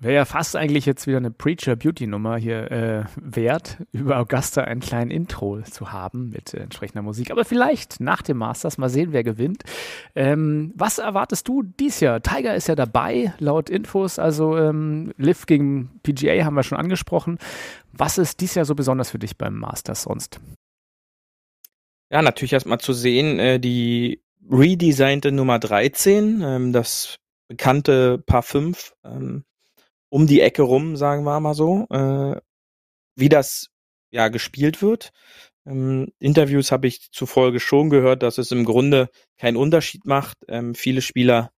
Wäre 0.03 0.15
ja 0.15 0.25
fast 0.25 0.57
eigentlich 0.57 0.85
jetzt 0.85 1.07
wieder 1.07 1.19
eine 1.19 1.31
Preacher-Beauty-Nummer 1.31 2.37
hier 2.37 2.73
äh, 2.73 3.05
wert, 3.15 3.77
über 3.93 4.19
Augusta 4.19 4.63
ein 4.63 4.81
kleines 4.81 5.15
Intro 5.15 5.63
zu 5.63 5.93
haben 5.93 6.31
mit 6.31 6.55
äh, 6.55 6.59
entsprechender 6.59 7.03
Musik. 7.03 7.31
Aber 7.31 7.45
vielleicht 7.45 8.01
nach 8.01 8.21
dem 8.21 8.39
Masters 8.39 8.79
mal 8.79 8.89
sehen, 8.89 9.13
wer 9.13 9.23
gewinnt. 9.23 9.63
Ähm, 10.17 10.73
was 10.75 10.99
erwartest 10.99 11.47
du 11.47 11.63
dies 11.63 12.01
Jahr? 12.01 12.21
Tiger 12.21 12.57
ist 12.57 12.67
ja 12.67 12.75
dabei, 12.75 13.33
laut 13.39 13.71
Infos. 13.71 14.19
Also 14.19 14.59
ähm, 14.59 15.13
Liv 15.19 15.47
gegen 15.47 16.01
PGA 16.03 16.45
haben 16.45 16.57
wir 16.57 16.65
schon 16.65 16.79
angesprochen. 16.79 17.39
Was 17.93 18.19
ist 18.19 18.41
dies 18.41 18.57
Jahr 18.57 18.65
so 18.65 18.75
besonders 18.75 19.13
für 19.13 19.21
dich 19.21 19.39
beim 19.39 19.57
Masters 19.57 20.03
sonst? 20.03 20.41
Ja, 22.11 22.23
natürlich 22.23 22.55
erstmal 22.55 22.81
zu 22.81 22.93
sehen, 22.93 23.39
äh, 23.39 23.61
die 23.61 24.21
redesignte 24.51 25.31
Nummer 25.31 25.61
13, 25.61 26.43
ähm, 26.45 26.73
das 26.73 27.21
bekannte 27.47 28.19
Paar 28.19 28.43
5, 28.43 28.97
ähm, 29.05 29.45
um 30.13 30.27
die 30.27 30.43
Ecke 30.43 30.61
rum, 30.61 30.95
sagen 30.95 31.25
wir 31.25 31.41
mal 31.41 31.55
so, 31.55 31.87
äh, 31.89 32.37
wie 33.17 33.31
das 33.31 33.71
ja 34.11 34.29
gespielt 34.29 34.83
wird. 34.83 35.11
Ähm, 35.67 36.09
Interviews 36.19 36.71
habe 36.71 36.87
ich 36.87 37.11
zufolge 37.13 37.61
schon 37.61 37.89
gehört, 37.89 38.23
dass 38.23 38.37
es 38.37 38.51
im 38.51 38.67
Grunde 38.67 39.09
keinen 39.39 39.57
Unterschied 39.57 40.05
macht. 40.05 40.37
Ähm, 40.49 40.75
viele 40.75 41.01
Spieler 41.01 41.51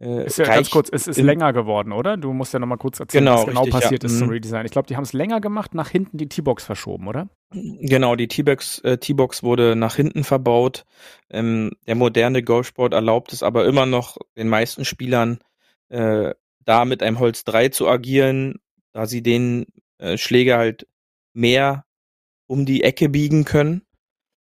äh, 0.00 0.26
ist 0.26 0.38
ja 0.38 0.44
ganz 0.44 0.70
kurz, 0.70 0.88
es 0.92 1.08
ist 1.08 1.18
länger 1.18 1.52
geworden, 1.52 1.90
oder? 1.90 2.16
Du 2.16 2.32
musst 2.32 2.52
ja 2.52 2.60
nochmal 2.60 2.78
kurz 2.78 3.00
erzählen, 3.00 3.24
genau, 3.24 3.38
was 3.38 3.46
genau 3.46 3.62
richtig, 3.62 3.80
passiert 3.80 4.02
ja. 4.04 4.06
ist 4.06 4.18
zum 4.18 4.28
Mhm. 4.28 4.32
Redesign. 4.32 4.64
Ich 4.64 4.70
glaube, 4.70 4.86
die 4.86 4.94
haben 4.94 5.02
es 5.02 5.12
länger 5.12 5.40
gemacht, 5.40 5.74
nach 5.74 5.88
hinten 5.88 6.18
die 6.18 6.28
T-Box 6.28 6.64
verschoben, 6.64 7.08
oder? 7.08 7.28
Genau, 7.50 8.14
die 8.14 8.28
T-Box 8.28 8.78
äh, 8.80 8.98
T-Box 8.98 9.42
wurde 9.42 9.74
nach 9.74 9.96
hinten 9.96 10.22
verbaut. 10.22 10.84
Ähm, 11.30 11.72
der 11.88 11.96
moderne 11.96 12.44
Golfsport 12.44 12.94
erlaubt 12.94 13.32
es 13.32 13.42
aber 13.42 13.66
immer 13.66 13.86
noch 13.86 14.18
den 14.36 14.48
meisten 14.48 14.84
Spielern 14.84 15.40
äh, 15.88 16.32
da 16.68 16.84
mit 16.84 17.02
einem 17.02 17.18
Holz 17.18 17.44
3 17.44 17.70
zu 17.70 17.88
agieren, 17.88 18.60
da 18.92 19.06
sie 19.06 19.22
den 19.22 19.66
äh, 19.98 20.18
Schläger 20.18 20.58
halt 20.58 20.86
mehr 21.32 21.84
um 22.46 22.66
die 22.66 22.82
Ecke 22.82 23.08
biegen 23.08 23.44
können. 23.44 23.82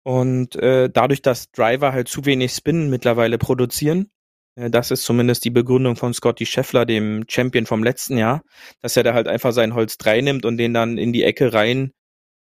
Und 0.03 0.57
äh, 0.57 0.91
dadurch, 0.91 1.23
dass 1.23 1.53
Driver 1.53 1.93
halt 1.93 2.09
zu 2.09 2.25
wenig 2.25 2.53
Spin 2.53 2.91
mittlerweile 2.91 3.39
produzieren, 3.39 4.11
äh, 4.57 4.71
das 4.71 4.91
ist 4.91 5.05
zumindest 5.05 5.45
die 5.45 5.51
Begründung 5.51 5.95
von 5.95 6.13
Scotty 6.13 6.47
Scheffler, 6.47 6.85
dem 6.85 7.25
Champion 7.29 7.67
vom 7.67 7.85
letzten 7.85 8.19
Jahr, 8.19 8.43
dass 8.81 8.97
er 8.97 9.05
da 9.05 9.15
halt 9.15 9.29
einfach 9.29 9.53
sein 9.53 9.75
Holz 9.75 9.97
3 9.99 10.21
nimmt 10.23 10.45
und 10.45 10.57
den 10.57 10.75
dann 10.75 10.99
in 10.99 11.13
die 11.13 11.23
Ecke 11.23 11.53
rein 11.53 11.93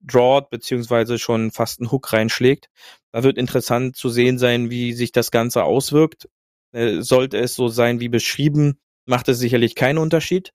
drawt, 0.02 0.50
beziehungsweise 0.50 1.18
schon 1.18 1.52
fast 1.52 1.80
einen 1.80 1.92
Hook 1.92 2.12
reinschlägt. 2.12 2.68
Da 3.14 3.24
wird 3.24 3.38
interessant 3.38 3.96
zu 3.96 4.10
sehen 4.10 4.38
sein, 4.38 4.70
wie 4.70 4.92
sich 4.92 5.14
das 5.14 5.32
Ganze 5.32 5.64
auswirkt. 5.64 6.28
Äh, 6.74 7.02
sollte 7.02 7.38
es 7.38 7.56
so 7.56 7.70
sein 7.70 8.02
wie 8.02 8.10
beschrieben, 8.10 8.80
macht 9.06 9.28
es 9.30 9.40
sicherlich 9.40 9.76
keinen 9.76 9.98
Unterschied. 9.98 10.54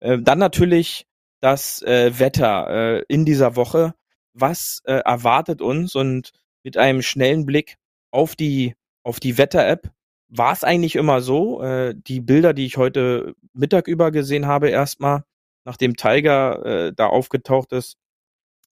Äh, 0.00 0.18
dann 0.20 0.38
natürlich 0.38 1.06
das 1.40 1.82
äh, 1.82 2.18
Wetter 2.18 2.68
äh, 2.98 3.04
in 3.08 3.24
dieser 3.24 3.56
Woche. 3.56 3.94
Was 4.32 4.82
äh, 4.84 4.94
erwartet 4.94 5.62
uns? 5.62 5.94
Und 5.94 6.32
mit 6.62 6.76
einem 6.76 7.02
schnellen 7.02 7.46
Blick 7.46 7.76
auf 8.10 8.36
die, 8.36 8.74
auf 9.02 9.20
die 9.20 9.38
Wetter-App 9.38 9.90
war 10.28 10.52
es 10.52 10.64
eigentlich 10.64 10.96
immer 10.96 11.20
so. 11.20 11.62
Äh, 11.62 11.94
die 11.96 12.20
Bilder, 12.20 12.52
die 12.52 12.66
ich 12.66 12.76
heute 12.76 13.34
Mittag 13.52 13.88
über 13.88 14.10
gesehen 14.10 14.46
habe, 14.46 14.68
erstmal, 14.68 15.24
nachdem 15.64 15.96
Tiger 15.96 16.64
äh, 16.64 16.92
da 16.94 17.06
aufgetaucht 17.06 17.72
ist, 17.72 17.96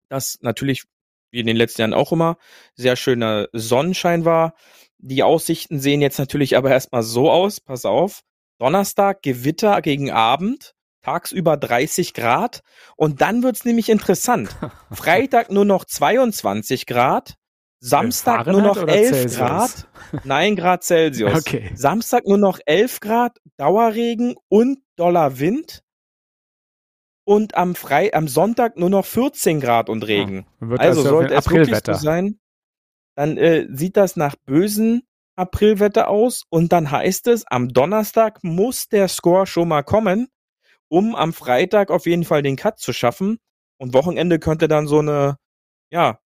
dass 0.09 0.39
natürlich 0.41 0.85
wie 1.31 1.41
in 1.41 1.47
den 1.47 1.57
letzten 1.57 1.83
Jahren 1.83 1.95
auch 1.95 2.13
immer 2.13 2.37
sehr 2.75 2.97
schöner 2.97 3.49
Sonnenschein 3.53 4.25
war. 4.25 4.55
Die 4.99 5.23
Aussichten 5.23 5.81
sehen 5.81 6.03
jetzt 6.03 6.19
natürlich 6.19 6.57
aber 6.57 6.71
erstmal 6.71 7.03
so 7.03 7.31
aus, 7.31 7.61
pass 7.61 7.85
auf. 7.85 8.23
Donnerstag 8.63 9.23
Gewitter 9.23 9.83
gegen 9.83 10.13
Abend, 10.13 10.77
tagsüber 11.03 11.57
30 11.57 12.15
Grad 12.15 12.61
und 12.97 13.21
dann 13.21 13.43
wird's 13.43 13.65
nämlich 13.65 13.89
interessant. 13.89 14.57
Freitag 14.93 15.51
nur 15.51 15.65
noch 15.65 15.85
22 15.85 16.87
Grad, 16.87 17.35
Samstag 17.81 18.47
nur 18.47 18.63
noch 18.63 18.81
oder 18.81 18.95
11 18.95 19.09
Celsius? 19.09 19.37
Grad, 19.37 19.89
nein 20.25 20.55
Grad 20.55 20.85
Celsius. 20.85 21.41
Okay. 21.41 21.73
Samstag 21.75 22.25
nur 22.25 22.39
noch 22.39 22.61
11 22.65 23.01
Grad, 23.01 23.39
Dauerregen 23.57 24.37
und 24.49 24.79
doller 24.95 25.41
Wind. 25.41 25.83
Und 27.25 27.57
am 27.57 27.75
Frei 27.75 28.15
am 28.15 28.29
Sonntag 28.29 28.77
nur 28.77 28.91
noch 28.91 29.05
14 29.05 29.59
Grad 29.59 29.89
und 29.89 30.07
Regen. 30.07 30.47
Wird 30.61 30.79
Also 30.79 31.03
ja 31.03 31.09
sollte 31.09 31.35
es 31.35 31.47
wirklich 31.47 31.63
Aprilwetter. 31.63 31.95
so 31.95 32.05
sein, 32.05 32.39
dann 33.17 33.37
äh, 33.39 33.67
sieht 33.73 33.97
das 33.97 34.15
nach 34.15 34.37
bösen 34.37 35.03
Aprilwetter 35.37 36.09
aus 36.09 36.45
und 36.51 36.73
dann 36.73 36.91
heißt 36.91 37.27
es, 37.29 37.47
am 37.47 37.69
Donnerstag 37.69 38.43
muss 38.43 38.89
der 38.89 39.09
Score 39.09 39.47
schon 39.47 39.69
mal 39.69 39.83
kommen, 39.83 40.29
um 40.89 41.15
am 41.15 41.33
Freitag 41.33 41.91
auf 41.91 42.07
jeden 42.07 42.25
Fall 42.25 42.43
den 42.43 42.57
Cut 42.57 42.79
zu 42.79 42.93
schaffen. 42.93 43.39
Und 43.79 43.95
Wochenende 43.95 44.39
könnte 44.39 44.69
dann 44.69 44.87
so 44.87 44.99
eine, 45.01 45.39
ja, 45.91 46.21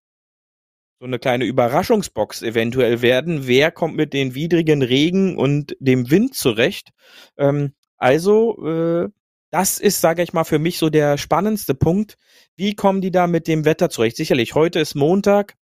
so 0.99 1.07
eine 1.07 1.19
kleine 1.19 1.45
Überraschungsbox 1.45 2.42
eventuell 2.42 3.03
werden. 3.03 3.47
Wer 3.47 3.71
kommt 3.71 3.97
mit 3.97 4.12
den 4.12 4.35
widrigen 4.35 4.83
Regen 4.83 5.37
und 5.37 5.77
dem 5.79 6.11
Wind 6.11 6.35
zurecht? 6.35 6.90
Ähm, 7.37 7.75
also, 7.99 8.57
äh, 8.66 9.09
das 9.51 9.79
ist, 9.79 10.01
sage 10.01 10.23
ich 10.23 10.33
mal, 10.33 10.45
für 10.45 10.59
mich 10.59 10.79
so 10.79 10.90
der 10.90 11.19
spannendste 11.19 11.75
Punkt. 11.75 12.16
Wie 12.57 12.75
kommen 12.75 13.01
die 13.01 13.11
da 13.11 13.27
mit 13.27 13.47
dem 13.47 13.64
Wetter 13.64 13.90
zurecht? 13.90 14.16
Sicherlich, 14.16 14.55
heute 14.55 14.81
ist 14.81 14.95
Montag. 14.95 15.55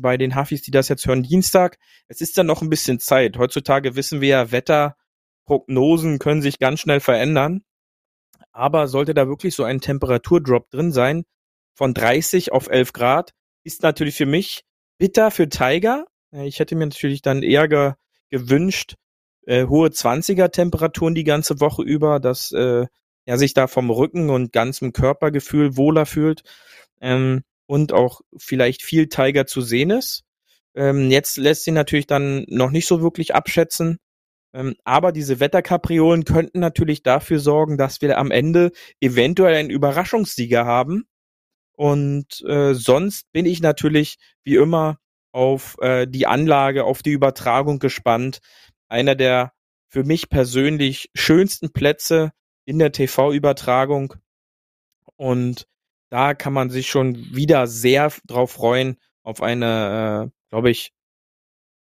Bei 0.00 0.16
den 0.16 0.34
Hafis, 0.34 0.62
die 0.62 0.70
das 0.70 0.88
jetzt 0.88 1.06
hören, 1.06 1.22
Dienstag. 1.22 1.78
Es 2.08 2.20
ist 2.20 2.38
dann 2.38 2.46
noch 2.46 2.62
ein 2.62 2.70
bisschen 2.70 3.00
Zeit. 3.00 3.36
Heutzutage 3.38 3.96
wissen 3.96 4.20
wir 4.20 4.28
ja, 4.28 4.52
Wetterprognosen 4.52 6.18
können 6.18 6.42
sich 6.42 6.58
ganz 6.58 6.80
schnell 6.80 7.00
verändern. 7.00 7.62
Aber 8.52 8.88
sollte 8.88 9.14
da 9.14 9.28
wirklich 9.28 9.54
so 9.54 9.64
ein 9.64 9.80
Temperaturdrop 9.80 10.70
drin 10.70 10.92
sein, 10.92 11.24
von 11.74 11.94
30 11.94 12.52
auf 12.52 12.68
11 12.68 12.92
Grad, 12.92 13.32
ist 13.62 13.82
natürlich 13.82 14.16
für 14.16 14.26
mich 14.26 14.62
bitter 14.98 15.30
für 15.30 15.48
Tiger. 15.48 16.06
Ich 16.32 16.58
hätte 16.58 16.74
mir 16.74 16.86
natürlich 16.86 17.22
dann 17.22 17.42
eher 17.42 17.68
ge 17.68 17.92
gewünscht, 18.30 18.96
äh, 19.46 19.66
hohe 19.66 19.88
20er 19.88 20.50
Temperaturen 20.50 21.14
die 21.14 21.24
ganze 21.24 21.60
Woche 21.60 21.82
über, 21.82 22.20
dass 22.20 22.52
äh, 22.52 22.86
er 23.24 23.38
sich 23.38 23.54
da 23.54 23.66
vom 23.66 23.90
Rücken 23.90 24.28
und 24.28 24.52
ganzem 24.52 24.92
Körpergefühl 24.92 25.76
wohler 25.76 26.04
fühlt 26.04 26.42
ähm, 27.00 27.42
und 27.68 27.92
auch 27.92 28.22
vielleicht 28.36 28.82
viel 28.82 29.08
Tiger 29.08 29.46
zu 29.46 29.60
sehen 29.60 29.90
ist. 29.90 30.24
Ähm, 30.74 31.10
jetzt 31.10 31.36
lässt 31.36 31.64
sich 31.64 31.74
natürlich 31.74 32.06
dann 32.06 32.44
noch 32.48 32.70
nicht 32.70 32.86
so 32.86 33.02
wirklich 33.02 33.34
abschätzen. 33.34 33.98
Ähm, 34.54 34.74
aber 34.84 35.12
diese 35.12 35.38
Wetterkapriolen 35.38 36.24
könnten 36.24 36.60
natürlich 36.60 37.02
dafür 37.02 37.38
sorgen, 37.38 37.76
dass 37.76 38.00
wir 38.00 38.16
am 38.18 38.30
Ende 38.30 38.72
eventuell 39.00 39.54
einen 39.54 39.70
Überraschungssieger 39.70 40.64
haben. 40.64 41.04
Und 41.76 42.42
äh, 42.48 42.74
sonst 42.74 43.30
bin 43.32 43.44
ich 43.44 43.60
natürlich 43.60 44.16
wie 44.44 44.56
immer 44.56 44.98
auf 45.32 45.76
äh, 45.80 46.06
die 46.06 46.26
Anlage, 46.26 46.84
auf 46.84 47.02
die 47.02 47.12
Übertragung 47.12 47.78
gespannt. 47.78 48.40
Einer 48.88 49.14
der 49.14 49.52
für 49.88 50.04
mich 50.04 50.30
persönlich 50.30 51.10
schönsten 51.14 51.72
Plätze 51.72 52.32
in 52.64 52.78
der 52.78 52.92
TV-Übertragung. 52.92 54.14
Und 55.16 55.66
da 56.10 56.34
kann 56.34 56.52
man 56.52 56.70
sich 56.70 56.88
schon 56.88 57.16
wieder 57.34 57.66
sehr 57.66 58.12
drauf 58.26 58.52
freuen, 58.52 58.96
auf 59.22 59.42
eine, 59.42 60.30
äh, 60.30 60.48
glaube 60.50 60.70
ich, 60.70 60.92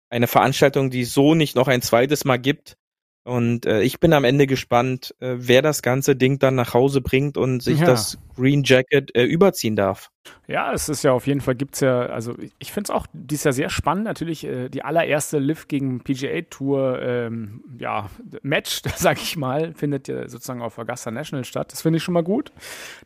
eine 0.10 0.28
Veranstaltung, 0.28 0.89
die 0.89 1.02
es 1.02 1.13
so 1.13 1.36
nicht 1.36 1.56
noch 1.56 1.67
ein 1.67 1.82
zweites 1.82 2.26
Mal 2.26 2.38
gibt. 2.38 2.78
Und 3.23 3.67
äh, 3.67 3.81
ich 3.81 3.99
bin 3.99 4.13
am 4.13 4.23
Ende 4.23 4.47
gespannt, 4.47 5.15
äh, 5.19 5.36
wer 5.38 5.62
das 5.62 5.84
ganze 5.84 6.15
Ding 6.15 6.39
dann 6.39 6.55
nach 6.55 6.73
Hause 6.73 7.01
bringt 7.01 7.38
und 7.38 7.61
sich 7.61 7.80
ja. 7.80 7.86
das 7.86 8.17
Green 8.36 8.63
Jacket 8.63 9.15
äh, 9.15 9.24
überziehen 9.24 9.76
darf. 9.76 10.09
Ja, 10.47 10.74
es 10.74 10.89
ist 10.89 11.03
ja 11.03 11.13
auf 11.13 11.26
jeden 11.28 11.41
Fall 11.41 11.55
gibt's 11.55 11.80
ja, 11.80 12.01
also 12.01 12.36
ich 12.59 12.72
finde 12.72 12.88
es 12.88 12.91
auch 12.91 13.07
dies 13.13 13.43
Jahr 13.43 13.53
sehr 13.53 13.69
spannend. 13.69 14.05
Natürlich 14.05 14.43
äh, 14.43 14.69
die 14.69 14.84
allererste 14.84 15.39
Lift 15.39 15.69
gegen 15.69 16.01
PGA 16.01 16.41
Tour 16.49 17.01
ähm, 17.01 17.63
ja, 17.80 18.09
Match, 18.41 18.82
sag 18.95 19.22
ich 19.22 19.38
mal, 19.38 19.74
findet 19.74 20.07
ja 20.07 20.28
sozusagen 20.28 20.61
auf 20.61 20.78
Augusta 20.78 21.09
National 21.09 21.45
statt. 21.45 21.72
Das 21.72 21.82
finde 21.82 21.97
ich 21.97 22.03
schon 22.03 22.13
mal 22.13 22.24
gut. 22.24 22.51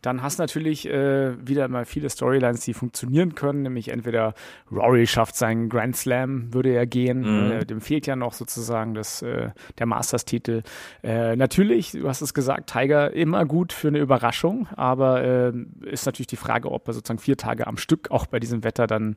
Dann 0.01 0.24
hast 0.24 0.39
du 0.39 0.43
natürlich 0.43 0.88
äh, 0.88 1.36
wieder 1.47 1.68
mal 1.68 1.86
viele 1.86 2.09
Storylines, 2.09 2.61
die 2.61 2.74
funktionieren 2.74 3.36
können, 3.36 3.61
nämlich 3.61 3.89
entweder 3.89 4.34
Rory 4.72 5.07
schafft 5.07 5.36
seinen 5.36 5.70
Grand 5.70 5.95
Slam, 5.95 6.53
würde 6.53 6.70
er 6.70 6.86
gehen. 6.86 7.20
Mhm. 7.20 7.51
Äh, 7.51 7.66
dem 7.66 7.80
fehlt 7.80 8.07
ja 8.07 8.16
noch 8.16 8.34
sozusagen 8.34 8.93
das, 8.93 9.20
der 9.20 9.86
Masters-Titel. 10.06 10.62
Äh, 11.03 11.36
natürlich, 11.36 11.91
du 11.91 12.08
hast 12.08 12.22
es 12.22 12.34
gesagt, 12.34 12.72
Tiger 12.72 13.12
immer 13.14 13.45
gut 13.45 13.74
für 13.74 13.88
eine 13.88 13.99
Überraschung, 13.99 14.68
aber 14.76 15.24
äh, 15.24 15.53
ist 15.86 16.06
natürlich 16.06 16.28
die 16.28 16.36
Frage, 16.36 16.72
ob 16.72 16.88
er 16.88 16.93
sozusagen 16.93 17.20
vier 17.20 17.38
Tage 17.38 17.66
am 17.68 17.78
Stück 17.78 18.12
auch 18.12 18.28
bei 18.28 18.39
diesem 18.39 18.64
Wetter 18.64 18.88
dann 18.88 19.16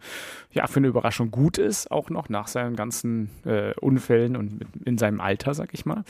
ja 0.51 0.67
für 0.67 0.79
eine 0.79 0.89
Überraschung 0.89 1.31
gut 1.31 1.59
ist, 1.59 1.91
auch 1.91 2.09
noch 2.11 2.29
nach 2.29 2.49
seinen 2.49 2.77
ganzen 2.77 3.31
äh, 3.45 3.75
Unfällen 3.81 4.37
und 4.37 4.59
mit, 4.59 4.69
in 4.85 4.97
seinem 4.99 5.21
Alter, 5.21 5.55
sag 5.55 5.75
ich 5.75 5.85
mal. 5.85 6.05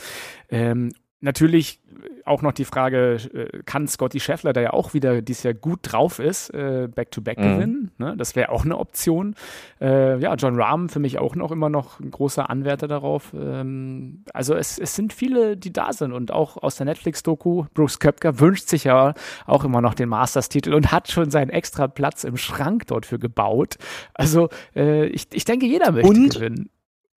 Ähm, 0.49 0.93
Natürlich 1.21 1.79
auch 2.25 2.41
noch 2.41 2.53
die 2.53 2.65
Frage, 2.65 3.17
äh, 3.33 3.63
kann 3.65 3.87
Scotty 3.87 4.19
Scheffler, 4.19 4.53
der 4.53 4.63
ja 4.63 4.73
auch 4.73 4.93
wieder 4.93 5.21
dieses 5.21 5.43
Jahr 5.43 5.53
gut 5.53 5.79
drauf 5.83 6.19
ist, 6.19 6.51
Back-to-Back 6.51 7.37
äh, 7.37 7.41
-back 7.41 7.45
mhm. 7.45 7.55
gewinnen? 7.55 7.91
Ne? 7.97 8.15
Das 8.17 8.35
wäre 8.35 8.49
auch 8.49 8.63
eine 8.63 8.77
Option. 8.77 9.35
Äh, 9.81 10.19
ja, 10.19 10.35
John 10.35 10.59
Rahm 10.59 10.89
für 10.89 10.99
mich 10.99 11.19
auch 11.19 11.35
noch 11.35 11.51
immer 11.51 11.69
noch 11.69 11.99
ein 11.99 12.11
großer 12.11 12.49
Anwärter 12.49 12.87
darauf. 12.87 13.33
Ähm, 13.33 14.23
also 14.33 14.55
es, 14.55 14.77
es 14.77 14.95
sind 14.95 15.11
viele, 15.11 15.57
die 15.57 15.73
da 15.73 15.91
sind 15.91 16.13
und 16.13 16.31
auch 16.31 16.57
aus 16.57 16.75
der 16.75 16.85
Netflix-Doku, 16.85 17.65
Bruce 17.73 17.99
Köpker 17.99 18.39
wünscht 18.39 18.69
sich 18.69 18.85
ja 18.85 19.13
auch 19.45 19.65
immer 19.65 19.81
noch 19.81 19.93
den 19.93 20.09
Masters-Titel 20.09 20.73
und 20.73 20.91
hat 20.91 21.11
schon 21.11 21.31
seinen 21.31 21.49
extra 21.49 21.87
Platz 21.87 22.23
im 22.23 22.37
Schrank 22.37 22.87
dort 22.87 23.05
für 23.05 23.19
gebaut. 23.19 23.77
Also 24.13 24.49
äh, 24.75 25.07
ich, 25.07 25.27
ich 25.33 25.45
denke, 25.45 25.65
jeder 25.65 25.91
möchte 25.91 26.09
und 26.09 26.35
gewinnen 26.35 26.69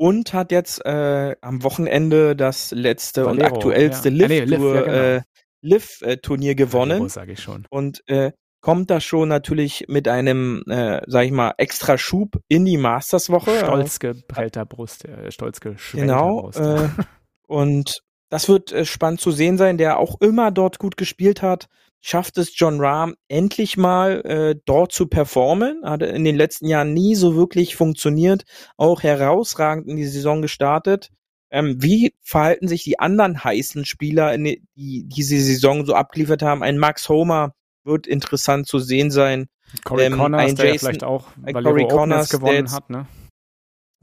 und 0.03 0.35
hat 0.35 0.51
jetzt 0.51 0.85
äh, 0.85 1.37
am 1.43 1.63
Wochenende 1.63 2.35
das 2.35 2.73
letzte 2.73 3.25
Valero, 3.25 3.47
und 3.47 3.53
aktuellste 3.53 4.09
ja. 4.09 4.27
Liv-Turnier 4.27 4.39
ja, 4.41 4.47
nee, 4.47 5.19
ja, 5.63 6.15
genau. 6.43 6.51
äh, 6.51 6.55
gewonnen. 6.57 6.91
Valero, 6.91 7.09
sag 7.09 7.29
ich 7.29 7.41
schon. 7.41 7.67
Und 7.71 8.03
äh, 8.09 8.33
kommt 8.61 8.91
da 8.91 9.01
schon 9.01 9.29
natürlich 9.29 9.85
mit 9.87 10.09
einem, 10.09 10.65
äh, 10.67 11.03
sag 11.07 11.25
ich 11.27 11.31
mal, 11.31 11.55
extra 11.57 11.99
Schub 11.99 12.41
in 12.49 12.65
die 12.65 12.79
Masters-Woche. 12.79 13.61
Stolz 13.61 14.01
geprellter 14.01 14.67
Brust, 14.67 15.05
äh, 15.05 15.31
stolz 15.31 15.61
Genau. 15.61 16.43
Brust. 16.43 16.59
Äh, 16.59 16.89
und 17.47 18.01
das 18.29 18.49
wird 18.49 18.73
äh, 18.73 18.85
spannend 18.85 19.21
zu 19.21 19.31
sehen 19.31 19.57
sein, 19.57 19.79
der 19.79 20.01
auch 20.01 20.21
immer 20.21 20.51
dort 20.51 20.81
gut 20.81 20.97
gespielt 20.97 21.43
hat 21.43 21.69
schafft 22.03 22.37
es 22.37 22.59
John 22.59 22.81
Rahm 22.81 23.15
endlich 23.29 23.79
mal 23.79 24.21
äh, 24.27 24.61
dort 24.67 24.93
zu 24.93 25.07
performen. 25.07 25.81
Hat 25.85 26.03
in 26.03 26.25
den 26.25 26.37
letzten 26.37 26.67
Jahren 26.67 26.93
nie 26.93 27.15
so 27.15 27.35
wirklich 27.35 27.77
funktioniert, 27.77 28.45
auch 28.77 29.03
herausragend 29.03 29.89
in 29.89 29.97
die 29.97 30.05
Saison 30.05 30.43
gestartet. 30.43 31.09
Ähm, 31.51 31.77
wie 31.83 32.15
verhalten 32.23 32.67
sich 32.67 32.83
die 32.83 32.99
anderen 32.99 33.43
heißen 33.43 33.85
Spieler, 33.85 34.37
die, 34.37 34.63
die 34.75 35.05
diese 35.07 35.39
Saison 35.39 35.87
so 35.87 35.95
abgeliefert 35.95 36.43
haben? 36.43 36.63
Ein 36.63 36.79
Max 36.79 37.09
Homer 37.09 37.55
wird 37.85 38.07
interessant 38.07 38.67
zu 38.67 38.79
sehen 38.79 39.11
sein. 39.11 39.47
Corey 39.85 40.07
ähm, 40.07 40.17
Connors, 40.17 40.43
ein 40.43 40.57
der 40.57 40.67
Jason, 40.67 40.79
vielleicht 40.81 41.05
auch 41.05 41.27
Corey 41.53 41.87
Connors 41.89 42.29
gewonnen 42.29 42.71
hat, 42.71 42.91
ne? 42.91 43.07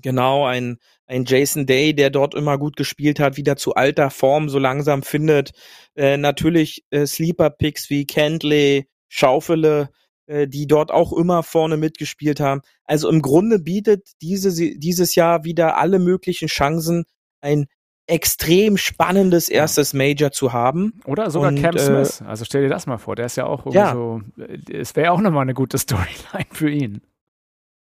Genau, 0.02 0.46
ein, 0.46 0.78
ein 1.08 1.26
Jason 1.26 1.66
Day, 1.66 1.94
der 1.94 2.10
dort 2.10 2.36
immer 2.36 2.58
gut 2.58 2.76
gespielt 2.76 3.20
hat, 3.20 3.38
wieder 3.38 3.56
zu 3.58 3.76
alter 3.76 4.10
Form 4.10 4.50
so 4.50 4.60
langsam 4.60 5.04
findet. 5.04 5.52
Äh, 5.96 6.18
natürlich 6.18 6.86
äh, 6.92 7.06
Sleeper-Picks 7.06 7.90
wie 7.90 8.06
Kentley, 8.06 8.88
Schaufele, 9.10 9.90
äh, 10.28 10.48
die 10.48 10.68
dort 10.68 10.92
auch 10.92 11.12
immer 11.12 11.44
vorne 11.44 11.76
mitgespielt 11.76 12.40
haben. 12.40 12.62
Also 12.86 13.10
im 13.10 13.22
Grunde 13.22 13.60
bietet 13.60 14.10
diese, 14.22 14.54
dieses 14.78 15.16
Jahr 15.16 15.44
wieder 15.44 15.78
alle 15.78 16.00
möglichen 16.00 16.48
Chancen, 16.48 17.06
ein 17.42 17.66
extrem 18.10 18.78
spannendes 18.78 19.50
erstes 19.50 19.94
Major 19.94 20.32
zu 20.32 20.52
haben. 20.52 21.00
Oder 21.06 21.30
sogar 21.30 21.50
Und, 21.50 21.62
Cam 21.62 21.76
äh, 21.76 21.80
Smith. 21.80 22.22
Also 22.26 22.46
stell 22.46 22.64
dir 22.64 22.70
das 22.70 22.88
mal 22.88 22.98
vor, 22.98 23.16
der 23.16 23.28
ist 23.28 23.38
ja 23.38 23.46
auch 23.46 23.72
ja. 23.74 23.94
so, 23.94 24.22
äh, 24.38 24.58
es 24.74 24.96
wäre 24.96 25.12
auch 25.12 25.22
nochmal 25.22 25.44
eine 25.44 25.54
gute 25.54 25.78
Storyline 25.80 26.48
für 26.52 26.70
ihn. 26.70 27.02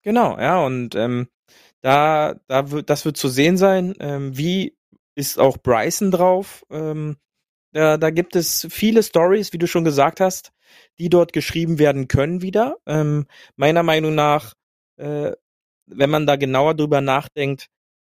Genau, 0.02 0.38
ja, 0.38 0.64
und 0.64 0.94
ähm, 0.94 1.28
da, 1.86 2.34
da 2.48 2.72
wird, 2.72 2.90
das 2.90 3.04
wird 3.04 3.16
zu 3.16 3.28
sehen 3.28 3.56
sein. 3.56 3.94
Ähm, 4.00 4.36
wie 4.36 4.76
ist 5.14 5.38
auch 5.38 5.56
Bryson 5.56 6.10
drauf? 6.10 6.64
Ähm, 6.68 7.16
da, 7.72 7.96
da 7.96 8.10
gibt 8.10 8.34
es 8.34 8.66
viele 8.70 9.04
Stories, 9.04 9.52
wie 9.52 9.58
du 9.58 9.68
schon 9.68 9.84
gesagt 9.84 10.18
hast, 10.18 10.50
die 10.98 11.08
dort 11.10 11.32
geschrieben 11.32 11.78
werden 11.78 12.08
können 12.08 12.42
wieder. 12.42 12.76
Ähm, 12.86 13.26
meiner 13.54 13.84
Meinung 13.84 14.16
nach, 14.16 14.54
äh, 14.96 15.30
wenn 15.86 16.10
man 16.10 16.26
da 16.26 16.34
genauer 16.34 16.74
drüber 16.74 17.00
nachdenkt, 17.00 17.68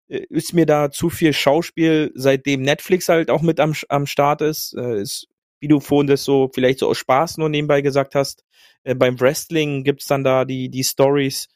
äh, 0.07 0.25
ist 0.29 0.53
mir 0.53 0.67
da 0.67 0.93
zu 0.93 1.11
viel 1.11 1.33
Schauspiel, 1.33 2.13
seitdem 2.15 2.63
Netflix 2.63 3.09
halt 3.09 3.29
auch 3.29 3.43
mit 3.43 3.59
am, 3.59 3.75
am 3.89 4.07
Start 4.07 4.41
ist. 4.41 4.75
Äh, 4.75 5.03
ist, 5.03 5.27
wie 5.59 5.67
du 5.67 5.81
vorhin 5.81 6.07
das 6.07 6.23
so 6.23 6.49
vielleicht 6.55 6.79
so 6.79 6.89
aus 6.89 6.99
Spaß 6.99 7.39
nur 7.39 7.49
nebenbei 7.49 7.81
gesagt 7.81 8.15
hast. 8.15 8.45
Äh, 8.85 8.95
beim 8.95 9.19
Wrestling 9.19 9.83
gibt's 9.83 10.07
dann 10.07 10.23
da 10.23 10.45
die, 10.45 10.69
die 10.69 10.85
Stories, 10.85 11.49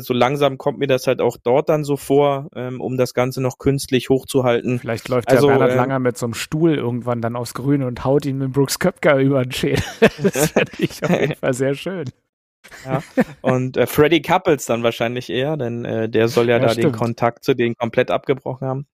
so 0.00 0.14
langsam 0.14 0.58
kommt 0.58 0.78
mir 0.78 0.86
das 0.86 1.06
halt 1.06 1.20
auch 1.20 1.36
dort 1.42 1.68
dann 1.68 1.82
so 1.82 1.96
vor, 1.96 2.48
ähm, 2.54 2.80
um 2.80 2.96
das 2.96 3.14
Ganze 3.14 3.42
noch 3.42 3.58
künstlich 3.58 4.10
hochzuhalten. 4.10 4.78
Vielleicht 4.78 5.08
läuft 5.08 5.28
also, 5.28 5.48
ja 5.48 5.58
Bernhard 5.58 5.72
äh, 5.72 5.76
Langer 5.76 5.98
mit 5.98 6.16
so 6.16 6.26
einem 6.26 6.34
Stuhl 6.34 6.76
irgendwann 6.76 7.20
dann 7.20 7.34
aufs 7.34 7.52
Grün 7.52 7.82
und 7.82 8.04
haut 8.04 8.24
ihn 8.24 8.38
mit 8.38 8.52
Brooks 8.52 8.78
Köpker 8.78 9.16
über 9.18 9.42
den 9.42 9.50
Schädel. 9.50 9.82
das 10.22 10.52
fände 10.52 10.72
ich 10.78 11.02
auf 11.02 11.10
jeden 11.10 11.34
Fall 11.34 11.54
sehr 11.54 11.74
schön. 11.74 12.04
Ja, 12.84 13.02
und 13.40 13.76
äh, 13.76 13.88
Freddy 13.88 14.22
Couples 14.22 14.66
dann 14.66 14.84
wahrscheinlich 14.84 15.30
eher, 15.30 15.56
denn 15.56 15.84
äh, 15.84 16.08
der 16.08 16.28
soll 16.28 16.48
ja, 16.48 16.58
ja 16.58 16.62
da 16.62 16.68
stimmt. 16.70 16.84
den 16.84 16.92
Kontakt 16.92 17.44
zu 17.44 17.54
denen 17.54 17.74
komplett 17.74 18.12
abgebrochen 18.12 18.68
haben. 18.68 18.86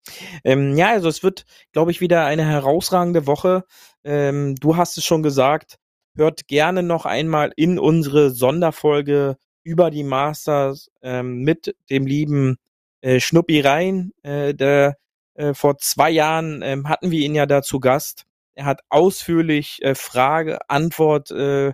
Ähm, 0.43 0.74
ja, 0.74 0.89
also 0.89 1.09
es 1.11 1.22
wird, 1.22 1.45
glaube 1.72 1.91
ich, 1.91 2.01
wieder 2.01 2.24
eine 2.24 2.47
herausragende 2.47 3.26
Woche. 3.26 3.64
Ähm, 4.05 4.55
du 4.55 4.76
hast 4.76 4.97
es 4.97 5.05
schon 5.05 5.22
gesagt, 5.22 5.76
hört 6.16 6.49
gerne 6.49 6.82
noch 6.82 7.05
einmal 7.05 7.53
in 7.57 7.78
unsere 7.78 8.30
Sonderfolge 8.30 9.36
über 9.63 9.91
die 9.91 10.05
Masters 10.05 10.91
ähm, 11.03 11.43
mit 11.43 11.75
dem 11.91 12.07
lieben 12.07 12.57
äh, 13.01 13.21
Schnuppi 13.21 13.61
rein. 13.61 14.13
Äh, 14.23 14.55
der 14.55 14.97
äh, 15.35 15.55
vor 15.55 15.79
zwei 15.79 16.11
Jahren 16.11 16.63
ähm, 16.63 16.89
hatten 16.89 17.11
wir 17.11 17.21
ihn 17.21 17.35
ja 17.35 17.47
da 17.47 17.63
zu 17.63 17.81
Gast. 17.81 18.25
Er 18.55 18.65
hat 18.65 18.81
ausführlich 18.89 19.83
äh, 19.83 19.95
Frage, 19.95 20.59
Antwort, 20.69 21.31
äh, 21.31 21.73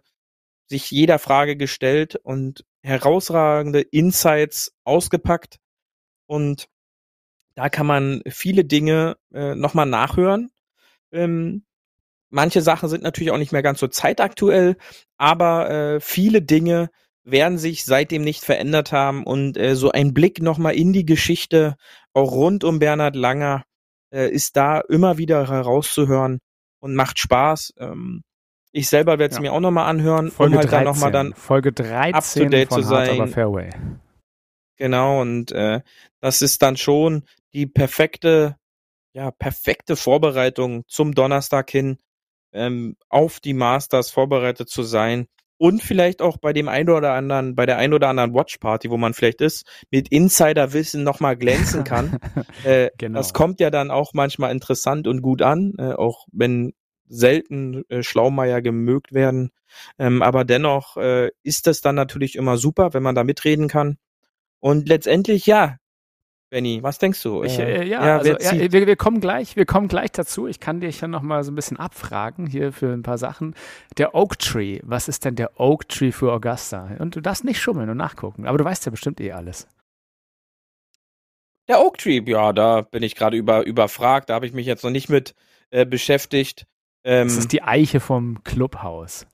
sich 0.67 0.91
jeder 0.91 1.19
Frage 1.19 1.57
gestellt 1.57 2.17
und 2.17 2.65
herausragende 2.83 3.81
Insights 3.81 4.73
ausgepackt. 4.85 5.59
Und 6.27 6.69
da 7.55 7.69
kann 7.69 7.87
man 7.87 8.23
viele 8.29 8.65
Dinge 8.65 9.17
äh, 9.33 9.55
nochmal 9.55 9.87
nachhören. 9.87 10.51
Ähm, 11.13 11.65
manche 12.31 12.61
Sachen 12.61 12.89
sind 12.89 13.03
natürlich 13.03 13.31
auch 13.31 13.39
nicht 13.39 13.53
mehr 13.53 13.63
ganz 13.63 13.79
so 13.79 13.89
zeitaktuell, 13.89 14.77
aber 15.17 15.71
äh, 15.71 16.01
viele 16.01 16.43
Dinge 16.43 16.91
werden 17.25 17.59
sich 17.59 17.85
seitdem 17.85 18.23
nicht 18.23 18.45
verändert 18.45 18.93
haben 18.93 19.25
und 19.25 19.57
äh, 19.57 19.75
so 19.75 19.91
ein 19.91 20.15
Blick 20.15 20.43
nochmal 20.43 20.75
in 20.75 20.93
die 20.93 21.07
Geschichte, 21.07 21.77
auch 22.13 22.33
rund 22.33 22.65
um 22.65 22.79
Bernhard 22.79 23.17
Langer, 23.17 23.65
äh, 24.13 24.29
ist 24.29 24.57
da 24.57 24.81
immer 24.81 25.19
wieder 25.19 25.49
herauszuhören 25.49 26.41
und 26.81 26.95
macht 26.95 27.19
Spaß. 27.19 27.75
Ähm, 27.79 28.23
ich 28.73 28.89
selber 28.89 29.19
werde 29.19 29.33
es 29.33 29.37
ja. 29.37 29.43
mir 29.43 29.53
auch 29.53 29.61
nochmal 29.61 29.89
anhören, 29.89 30.31
Folge 30.31 30.57
um 30.57 30.59
halt 30.59 30.71
13, 30.71 30.85
dann 30.85 30.95
nochmal 30.95 31.13
dann 31.13 31.35
Folge 31.35 31.73
13 31.73 32.15
up 32.15 32.25
to 32.25 32.45
date 32.47 32.73
zu 32.73 32.83
sein. 32.83 33.29
Fairway. 33.29 33.71
Genau, 34.77 35.21
und 35.21 35.53
äh, 35.53 35.81
das 36.21 36.43
ist 36.43 36.61
dann 36.63 36.77
schon 36.77 37.23
die 37.53 37.67
perfekte, 37.67 38.57
ja, 39.15 39.31
perfekte 39.31 39.97
Vorbereitung 39.97 40.83
zum 40.89 41.15
Donnerstag 41.15 41.71
hin, 41.71 41.99
ähm, 42.53 42.97
auf 43.09 43.41
die 43.41 43.55
Masters 43.55 44.11
vorbereitet 44.11 44.69
zu 44.69 44.83
sein 44.83 45.27
und 45.59 45.83
vielleicht 45.83 46.21
auch 46.21 46.37
bei 46.37 46.53
dem 46.53 46.69
einen 46.69 46.91
oder 46.91 47.13
anderen, 47.13 47.55
bei 47.55 47.67
der 47.67 47.79
einen 47.79 47.95
oder 47.95 48.09
anderen 48.09 48.35
Watchparty, 48.35 48.91
wo 48.91 48.97
man 48.97 49.15
vielleicht 49.15 49.41
ist, 49.41 49.67
mit 49.91 50.09
Insiderwissen 50.09 51.05
nochmal 51.05 51.37
glänzen 51.37 51.85
kann. 51.85 52.19
äh, 52.65 52.91
genau. 52.99 53.19
Das 53.19 53.33
kommt 53.33 53.61
ja 53.61 53.71
dann 53.71 53.91
auch 53.91 54.13
manchmal 54.15 54.53
interessant 54.53 55.07
und 55.07 55.23
gut 55.23 55.43
an, 55.43 55.75
äh, 55.79 55.93
auch 55.93 56.27
wenn 56.33 56.73
selten 57.07 57.85
äh, 57.89 58.03
Schlaumeier 58.03 58.63
gemögt 58.63 59.13
werden. 59.13 59.51
Ähm, 59.99 60.23
aber 60.23 60.45
dennoch 60.45 60.97
äh, 60.97 61.31
ist 61.43 61.67
das 61.67 61.81
dann 61.81 61.95
natürlich 61.95 62.37
immer 62.37 62.57
super, 62.57 62.95
wenn 62.95 63.03
man 63.03 63.15
da 63.15 63.25
mitreden 63.25 63.69
kann. 63.69 63.99
Und 64.61 64.89
letztendlich, 64.89 65.47
ja, 65.47 65.77
Benny, 66.55 66.85
was 66.85 66.99
denkst 66.99 67.21
du? 67.25 67.43
Ich, 67.43 67.59
äh, 67.59 67.81
äh 67.81 67.85
ja, 67.85 68.07
ja, 68.07 68.19
also, 68.19 68.31
ja 68.31 68.71
wir, 68.71 68.87
wir, 68.87 68.95
kommen 68.95 69.21
gleich, 69.21 69.57
wir 69.57 69.67
kommen 69.67 69.89
gleich 69.89 70.13
dazu. 70.13 70.47
Ich 70.47 70.61
kann 70.61 70.81
dich 70.81 71.01
ja 71.01 71.09
noch 71.09 71.21
mal 71.21 71.43
so 71.43 71.51
ein 71.51 71.57
bisschen 71.57 71.79
abfragen 71.79 72.47
hier 72.47 72.73
für 72.73 72.93
ein 72.93 73.03
paar 73.03 73.19
Sachen. 73.19 73.57
Der 73.99 74.15
Oak 74.15 74.39
Tree, 74.39 74.79
was 74.85 75.09
ist 75.09 75.25
denn 75.25 75.35
der 75.35 75.59
Oak 75.59 75.89
Tree 75.89 76.13
für 76.13 76.33
Augusta? 76.33 76.91
Und 77.01 77.17
du 77.17 77.21
darfst 77.21 77.43
nicht 77.43 77.61
schummeln 77.61 77.91
und 77.91 77.97
nachgucken, 77.97 78.47
aber 78.47 78.57
du 78.57 78.65
weißt 78.65 78.87
ja 78.87 78.93
bestimmt 78.93 79.21
eh 79.21 79.33
alles. 79.33 79.67
Der 81.67 81.81
Oak 81.81 81.99
Tree, 81.99 82.23
ja, 82.25 82.53
da 82.53 82.83
bin 82.83 83.03
ich 83.03 83.17
gerade 83.17 83.37
über, 83.37 83.67
überfragt. 83.67 84.31
Da 84.31 84.35
habe 84.35 84.47
ich 84.47 84.53
mich 84.53 84.67
jetzt 84.67 84.85
noch 84.85 84.93
nicht 84.93 85.09
mit 85.09 85.35
äh, 85.71 85.85
beschäftigt. 85.85 86.69
Ähm, 87.03 87.27
das 87.27 87.37
ist 87.37 87.51
die 87.51 87.65
Eiche 87.65 87.99
vom 87.99 88.45
Clubhaus. 88.45 89.27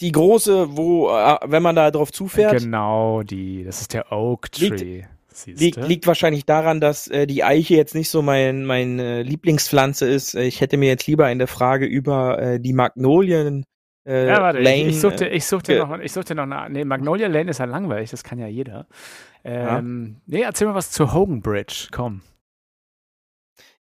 Die 0.00 0.10
große, 0.10 0.76
wo, 0.76 1.08
äh, 1.10 1.38
wenn 1.44 1.62
man 1.62 1.76
da 1.76 1.92
drauf 1.92 2.10
zufährt. 2.10 2.58
Genau, 2.58 3.22
die. 3.22 3.62
Das 3.62 3.80
ist 3.80 3.94
der 3.94 4.10
Oak 4.10 4.50
Tree. 4.50 4.70
Liegt, 4.70 5.19
liegt, 5.46 5.76
liegt 5.86 6.06
wahrscheinlich 6.06 6.44
daran, 6.44 6.80
dass 6.80 7.08
äh, 7.08 7.26
die 7.26 7.44
Eiche 7.44 7.74
jetzt 7.74 7.94
nicht 7.94 8.10
so 8.10 8.22
mein, 8.22 8.64
mein 8.64 8.98
äh, 8.98 9.22
Lieblingspflanze 9.22 10.06
ist. 10.06 10.34
Ich 10.34 10.60
hätte 10.60 10.76
mir 10.76 10.88
jetzt 10.88 11.06
lieber 11.06 11.30
in 11.30 11.38
der 11.38 11.48
Frage 11.48 11.86
über 11.86 12.38
äh, 12.40 12.60
die 12.60 12.72
Magnolien 12.72 13.64
äh, 14.06 14.28
ja, 14.28 14.40
warte, 14.40 14.60
Lane. 14.60 14.88
Ich, 14.88 15.00
suchte, 15.00 15.28
ich 15.28 15.44
suchte 15.44 15.74
äh, 15.74 15.78
noch, 15.78 15.98
ich 15.98 16.12
suchte 16.12 16.34
noch 16.34 16.44
eine. 16.44 16.70
Nee, 16.70 16.84
Magnolia 16.84 17.28
Lane 17.28 17.50
ist 17.50 17.58
ja 17.58 17.66
langweilig, 17.66 18.10
das 18.10 18.24
kann 18.24 18.38
ja 18.38 18.46
jeder. 18.46 18.86
Ähm, 19.44 20.16
ja. 20.26 20.38
Nee, 20.38 20.42
erzähl 20.42 20.66
mal 20.66 20.74
was 20.74 20.90
zu 20.90 21.12
Hogan 21.12 21.42
Bridge, 21.42 21.88
komm. 21.90 22.22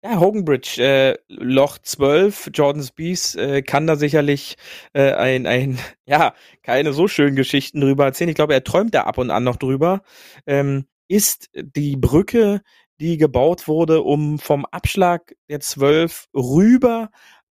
Ja, 0.03 0.19
Hogan 0.19 0.45
Bridge, 0.45 0.81
äh, 0.81 1.17
Loch 1.27 1.77
12, 1.79 2.51
Jordan 2.53 2.83
Spees 2.83 3.35
äh, 3.35 3.61
kann 3.61 3.87
da 3.87 3.95
sicherlich 3.95 4.55
äh, 4.93 5.13
ein, 5.13 5.45
ein, 5.45 5.79
ja, 6.05 6.33
keine 6.63 6.93
so 6.93 7.07
schönen 7.07 7.35
Geschichten 7.35 7.81
drüber 7.81 8.05
erzählen. 8.05 8.29
Ich 8.29 8.35
glaube, 8.35 8.53
er 8.53 8.63
träumt 8.63 8.93
da 8.95 9.03
ab 9.03 9.17
und 9.17 9.31
an 9.31 9.43
noch 9.43 9.55
drüber. 9.57 10.01
Ähm, 10.45 10.85
ist 11.07 11.49
die 11.53 11.95
Brücke, 11.95 12.61
die 12.99 13.17
gebaut 13.17 13.67
wurde, 13.67 14.01
um 14.01 14.39
vom 14.39 14.65
Abschlag 14.65 15.35
der 15.49 15.59
12 15.59 16.27
rüber 16.33 17.09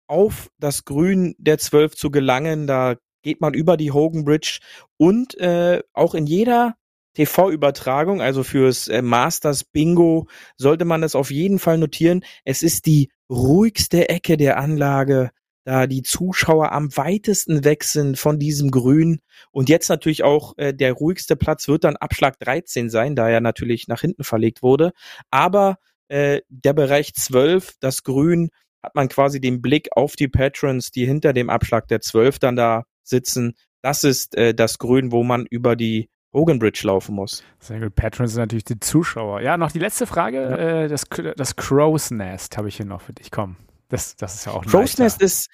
auf 0.07 0.51
das 0.59 0.85
Grün 0.85 1.35
der 1.39 1.59
12 1.59 1.97
zu 1.97 2.11
gelangen. 2.11 2.67
Da 2.67 2.97
geht 3.23 3.41
man 3.41 3.55
über 3.55 3.77
die 3.77 3.93
Hogan 3.93 4.25
Bridge 4.25 4.59
und 4.97 5.39
äh, 5.39 5.83
auch 5.93 6.15
in 6.15 6.27
jeder 6.27 6.75
TV-Übertragung, 7.15 8.23
also 8.23 8.43
fürs 8.43 8.89
äh, 8.89 9.03
Masters 9.03 9.65
Bingo, 9.65 10.27
sollte 10.57 10.85
man 10.85 11.03
das 11.03 11.15
auf 11.15 11.31
jeden 11.31 11.59
Fall 11.59 11.79
notieren. 11.79 12.25
Es 12.45 12.63
ist 12.63 12.87
die 12.87 13.11
ruhigste 13.31 14.09
Ecke 14.09 14.37
der 14.37 14.59
Anlage, 14.59 15.31
da 15.65 15.87
die 15.87 16.03
Zuschauer 16.03 16.73
am 16.73 16.97
weitesten 16.97 17.65
weg 17.65 17.85
sind 17.85 18.19
von 18.19 18.39
diesem 18.39 18.71
Grün. 18.71 19.21
Und 19.51 19.69
jetzt 19.69 19.89
natürlich 19.89 20.25
auch 20.25 20.55
äh, 20.59 20.73
der 20.75 20.93
ruhigste 20.93 21.37
Platz 21.37 21.69
wird 21.69 21.85
dann 21.85 21.97
Abschlag 21.97 22.39
13 22.41 22.91
sein, 22.91 23.15
da 23.15 23.29
er 23.29 23.41
natürlich 23.41 23.89
nach 23.89 24.01
hinten 24.01 24.25
verlegt 24.25 24.63
wurde. 24.63 24.93
Aber 25.31 25.79
äh, 26.09 26.41
der 26.49 26.73
Bereich 26.73 27.15
12, 27.15 27.75
das 27.81 28.03
Grün, 28.03 28.51
hat 28.83 28.95
man 28.95 29.09
quasi 29.09 29.41
den 29.41 29.63
Blick 29.63 29.89
auf 29.93 30.17
die 30.17 30.29
Patrons, 30.29 30.91
die 30.91 31.07
hinter 31.07 31.33
dem 31.33 31.51
Abschlag 31.51 31.87
der 31.89 32.01
12 32.01 32.41
dann 32.41 32.57
da 32.57 32.85
sitzen. 33.05 33.55
Das 33.81 34.05
ist 34.05 34.37
äh, 34.37 34.55
das 34.55 34.79
Grün, 34.79 35.13
wo 35.13 35.23
man 35.23 35.47
über 35.47 35.77
die 35.77 36.11
Hogan 36.33 36.59
Bridge 36.59 36.81
laufen 36.85 37.15
muss. 37.15 37.45
Sehr 37.61 37.79
gut. 37.79 37.95
Patrons 37.95 38.33
sind 38.33 38.41
natürlich 38.41 38.65
die 38.65 38.81
Zuschauer. 38.81 39.41
Ja, 39.43 39.57
noch 39.57 39.71
die 39.71 39.79
letzte 39.79 40.07
Frage. 40.07 40.43
Ja. 40.43 40.57
Äh, 40.57 40.89
das, 40.89 41.05
das 41.37 41.57
Crow's 41.57 42.11
Nest 42.11 42.57
habe 42.57 42.69
ich 42.69 42.77
hier 42.77 42.87
noch 42.87 43.03
für 43.03 43.13
dich. 43.13 43.31
Komm, 43.31 43.57
das, 43.93 44.17
das 44.17 44.35
ist 44.35 44.47
ja 44.47 44.53
auch 44.53 44.65
Crow's 44.65 44.99
Nest 44.99 45.21
ist 45.21 45.51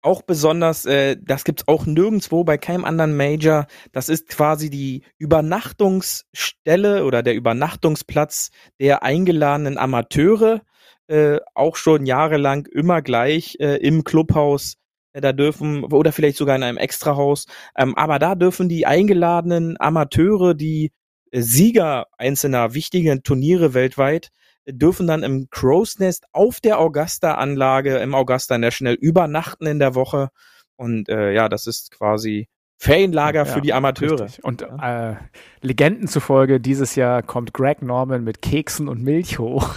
auch 0.00 0.22
besonders, 0.22 0.84
äh, 0.84 1.16
das 1.20 1.44
gibt's 1.44 1.68
auch 1.68 1.86
nirgendwo 1.86 2.42
bei 2.42 2.58
keinem 2.58 2.84
anderen 2.84 3.16
Major. 3.16 3.66
Das 3.92 4.08
ist 4.08 4.28
quasi 4.28 4.70
die 4.70 5.02
Übernachtungsstelle 5.18 7.04
oder 7.04 7.22
der 7.22 7.34
Übernachtungsplatz 7.34 8.50
der 8.80 9.02
eingeladenen 9.02 9.78
Amateure. 9.78 10.62
Äh, 11.06 11.38
auch 11.54 11.76
schon 11.76 12.06
jahrelang 12.06 12.66
immer 12.66 13.02
gleich 13.02 13.56
äh, 13.60 13.76
im 13.76 14.04
Clubhaus 14.04 14.76
da 15.12 15.32
dürfen, 15.32 15.84
oder 15.84 16.10
vielleicht 16.10 16.38
sogar 16.38 16.56
in 16.56 16.62
einem 16.62 16.78
Extrahaus, 16.78 17.46
ähm, 17.76 17.94
aber 17.96 18.18
da 18.18 18.34
dürfen 18.34 18.70
die 18.70 18.86
eingeladenen 18.86 19.78
Amateure, 19.78 20.54
die 20.54 20.90
äh, 21.30 21.42
Sieger 21.42 22.06
einzelner 22.16 22.72
wichtigen 22.72 23.22
Turniere 23.22 23.74
weltweit, 23.74 24.30
dürfen 24.66 25.06
dann 25.06 25.22
im 25.22 25.48
Crow's 25.50 25.98
Nest 25.98 26.26
auf 26.32 26.60
der 26.60 26.78
Augusta-Anlage 26.78 27.98
im 27.98 28.14
Augusta 28.14 28.58
National 28.58 28.94
übernachten 28.94 29.66
in 29.66 29.78
der 29.78 29.94
Woche. 29.94 30.30
Und 30.76 31.08
äh, 31.08 31.32
ja, 31.32 31.48
das 31.48 31.66
ist 31.66 31.90
quasi 31.90 32.48
Ferienlager 32.82 33.44
ja, 33.44 33.44
für 33.44 33.60
die 33.60 33.72
Amateure. 33.72 34.24
Richtig. 34.24 34.44
Und 34.44 34.62
äh, 34.62 35.14
Legenden 35.60 36.08
zufolge, 36.08 36.58
dieses 36.58 36.96
Jahr 36.96 37.22
kommt 37.22 37.54
Greg 37.54 37.80
Norman 37.80 38.24
mit 38.24 38.42
Keksen 38.42 38.88
und 38.88 39.04
Milch 39.04 39.38
hoch. 39.38 39.72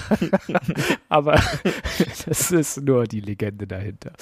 Aber 1.09 1.39
das 2.25 2.49
ist 2.51 2.81
nur 2.81 3.03
die 3.03 3.19
Legende 3.19 3.67
dahinter. 3.67 4.13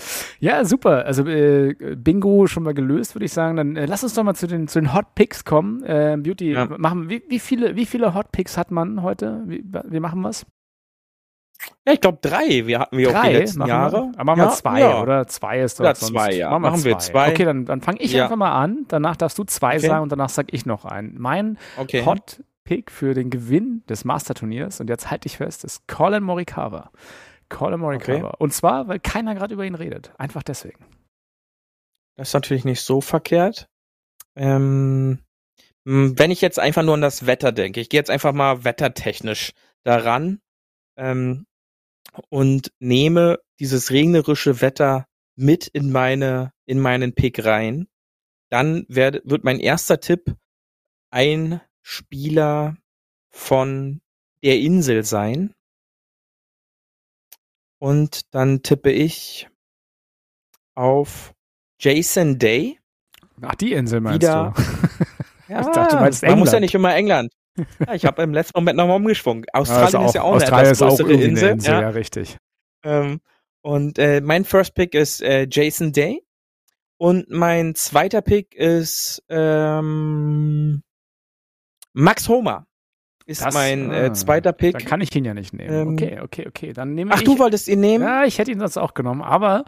Ja, 0.41 0.65
super. 0.65 1.05
Also 1.05 1.25
äh, 1.25 1.95
Bingo 1.95 2.45
schon 2.47 2.63
mal 2.63 2.73
gelöst, 2.73 3.15
würde 3.15 3.23
ich 3.23 3.31
sagen. 3.31 3.55
Dann 3.55 3.77
äh, 3.77 3.85
lass 3.85 4.03
uns 4.03 4.15
doch 4.15 4.23
mal 4.25 4.33
zu 4.33 4.47
den, 4.47 4.67
zu 4.67 4.81
den 4.81 4.93
Hot 4.93 5.15
Picks 5.15 5.45
kommen. 5.45 5.81
Äh, 5.83 6.17
Beauty, 6.19 6.51
ja. 6.51 6.65
machen, 6.65 7.09
wie, 7.09 7.23
wie, 7.29 7.39
viele, 7.39 7.77
wie 7.77 7.85
viele 7.85 8.13
Hot 8.13 8.33
Picks 8.33 8.57
hat 8.57 8.69
man 8.69 9.01
heute? 9.01 9.43
Wie, 9.45 9.63
wie 9.63 9.99
machen 10.01 10.19
wir 10.19 10.29
es? 10.29 10.45
Ja, 11.85 11.93
ich 11.93 12.01
glaube 12.01 12.19
drei. 12.21 12.67
Wir 12.67 12.79
hatten 12.79 12.97
wir 12.97 13.09
drei, 13.09 13.19
auch 13.19 13.23
die 13.23 13.33
letzten 13.33 13.59
machen 13.59 13.69
Jahre. 13.69 14.11
Wir, 14.15 14.23
machen 14.23 14.41
wir 14.41 14.49
zwei, 14.49 14.79
ja. 14.79 15.01
oder? 15.01 15.27
Zwei 15.27 15.61
ist 15.61 15.79
doch 15.79 15.85
ja, 15.85 15.95
sonst. 15.95 16.11
zwei, 16.11 16.33
ja. 16.33 16.49
Machen, 16.49 16.63
wir, 16.63 16.69
machen 16.69 16.81
zwei. 16.81 16.89
wir 16.89 16.97
zwei. 16.99 17.31
Okay, 17.31 17.45
dann, 17.45 17.65
dann 17.65 17.81
fange 17.81 17.99
ich 17.99 18.13
ja. 18.13 18.23
einfach 18.23 18.35
mal 18.35 18.51
an. 18.51 18.85
Danach 18.87 19.15
darfst 19.15 19.37
du 19.37 19.43
zwei 19.43 19.77
okay. 19.77 19.87
sagen 19.87 20.03
und 20.03 20.11
danach 20.11 20.29
sag 20.29 20.53
ich 20.53 20.65
noch 20.65 20.85
einen. 20.85 21.19
Mein 21.19 21.57
okay. 21.77 22.05
Hot 22.05 22.43
Pick 22.63 22.91
für 22.91 23.13
den 23.13 23.29
Gewinn 23.29 23.83
des 23.89 24.05
Master-Turniers, 24.05 24.79
und 24.79 24.89
jetzt 24.89 25.11
halte 25.11 25.27
ich 25.27 25.37
fest, 25.37 25.63
ist 25.63 25.87
Colin 25.87 26.23
Morikawa. 26.23 26.91
Colin 27.49 27.79
Morikawa. 27.79 28.29
Okay. 28.29 28.37
Und 28.39 28.53
zwar, 28.53 28.87
weil 28.87 28.99
keiner 28.99 29.35
gerade 29.35 29.53
über 29.53 29.65
ihn 29.65 29.75
redet. 29.75 30.13
Einfach 30.17 30.43
deswegen. 30.43 30.85
Das 32.15 32.29
ist 32.29 32.33
natürlich 32.33 32.63
nicht 32.63 32.81
so 32.81 33.01
verkehrt. 33.01 33.67
Ähm, 34.35 35.19
wenn 35.83 36.31
ich 36.31 36.41
jetzt 36.41 36.59
einfach 36.59 36.83
nur 36.83 36.93
an 36.93 37.01
das 37.01 37.25
Wetter 37.25 37.51
denke, 37.51 37.81
ich 37.81 37.89
gehe 37.89 37.99
jetzt 37.99 38.09
einfach 38.09 38.33
mal 38.33 38.63
wettertechnisch 38.63 39.51
daran. 39.83 40.39
Ähm, 40.97 41.45
und 42.29 42.71
nehme 42.79 43.39
dieses 43.59 43.91
regnerische 43.91 44.61
Wetter 44.61 45.07
mit 45.35 45.67
in 45.67 45.91
meine, 45.91 46.51
in 46.65 46.79
meinen 46.79 47.13
Pick 47.15 47.43
rein, 47.43 47.87
dann 48.49 48.85
werde, 48.87 49.21
wird 49.25 49.43
mein 49.43 49.59
erster 49.59 49.99
Tipp 49.99 50.35
ein 51.09 51.61
Spieler 51.81 52.77
von 53.29 54.01
der 54.43 54.59
Insel 54.59 55.03
sein. 55.03 55.53
Und 57.79 58.33
dann 58.33 58.61
tippe 58.63 58.91
ich 58.91 59.49
auf 60.75 61.33
Jason 61.79 62.39
Day. 62.39 62.79
Ach, 63.41 63.55
die 63.55 63.73
Insel 63.73 63.99
meinst 64.01 64.21
Wieder, 64.21 64.53
du? 64.55 65.53
ja, 65.53 65.61
ich 65.61 65.67
dachte, 65.67 65.95
du 65.95 66.01
meinst 66.01 66.21
man 66.21 66.29
England. 66.29 66.39
muss 66.39 66.51
ja 66.53 66.59
nicht 66.59 66.75
immer 66.75 66.95
England. 66.95 67.33
Ja, 67.85 67.93
ich 67.93 68.05
habe 68.05 68.21
im 68.23 68.33
letzten 68.33 68.57
Moment 68.57 68.77
nochmal 68.77 68.97
umgeschwungen. 68.97 69.45
Australien 69.53 70.01
ist, 70.01 70.07
ist, 70.09 70.15
ja 70.15 70.23
auch 70.23 70.35
Australien 70.35 70.67
eine 70.67 70.69
etwas 70.69 70.87
größere 70.89 71.11
ist 71.11 71.19
auch 71.19 71.23
Insel. 71.27 71.49
Insel. 71.49 71.71
Ja, 71.71 71.81
ja 71.81 71.89
richtig. 71.89 72.37
Ähm, 72.83 73.21
und 73.61 73.99
äh, 73.99 74.21
mein 74.21 74.45
First 74.45 74.75
Pick 74.75 74.93
ist 74.95 75.21
äh, 75.21 75.47
Jason 75.49 75.91
Day. 75.91 76.23
Und 76.97 77.29
mein 77.29 77.75
zweiter 77.75 78.21
Pick 78.21 78.55
ist 78.55 79.23
ähm, 79.29 80.83
Max 81.93 82.29
Homer. 82.29 82.65
Ist 83.25 83.43
das, 83.43 83.53
mein 83.53 83.91
äh, 83.91 84.09
ah, 84.09 84.13
zweiter 84.13 84.51
Pick. 84.51 84.73
Dann 84.73 84.85
kann 84.85 85.01
ich 85.01 85.15
ihn 85.15 85.23
ja 85.23 85.33
nicht 85.33 85.53
nehmen. 85.53 85.73
Ähm, 85.73 85.93
okay, 85.93 86.19
okay, 86.21 86.45
okay. 86.47 86.73
Dann 86.73 86.93
nehme 86.93 87.11
Ach, 87.13 87.19
ich, 87.19 87.23
du 87.23 87.39
wolltest 87.39 87.67
ihn 87.67 87.79
nehmen? 87.79 88.03
Ja, 88.03 88.25
ich 88.25 88.37
hätte 88.37 88.51
ihn 88.51 88.59
sonst 88.59 88.77
auch 88.77 88.93
genommen, 88.93 89.21
aber 89.21 89.63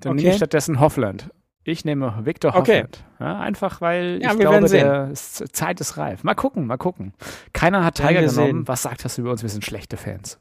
dann 0.00 0.12
okay. 0.12 0.22
nehme 0.22 0.30
ich 0.30 0.36
stattdessen 0.36 0.80
Hoffland. 0.80 1.30
Ich 1.64 1.84
nehme 1.84 2.20
Victor 2.24 2.54
Hoffland. 2.54 3.04
Okay. 3.18 3.24
Ja, 3.24 3.38
einfach 3.38 3.80
weil 3.80 4.20
ja, 4.22 4.32
ich 4.32 4.38
glaube, 4.38 4.68
der 4.68 5.10
ist, 5.10 5.54
Zeit 5.54 5.80
ist 5.80 5.98
reif. 5.98 6.24
Mal 6.24 6.34
gucken, 6.34 6.66
mal 6.66 6.78
gucken. 6.78 7.12
Keiner 7.52 7.84
hat 7.84 7.96
Tiger 7.96 8.22
genommen. 8.22 8.30
Sehen. 8.30 8.68
Was 8.68 8.82
sagt 8.82 9.04
das 9.04 9.18
über 9.18 9.30
uns? 9.30 9.42
Wir 9.42 9.50
sind 9.50 9.64
schlechte 9.64 9.96
Fans. 9.96 10.40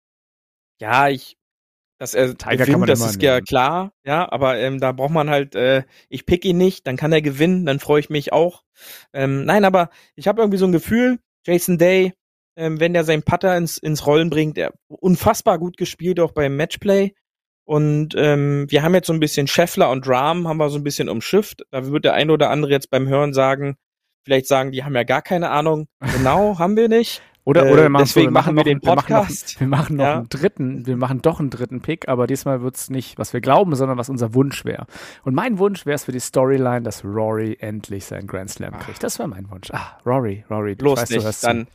ja, 0.80 1.08
ich 1.08 1.36
dass 2.00 2.14
er 2.14 2.34
Tiger 2.34 2.64
gewinnt, 2.64 2.88
das 2.88 3.00
ist 3.00 3.18
nehmen. 3.18 3.24
ja 3.24 3.40
klar, 3.42 3.92
ja, 4.06 4.32
aber 4.32 4.56
ähm, 4.56 4.80
da 4.80 4.92
braucht 4.92 5.10
man 5.10 5.28
halt, 5.28 5.54
äh, 5.54 5.84
ich 6.08 6.24
pick 6.24 6.46
ihn 6.46 6.56
nicht, 6.56 6.86
dann 6.86 6.96
kann 6.96 7.12
er 7.12 7.20
gewinnen, 7.20 7.66
dann 7.66 7.78
freue 7.78 8.00
ich 8.00 8.08
mich 8.08 8.32
auch. 8.32 8.64
Ähm, 9.12 9.44
nein, 9.44 9.66
aber 9.66 9.90
ich 10.14 10.26
habe 10.26 10.40
irgendwie 10.40 10.56
so 10.56 10.64
ein 10.64 10.72
Gefühl, 10.72 11.18
Jason 11.46 11.76
Day, 11.76 12.14
ähm, 12.56 12.80
wenn 12.80 12.94
der 12.94 13.04
seinen 13.04 13.22
Putter 13.22 13.54
ins, 13.54 13.76
ins 13.76 14.06
Rollen 14.06 14.30
bringt, 14.30 14.56
er 14.56 14.72
unfassbar 14.88 15.58
gut 15.58 15.76
gespielt, 15.76 16.20
auch 16.20 16.32
beim 16.32 16.56
Matchplay. 16.56 17.12
Und 17.70 18.16
ähm, 18.16 18.66
wir 18.68 18.82
haben 18.82 18.96
jetzt 18.96 19.06
so 19.06 19.12
ein 19.12 19.20
bisschen 19.20 19.46
Scheffler 19.46 19.90
und 19.90 20.08
Rahm 20.08 20.48
haben 20.48 20.56
wir 20.56 20.70
so 20.70 20.76
ein 20.76 20.82
bisschen 20.82 21.08
umschifft. 21.08 21.62
Da 21.70 21.86
wird 21.86 22.04
der 22.04 22.14
eine 22.14 22.32
oder 22.32 22.50
andere 22.50 22.72
jetzt 22.72 22.90
beim 22.90 23.06
Hören 23.06 23.32
sagen, 23.32 23.76
vielleicht 24.24 24.48
sagen, 24.48 24.72
die 24.72 24.82
haben 24.82 24.96
ja 24.96 25.04
gar 25.04 25.22
keine 25.22 25.50
Ahnung. 25.50 25.86
Genau, 26.16 26.58
haben 26.58 26.74
wir 26.74 26.88
nicht. 26.88 27.22
Oder, 27.44 27.70
oder 27.70 27.82
wir 27.82 27.88
machen 27.88 28.02
deswegen 28.02 28.26
wir 28.26 28.32
machen 28.32 28.56
wir 28.56 28.64
den 28.64 28.80
Podcast. 28.80 29.60
Wir 29.60 29.68
machen 29.68 29.94
noch, 29.94 30.00
wir 30.00 30.02
machen 30.02 30.02
noch 30.02 30.04
ja. 30.04 30.16
einen 30.16 30.28
dritten, 30.28 30.86
wir 30.88 30.96
machen 30.96 31.22
doch 31.22 31.38
einen 31.38 31.50
dritten 31.50 31.80
Pick, 31.80 32.08
aber 32.08 32.26
diesmal 32.26 32.60
wird 32.60 32.74
es 32.74 32.90
nicht, 32.90 33.18
was 33.18 33.32
wir 33.32 33.40
glauben, 33.40 33.76
sondern 33.76 33.96
was 33.96 34.08
unser 34.08 34.34
Wunsch 34.34 34.64
wäre. 34.64 34.86
Und 35.22 35.36
mein 35.36 35.60
Wunsch 35.60 35.86
wäre 35.86 35.94
es 35.94 36.02
für 36.02 36.12
die 36.12 36.18
Storyline, 36.18 36.82
dass 36.82 37.04
Rory 37.04 37.56
endlich 37.60 38.04
seinen 38.04 38.26
Grand 38.26 38.50
Slam 38.50 38.80
kriegt. 38.80 39.00
Das 39.04 39.20
wäre 39.20 39.28
mein 39.28 39.48
Wunsch. 39.48 39.70
Ah, 39.70 39.96
Rory, 40.04 40.44
Rory, 40.50 40.74
Bloß 40.74 41.02
weißt, 41.02 41.12
nicht, 41.12 41.24
du 41.24 41.46
dann, 41.46 41.68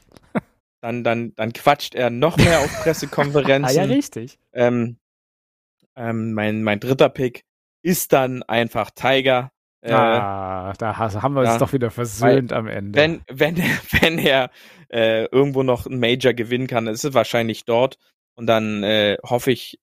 dann, 0.82 1.04
dann, 1.06 1.36
dann 1.38 1.54
quatscht 1.54 1.96
er 1.96 2.10
noch 2.10 2.36
mehr 2.36 2.60
auf 2.60 2.72
Pressekonferenzen. 2.84 3.80
ah, 3.80 3.82
ja, 3.82 3.84
richtig. 3.84 4.38
Ähm, 4.52 4.98
ähm, 5.96 6.34
mein, 6.34 6.64
mein 6.64 6.80
dritter 6.80 7.10
Pick 7.10 7.44
ist 7.82 8.14
dann 8.14 8.44
einfach 8.44 8.92
Tiger. 8.92 9.52
Äh, 9.82 9.94
ah, 9.94 10.74
da 10.80 10.98
haben 10.98 11.36
wir 11.36 11.42
uns 11.42 11.50
ja, 11.50 11.58
doch 11.60 11.74
wieder 11.74 11.92
versöhnt 11.92 12.52
am 12.52 12.68
Ende. 12.68 12.98
Wenn, 12.98 13.22
wenn, 13.30 13.58
wenn 14.02 14.18
er 14.18 14.50
äh, 14.90 15.26
irgendwo 15.26 15.64
noch 15.64 15.86
ein 15.86 16.00
Major 16.00 16.34
gewinnen 16.34 16.68
kann, 16.68 16.88
ist 16.88 17.06
es 17.06 17.14
wahrscheinlich 17.14 17.66
dort. 17.66 17.98
Und 18.36 18.48
dann 18.48 18.84
äh, 18.84 19.18
hoffe 19.24 19.52
ich, 19.52 19.80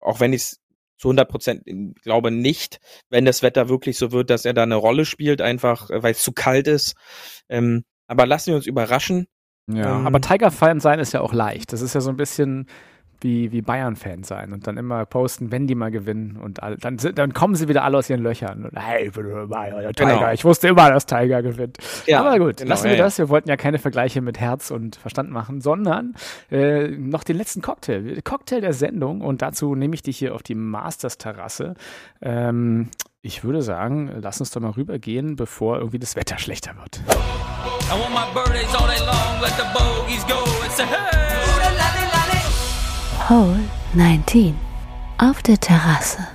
auch 0.00 0.20
wenn 0.20 0.32
ich 0.32 0.42
es 0.42 0.60
zu 0.98 1.08
100 1.08 1.28
Prozent 1.28 1.62
glaube 2.02 2.30
nicht, 2.30 2.78
wenn 3.10 3.24
das 3.24 3.42
Wetter 3.42 3.68
wirklich 3.68 3.98
so 3.98 4.12
wird, 4.12 4.30
dass 4.30 4.44
er 4.44 4.54
da 4.54 4.62
eine 4.62 4.76
Rolle 4.76 5.04
spielt, 5.04 5.42
einfach 5.42 5.90
äh, 5.90 6.02
weil 6.02 6.12
es 6.12 6.22
zu 6.22 6.32
kalt 6.32 6.68
ist. 6.68 6.94
Ähm, 7.48 7.84
aber 8.06 8.26
lassen 8.26 8.48
wir 8.48 8.56
uns 8.56 8.66
überraschen. 8.66 9.26
Ja, 9.68 9.98
ähm, 9.98 10.06
aber 10.06 10.20
Tiger-Fan 10.20 10.80
sein 10.80 11.00
ist 11.00 11.12
ja 11.12 11.20
auch 11.20 11.32
leicht. 11.32 11.72
Das 11.72 11.82
ist 11.82 11.94
ja 11.94 12.00
so 12.00 12.10
ein 12.10 12.16
bisschen 12.16 12.68
wie, 13.20 13.52
wie 13.52 13.62
Bayern-Fan 13.62 14.22
sein 14.22 14.52
und 14.52 14.66
dann 14.66 14.76
immer 14.76 15.04
posten, 15.06 15.50
wenn 15.50 15.66
die 15.66 15.74
mal 15.74 15.90
gewinnen 15.90 16.36
und 16.36 16.62
all, 16.62 16.76
dann, 16.76 16.96
dann 16.96 17.32
kommen 17.32 17.54
sie 17.54 17.68
wieder 17.68 17.84
alle 17.84 17.98
aus 17.98 18.10
ihren 18.10 18.22
Löchern 18.22 18.64
und 18.64 18.78
hey, 18.78 19.10
Tiger, 19.10 19.92
genau. 19.92 20.32
ich 20.32 20.44
wusste 20.44 20.68
immer, 20.68 20.90
dass 20.90 21.06
Tiger 21.06 21.42
gewinnt. 21.42 21.78
Ja, 22.06 22.20
Aber 22.20 22.38
gut, 22.38 22.58
genau, 22.58 22.70
lassen 22.70 22.84
wir 22.84 22.96
ja, 22.96 23.04
das. 23.04 23.18
Wir 23.18 23.28
wollten 23.28 23.48
ja 23.48 23.56
keine 23.56 23.78
Vergleiche 23.78 24.20
mit 24.20 24.38
Herz 24.38 24.70
und 24.70 24.96
Verstand 24.96 25.30
machen, 25.30 25.60
sondern 25.60 26.14
äh, 26.50 26.88
noch 26.88 27.24
den 27.24 27.36
letzten 27.36 27.62
Cocktail. 27.62 28.20
Cocktail 28.22 28.60
der 28.60 28.72
Sendung 28.72 29.20
und 29.20 29.42
dazu 29.42 29.74
nehme 29.74 29.94
ich 29.94 30.02
dich 30.02 30.18
hier 30.18 30.34
auf 30.34 30.42
die 30.42 30.54
Masters-Terrasse. 30.54 31.74
Ähm, 32.20 32.88
ich 33.22 33.42
würde 33.42 33.62
sagen, 33.62 34.10
lass 34.20 34.40
uns 34.40 34.50
doch 34.50 34.60
mal 34.60 34.70
rübergehen, 34.70 35.36
bevor 35.36 35.78
irgendwie 35.78 35.98
das 35.98 36.14
Wetter 36.14 36.38
schlechter 36.38 36.76
wird. 36.76 37.00
I 37.88 37.92
want 37.98 38.12
my 38.12 38.26
birthdays 38.34 38.74
all 38.74 38.86
day 38.86 38.98
long, 39.04 39.40
let 39.40 39.52
the 39.56 39.64
bogeys 39.72 40.24
go. 40.26 40.44
It's 40.64 40.78
a 40.80 40.86
hey! 40.86 41.25
Hole 43.28 43.58
19 43.94 44.54
auf 45.18 45.42
der 45.42 45.58
Terrasse. 45.58 46.28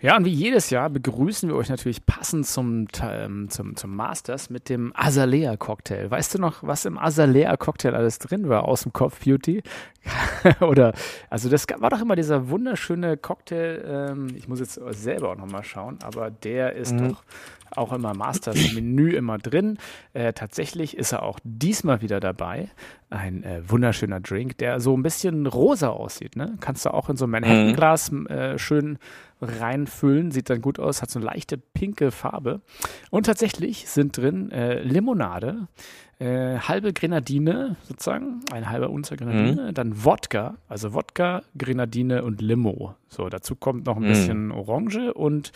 Ja, 0.00 0.16
und 0.16 0.24
wie 0.24 0.30
jedes 0.30 0.70
Jahr 0.70 0.88
begrüßen 0.88 1.48
wir 1.48 1.56
euch 1.56 1.70
natürlich 1.70 2.06
passend 2.06 2.46
zum, 2.46 2.86
ähm, 3.02 3.48
zum, 3.50 3.74
zum 3.74 3.96
Masters 3.96 4.48
mit 4.48 4.68
dem 4.68 4.92
Azalea-Cocktail. 4.94 6.08
Weißt 6.08 6.34
du 6.34 6.38
noch, 6.38 6.62
was 6.62 6.84
im 6.84 6.96
Azalea-Cocktail 6.96 7.96
alles 7.96 8.20
drin 8.20 8.48
war 8.48 8.68
aus 8.68 8.84
dem 8.84 8.92
Kopf 8.92 9.24
Beauty? 9.24 9.64
Oder, 10.60 10.92
also 11.30 11.48
das 11.48 11.66
war 11.78 11.90
doch 11.90 12.00
immer 12.00 12.14
dieser 12.14 12.48
wunderschöne 12.48 13.16
Cocktail, 13.16 14.10
ähm, 14.12 14.28
ich 14.36 14.46
muss 14.46 14.60
jetzt 14.60 14.78
selber 14.90 15.30
auch 15.30 15.36
nochmal 15.36 15.64
schauen, 15.64 15.98
aber 16.04 16.30
der 16.30 16.74
ist 16.74 16.92
mhm. 16.92 17.08
doch 17.08 17.24
auch 17.74 17.92
immer 17.92 18.14
Masters 18.14 18.74
Menü 18.74 19.10
immer 19.16 19.38
drin. 19.38 19.78
Äh, 20.12 20.32
tatsächlich 20.32 20.96
ist 20.96 21.12
er 21.12 21.22
auch 21.22 21.38
diesmal 21.44 22.02
wieder 22.02 22.20
dabei. 22.20 22.68
Ein 23.10 23.44
äh, 23.44 23.62
wunderschöner 23.68 24.20
Drink, 24.20 24.58
der 24.58 24.80
so 24.80 24.96
ein 24.96 25.02
bisschen 25.02 25.46
rosa 25.46 25.88
aussieht. 25.88 26.36
Ne? 26.36 26.56
Kannst 26.60 26.84
du 26.84 26.92
auch 26.92 27.08
in 27.08 27.16
so 27.16 27.26
ein 27.26 27.30
Manhattan-Glas 27.30 28.10
mhm. 28.10 28.26
äh, 28.26 28.58
schön 28.58 28.98
reinfüllen. 29.40 30.30
Sieht 30.30 30.50
dann 30.50 30.62
gut 30.62 30.78
aus, 30.78 31.02
hat 31.02 31.10
so 31.10 31.18
eine 31.18 31.26
leichte 31.26 31.58
pinke 31.58 32.10
Farbe. 32.10 32.60
Und 33.10 33.26
tatsächlich 33.26 33.88
sind 33.88 34.16
drin 34.16 34.50
äh, 34.50 34.80
Limonade, 34.80 35.68
äh, 36.18 36.58
halbe 36.58 36.92
Grenadine 36.92 37.76
sozusagen, 37.84 38.40
ein 38.52 38.70
halber 38.70 38.90
Unzer 38.90 39.16
Grenadine, 39.16 39.68
mhm. 39.68 39.74
dann 39.74 40.04
Wodka, 40.04 40.56
also 40.68 40.94
Wodka, 40.94 41.42
Grenadine 41.58 42.24
und 42.24 42.40
Limo. 42.40 42.94
So, 43.08 43.28
dazu 43.28 43.54
kommt 43.54 43.86
noch 43.86 43.96
ein 43.96 44.04
mhm. 44.04 44.08
bisschen 44.08 44.52
Orange 44.52 45.12
und 45.12 45.52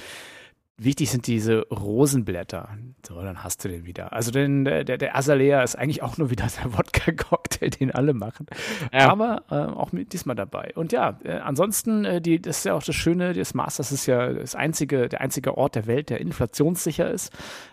Wichtig 0.83 1.11
sind 1.11 1.26
diese 1.26 1.66
Rosenblätter. 1.68 2.70
So, 3.07 3.20
dann 3.20 3.45
hast 3.45 3.62
du 3.62 3.68
den 3.68 3.85
wieder. 3.85 4.14
Also 4.14 4.31
den, 4.31 4.64
der, 4.64 4.85
der 4.85 5.14
Azalea 5.14 5.62
ist 5.62 5.76
eigentlich 5.76 6.03
auch 6.03 6.16
nur 6.16 6.31
wieder 6.31 6.47
der 6.47 6.72
Wodka-Cocktail, 6.72 7.68
den 7.68 7.91
alle 7.91 8.14
machen. 8.14 8.47
Ja. 8.91 9.11
Aber 9.11 9.43
äh, 9.51 9.57
auch 9.57 9.93
mit 9.93 10.14
diesmal 10.14 10.37
dabei. 10.37 10.72
Und 10.74 10.93
ja, 10.93 11.18
äh, 11.22 11.33
ansonsten, 11.33 12.07
äh, 12.07 12.22
die, 12.22 12.41
das 12.41 12.61
ist 12.61 12.64
ja 12.64 12.72
auch 12.72 12.83
das 12.83 12.95
Schöne, 12.95 13.35
das 13.35 13.53
Masters 13.53 13.93
ist 13.93 14.07
ja 14.07 14.33
das 14.33 14.55
einzige, 14.55 15.11
der 15.11 15.20
einzige 15.20 15.59
Ort 15.59 15.74
der 15.74 15.87
Welt, 15.87 16.09
der 16.09 16.18
inflationssicher 16.22 17.11
ist. 17.11 17.31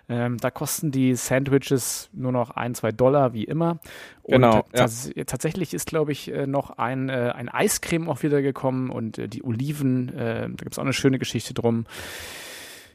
Ähm, 0.10 0.38
da 0.38 0.52
kosten 0.52 0.92
die 0.92 1.16
Sandwiches 1.16 2.10
nur 2.12 2.34
noch 2.34 2.52
ein, 2.52 2.76
zwei 2.76 2.92
Dollar, 2.92 3.32
wie 3.34 3.46
immer. 3.46 3.80
Und 4.24 4.42
genau. 4.42 4.66
Ja. 4.76 4.88
tatsächlich 5.24 5.74
ist, 5.74 5.88
glaube 5.88 6.12
ich, 6.12 6.30
äh, 6.30 6.46
noch 6.46 6.72
ein, 6.72 7.08
äh, 7.08 7.32
ein 7.34 7.48
Eiscreme 7.48 8.10
auch 8.10 8.22
wieder 8.22 8.42
gekommen 8.42 8.90
und 8.90 9.18
äh, 9.18 9.30
die 9.30 9.46
Oliven, 9.46 10.12
da 10.18 10.48
gibt 10.48 10.74
es 10.74 10.80
auch 10.80 10.84
eine 10.84 10.92
schöne 10.92 11.20
Geschichte 11.20 11.54
drum. 11.54 11.86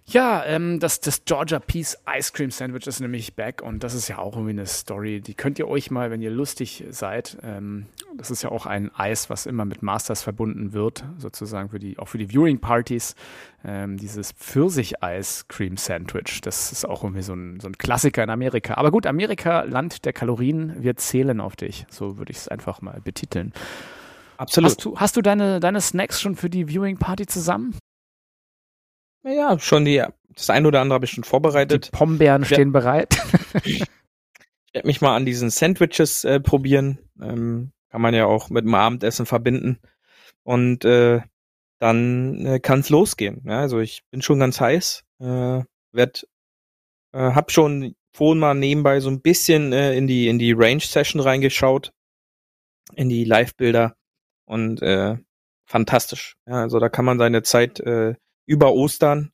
Ja, 0.06 0.44
ähm, 0.44 0.80
das, 0.80 1.00
das 1.00 1.24
Georgia 1.24 1.60
Peace 1.60 1.96
Ice 2.18 2.32
Cream 2.32 2.50
Sandwich 2.50 2.86
ist 2.86 3.00
nämlich 3.00 3.34
back 3.34 3.62
und 3.62 3.84
das 3.84 3.94
ist 3.94 4.08
ja 4.08 4.18
auch 4.18 4.34
irgendwie 4.34 4.50
eine 4.50 4.66
Story, 4.66 5.20
die 5.20 5.34
könnt 5.34 5.60
ihr 5.60 5.68
euch 5.68 5.90
mal, 5.90 6.10
wenn 6.10 6.20
ihr 6.20 6.30
lustig 6.30 6.84
seid, 6.90 7.38
ähm, 7.42 7.86
das 8.16 8.30
ist 8.30 8.42
ja 8.42 8.50
auch 8.50 8.66
ein 8.66 8.92
Eis, 8.94 9.30
was 9.30 9.46
immer 9.46 9.64
mit 9.64 9.82
Masters 9.82 10.22
verbunden 10.22 10.72
wird, 10.72 11.04
sozusagen 11.18 11.70
für 11.70 11.78
die, 11.78 11.98
auch 11.98 12.08
für 12.08 12.18
die 12.18 12.30
Viewing 12.30 12.58
Partys, 12.58 13.14
ähm, 13.64 13.96
dieses 13.96 14.32
Pfirsich-Ice 14.32 15.44
Cream 15.46 15.76
Sandwich, 15.76 16.40
das 16.42 16.72
ist 16.72 16.84
auch 16.84 17.04
irgendwie 17.04 17.22
so 17.22 17.34
ein, 17.34 17.60
so 17.60 17.68
ein 17.68 17.78
Klassiker 17.78 18.24
in 18.24 18.30
Amerika. 18.30 18.74
Aber 18.74 18.90
gut, 18.90 19.06
Amerika, 19.06 19.62
Land 19.62 20.04
der 20.04 20.12
Kalorien, 20.12 20.74
wir 20.82 20.96
zählen 20.96 21.40
auf 21.40 21.54
dich, 21.54 21.86
so 21.88 22.18
würde 22.18 22.32
ich 22.32 22.38
es 22.38 22.48
einfach 22.48 22.82
mal 22.82 23.00
betiteln. 23.00 23.52
Absolut. 24.36 24.70
Hast 24.70 24.84
du, 24.84 24.96
hast 24.96 25.16
du 25.16 25.22
deine, 25.22 25.60
deine 25.60 25.80
Snacks 25.80 26.20
schon 26.20 26.34
für 26.34 26.50
die 26.50 26.66
Viewing 26.66 26.96
Party 26.96 27.26
zusammen? 27.26 27.76
Naja, 29.22 29.58
schon 29.58 29.84
die, 29.84 30.02
das 30.34 30.50
ein 30.50 30.66
oder 30.66 30.80
andere 30.80 30.94
habe 30.94 31.04
ich 31.04 31.12
schon 31.12 31.24
vorbereitet. 31.24 31.86
Die 31.86 31.90
Pombeeren 31.96 32.44
stehen 32.44 32.72
bereit. 32.72 33.16
ich 33.64 33.84
werde 34.72 34.86
mich 34.86 35.00
mal 35.00 35.14
an 35.14 35.26
diesen 35.26 35.50
Sandwiches 35.50 36.24
äh, 36.24 36.40
probieren. 36.40 36.98
Ähm, 37.20 37.72
kann 37.90 38.00
man 38.00 38.14
ja 38.14 38.26
auch 38.26 38.50
mit 38.50 38.64
dem 38.64 38.74
Abendessen 38.74 39.26
verbinden. 39.26 39.78
Und 40.42 40.84
äh, 40.84 41.20
dann 41.78 42.46
äh, 42.46 42.60
kann 42.60 42.80
es 42.80 42.90
losgehen. 42.90 43.42
Ja, 43.44 43.60
also 43.60 43.80
ich 43.80 44.02
bin 44.10 44.22
schon 44.22 44.38
ganz 44.38 44.60
heiß. 44.60 45.04
Äh, 45.20 45.62
werd, 45.92 46.26
äh, 47.12 47.18
hab 47.18 47.52
schon 47.52 47.94
vorhin 48.12 48.38
mal 48.38 48.54
nebenbei 48.54 49.00
so 49.00 49.10
ein 49.10 49.20
bisschen 49.20 49.72
äh, 49.72 49.94
in 49.96 50.06
die 50.06 50.28
in 50.28 50.38
die 50.38 50.52
Range 50.52 50.80
Session 50.80 51.20
reingeschaut, 51.20 51.92
in 52.94 53.08
die 53.08 53.24
Live-Bilder 53.24 53.96
und 54.46 54.82
äh, 54.82 55.16
fantastisch. 55.66 56.36
Ja, 56.46 56.62
also 56.62 56.78
da 56.78 56.88
kann 56.88 57.04
man 57.04 57.18
seine 57.18 57.42
Zeit 57.42 57.80
äh, 57.80 58.14
über 58.46 58.72
Ostern, 58.72 59.32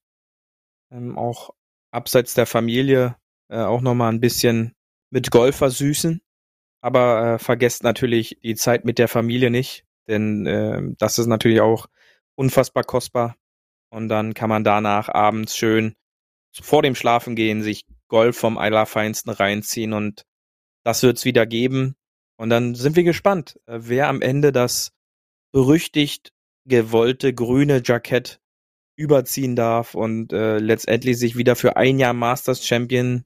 ähm, 0.91 1.19
auch 1.19 1.51
abseits 1.91 2.35
der 2.35 2.47
Familie, 2.47 3.17
äh, 3.49 3.59
auch 3.59 3.81
nochmal 3.81 4.13
ein 4.13 4.21
bisschen 4.21 4.75
mit 5.11 5.31
Golf 5.31 5.57
versüßen. 5.57 6.21
Aber 6.81 7.35
äh, 7.35 7.39
vergesst 7.39 7.83
natürlich 7.83 8.39
die 8.43 8.55
Zeit 8.55 8.85
mit 8.85 8.99
der 8.99 9.09
Familie 9.09 9.51
nicht, 9.51 9.85
denn 10.07 10.47
äh, 10.47 10.81
das 10.99 11.19
ist 11.19 11.27
natürlich 11.27 11.61
auch 11.61 11.87
unfassbar 12.37 12.85
kostbar. 12.85 13.37
Und 13.91 14.09
dann 14.09 14.35
kann 14.35 14.49
man 14.49 14.65
danach 14.65 15.09
abends 15.09 15.57
schön 15.57 15.97
vor 16.53 16.83
dem 16.83 16.95
Schlafengehen 16.95 17.63
sich 17.63 17.85
Golf 18.09 18.37
vom 18.37 18.59
Allerfeinsten 18.59 19.33
reinziehen 19.33 19.93
und 19.93 20.25
das 20.85 21.03
wird's 21.03 21.25
wieder 21.25 21.47
geben. 21.47 21.97
Und 22.37 22.51
dann 22.51 22.75
sind 22.75 22.97
wir 22.97 23.05
gespannt, 23.05 23.59
äh, 23.67 23.79
wer 23.83 24.09
am 24.09 24.23
Ende 24.23 24.53
das 24.53 24.93
berüchtigt 25.53 26.33
gewollte 26.65 27.35
grüne 27.35 27.83
Jackett 27.85 28.41
überziehen 28.99 29.57
darf 29.57 29.95
und 29.95 30.33
äh, 30.33 30.59
letztendlich 30.59 31.19
sich 31.19 31.37
wieder 31.37 31.57
für 31.57 31.77
ein 31.77 31.99
Jahr 31.99 32.13
Masters 32.13 32.67
Champion 32.67 33.25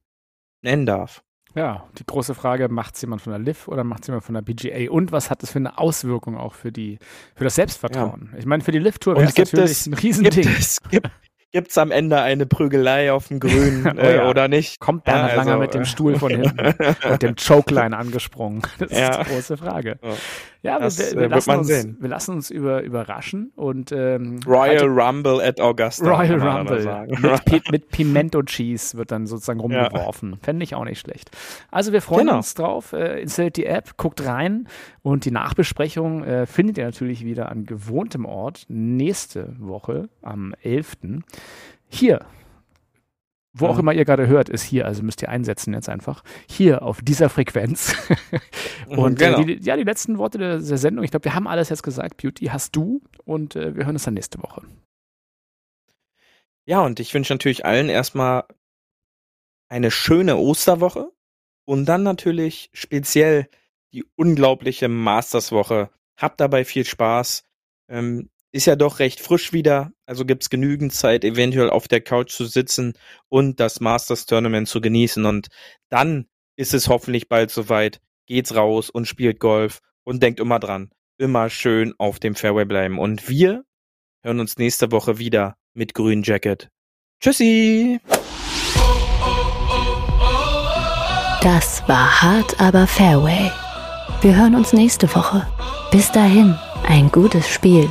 nennen 0.61 0.87
darf. 0.87 1.23
Ja, 1.55 1.85
die 1.99 2.05
große 2.07 2.35
Frage, 2.35 2.69
macht 2.69 2.95
es 2.95 3.03
jemand 3.03 3.23
von 3.23 3.33
der 3.33 3.41
LIV 3.41 3.69
oder 3.69 3.85
macht 3.85 4.03
es 4.03 4.07
jemand 4.07 4.25
von 4.25 4.35
der 4.35 4.43
PGA? 4.43 4.91
Und 4.91 5.13
was 5.13 5.31
hat 5.31 5.43
das 5.43 5.53
für 5.53 5.59
eine 5.59 5.79
Auswirkung 5.79 6.37
auch 6.37 6.55
für 6.55 6.73
die, 6.73 6.99
für 7.35 7.45
das 7.45 7.57
Selbstvertrauen? 7.57 8.31
Ja. 8.33 8.39
Ich 8.39 8.47
meine, 8.47 8.63
für 8.63 8.73
die 8.73 8.79
LIV-Tour 8.79 9.17
wäre 9.17 9.27
es 9.27 9.37
natürlich 9.37 9.87
ein 9.87 9.95
Riesending. 9.95 10.45
Gibt 10.45 10.59
es, 10.59 10.79
gibt, 10.91 11.11
Gibt's 11.53 11.77
am 11.77 11.91
Ende 11.91 12.19
eine 12.23 12.47
Prügelei 12.47 13.13
auf 13.13 13.29
dem 13.29 13.39
Grün 13.39 13.87
oh, 13.97 14.01
äh, 14.01 14.17
ja. 14.17 14.29
oder 14.31 14.49
nicht? 14.49 14.81
Kommt 14.81 15.05
Bernhard 15.05 15.33
ja, 15.33 15.39
also, 15.39 15.51
Langer 15.51 15.61
mit 15.61 15.75
dem 15.75 15.85
Stuhl 15.85 16.19
von 16.19 16.31
hinten 16.31 16.75
und 17.11 17.23
dem 17.23 17.37
Chokeline 17.37 17.97
angesprungen? 17.97 18.63
Das 18.79 18.91
ja. 18.91 19.11
ist 19.11 19.29
die 19.29 19.35
große 19.35 19.57
Frage. 19.59 19.99
Ja, 20.03 20.15
das, 20.63 20.99
wir, 20.99 21.19
wir, 21.19 21.23
äh, 21.23 21.29
lassen 21.29 21.51
uns, 21.51 21.67
sehen. 21.67 21.97
wir 21.99 22.09
lassen 22.09 22.33
uns 22.33 22.51
über, 22.51 22.83
überraschen 22.83 23.53
und 23.57 23.91
ähm, 23.91 24.39
Royal 24.47 24.71
also, 24.71 24.87
Rumble 24.87 25.41
at 25.43 25.61
Augusta. 25.61 26.05
Royal 26.05 26.41
Rumble 26.41 27.07
mit, 27.51 27.63
mit, 27.73 27.89
Pimento 27.91 28.43
Cheese 28.43 28.97
wird 28.97 29.11
dann 29.11 29.27
sozusagen 29.27 29.59
rumgeworfen. 29.59 30.33
Ja. 30.33 30.39
Fände 30.41 30.63
ich 30.63 30.77
auch 30.77 30.85
nicht 30.85 31.01
schlecht. 31.01 31.31
Also 31.71 31.93
wir 31.93 32.01
freuen 32.01 32.27
genau. 32.27 32.37
uns 32.37 32.55
drauf. 32.55 32.93
Äh, 32.93 33.23
installiert 33.23 33.57
die 33.57 33.67
App, 33.67 33.97
guckt 33.97 34.25
rein 34.25 34.69
und 35.03 35.25
die 35.25 35.33
Nachbesprechung 35.33 36.23
äh, 36.23 36.47
findet 36.47 36.79
ihr 36.79 36.85
natürlich 36.85 37.25
wieder 37.25 37.51
an 37.51 37.67
gewohntem 37.67 38.25
Ort 38.25 38.67
nächste 38.69 39.57
Woche 39.59 40.09
am 40.23 40.55
11. 40.63 40.93
Hier 41.89 42.21
wo 43.55 43.67
auch 43.67 43.79
immer 43.79 43.93
ihr 43.93 44.05
gerade 44.05 44.27
hört, 44.27 44.49
ist 44.49 44.63
hier, 44.63 44.87
also 44.87 45.03
müsst 45.03 45.21
ihr 45.21 45.29
einsetzen 45.29 45.75
jetzt 45.75 45.89
einfach, 45.89 46.25
hier 46.49 46.83
auf 46.83 47.03
dieser 47.03 47.29
Frequenz. 47.29 47.95
und 48.89 49.21
äh, 49.21 49.27
genau. 49.27 49.41
äh, 49.41 49.57
die, 49.57 49.65
ja, 49.65 49.77
die 49.77 49.85
letzten 49.85 50.19
Worte 50.19 50.39
der, 50.39 50.59
der 50.59 50.79
Sendung, 50.79 51.05
ich 51.05 51.11
glaube, 51.11 51.25
wir 51.25 51.35
haben 51.35 51.47
alles 51.47 51.69
jetzt 51.69 51.83
gesagt, 51.83 52.17
Beauty 52.17 52.47
hast 52.47 52.75
du 52.75 53.03
und 53.25 53.55
äh, 53.55 53.77
wir 53.77 53.85
hören 53.85 53.97
uns 53.97 54.05
dann 54.05 54.15
nächste 54.15 54.43
Woche. 54.43 54.63
Ja, 56.65 56.81
und 56.81 57.01
ich 57.01 57.13
wünsche 57.13 57.33
natürlich 57.35 57.67
allen 57.67 57.89
erstmal 57.89 58.45
eine 59.69 59.91
schöne 59.91 60.37
Osterwoche 60.37 61.13
und 61.65 61.87
dann 61.87 62.03
natürlich 62.03 62.71
speziell 62.73 63.49
die 63.93 64.05
unglaubliche 64.17 64.89
Masterswoche. 64.89 65.91
Habt 66.17 66.41
dabei 66.41 66.65
viel 66.65 66.85
Spaß. 66.85 67.45
Ähm, 67.89 68.31
ist 68.53 68.67
ja 68.67 68.77
doch 68.77 68.99
recht 68.99 69.21
frisch 69.21 69.53
wieder, 69.53 69.93
also 70.07 70.27
gibt's 70.27 70.51
genügend 70.51 70.93
Zeit, 70.93 71.25
eventuell 71.25 71.71
auf 71.71 71.89
der 71.89 72.03
Couch 72.03 72.31
zu 72.31 72.45
sitzen 72.45 72.93
und 73.29 73.59
das 73.59 73.81
Masters 73.81 74.27
Tournament 74.27 74.69
zu 74.69 74.81
genießen. 74.81 75.25
Und 75.25 75.49
dann 75.89 76.27
ist 76.57 76.75
es 76.75 76.89
hoffentlich 76.89 77.29
bald 77.29 77.51
soweit. 77.51 78.01
Geht's 78.27 78.55
raus 78.55 78.91
und 78.91 79.09
spielt 79.09 79.41
Golf 79.41 79.81
und 80.05 80.23
denkt 80.23 80.39
immer 80.39 80.61
dran, 80.61 80.91
immer 81.19 81.49
schön 81.51 81.95
auf 81.99 82.21
dem 82.21 82.35
Fairway 82.35 82.67
bleiben. 82.67 82.99
Und 82.99 83.29
wir 83.29 83.65
hören 84.23 84.39
uns 84.39 84.59
nächste 84.59 84.93
Woche 84.93 85.19
wieder 85.19 85.57
mit 85.75 85.95
Grün 85.95 86.23
Jacket. 86.23 86.69
Tschüssi! 87.21 88.01
Das 91.43 91.83
war 91.89 92.23
hart, 92.23 92.61
aber 92.61 92.87
Fairway. 92.87 93.51
Wir 94.21 94.37
hören 94.37 94.55
uns 94.55 94.73
nächste 94.73 95.13
Woche. 95.15 95.47
Bis 95.91 96.13
dahin, 96.13 96.57
ein 96.87 97.11
gutes 97.11 97.49
Spiel 97.49 97.91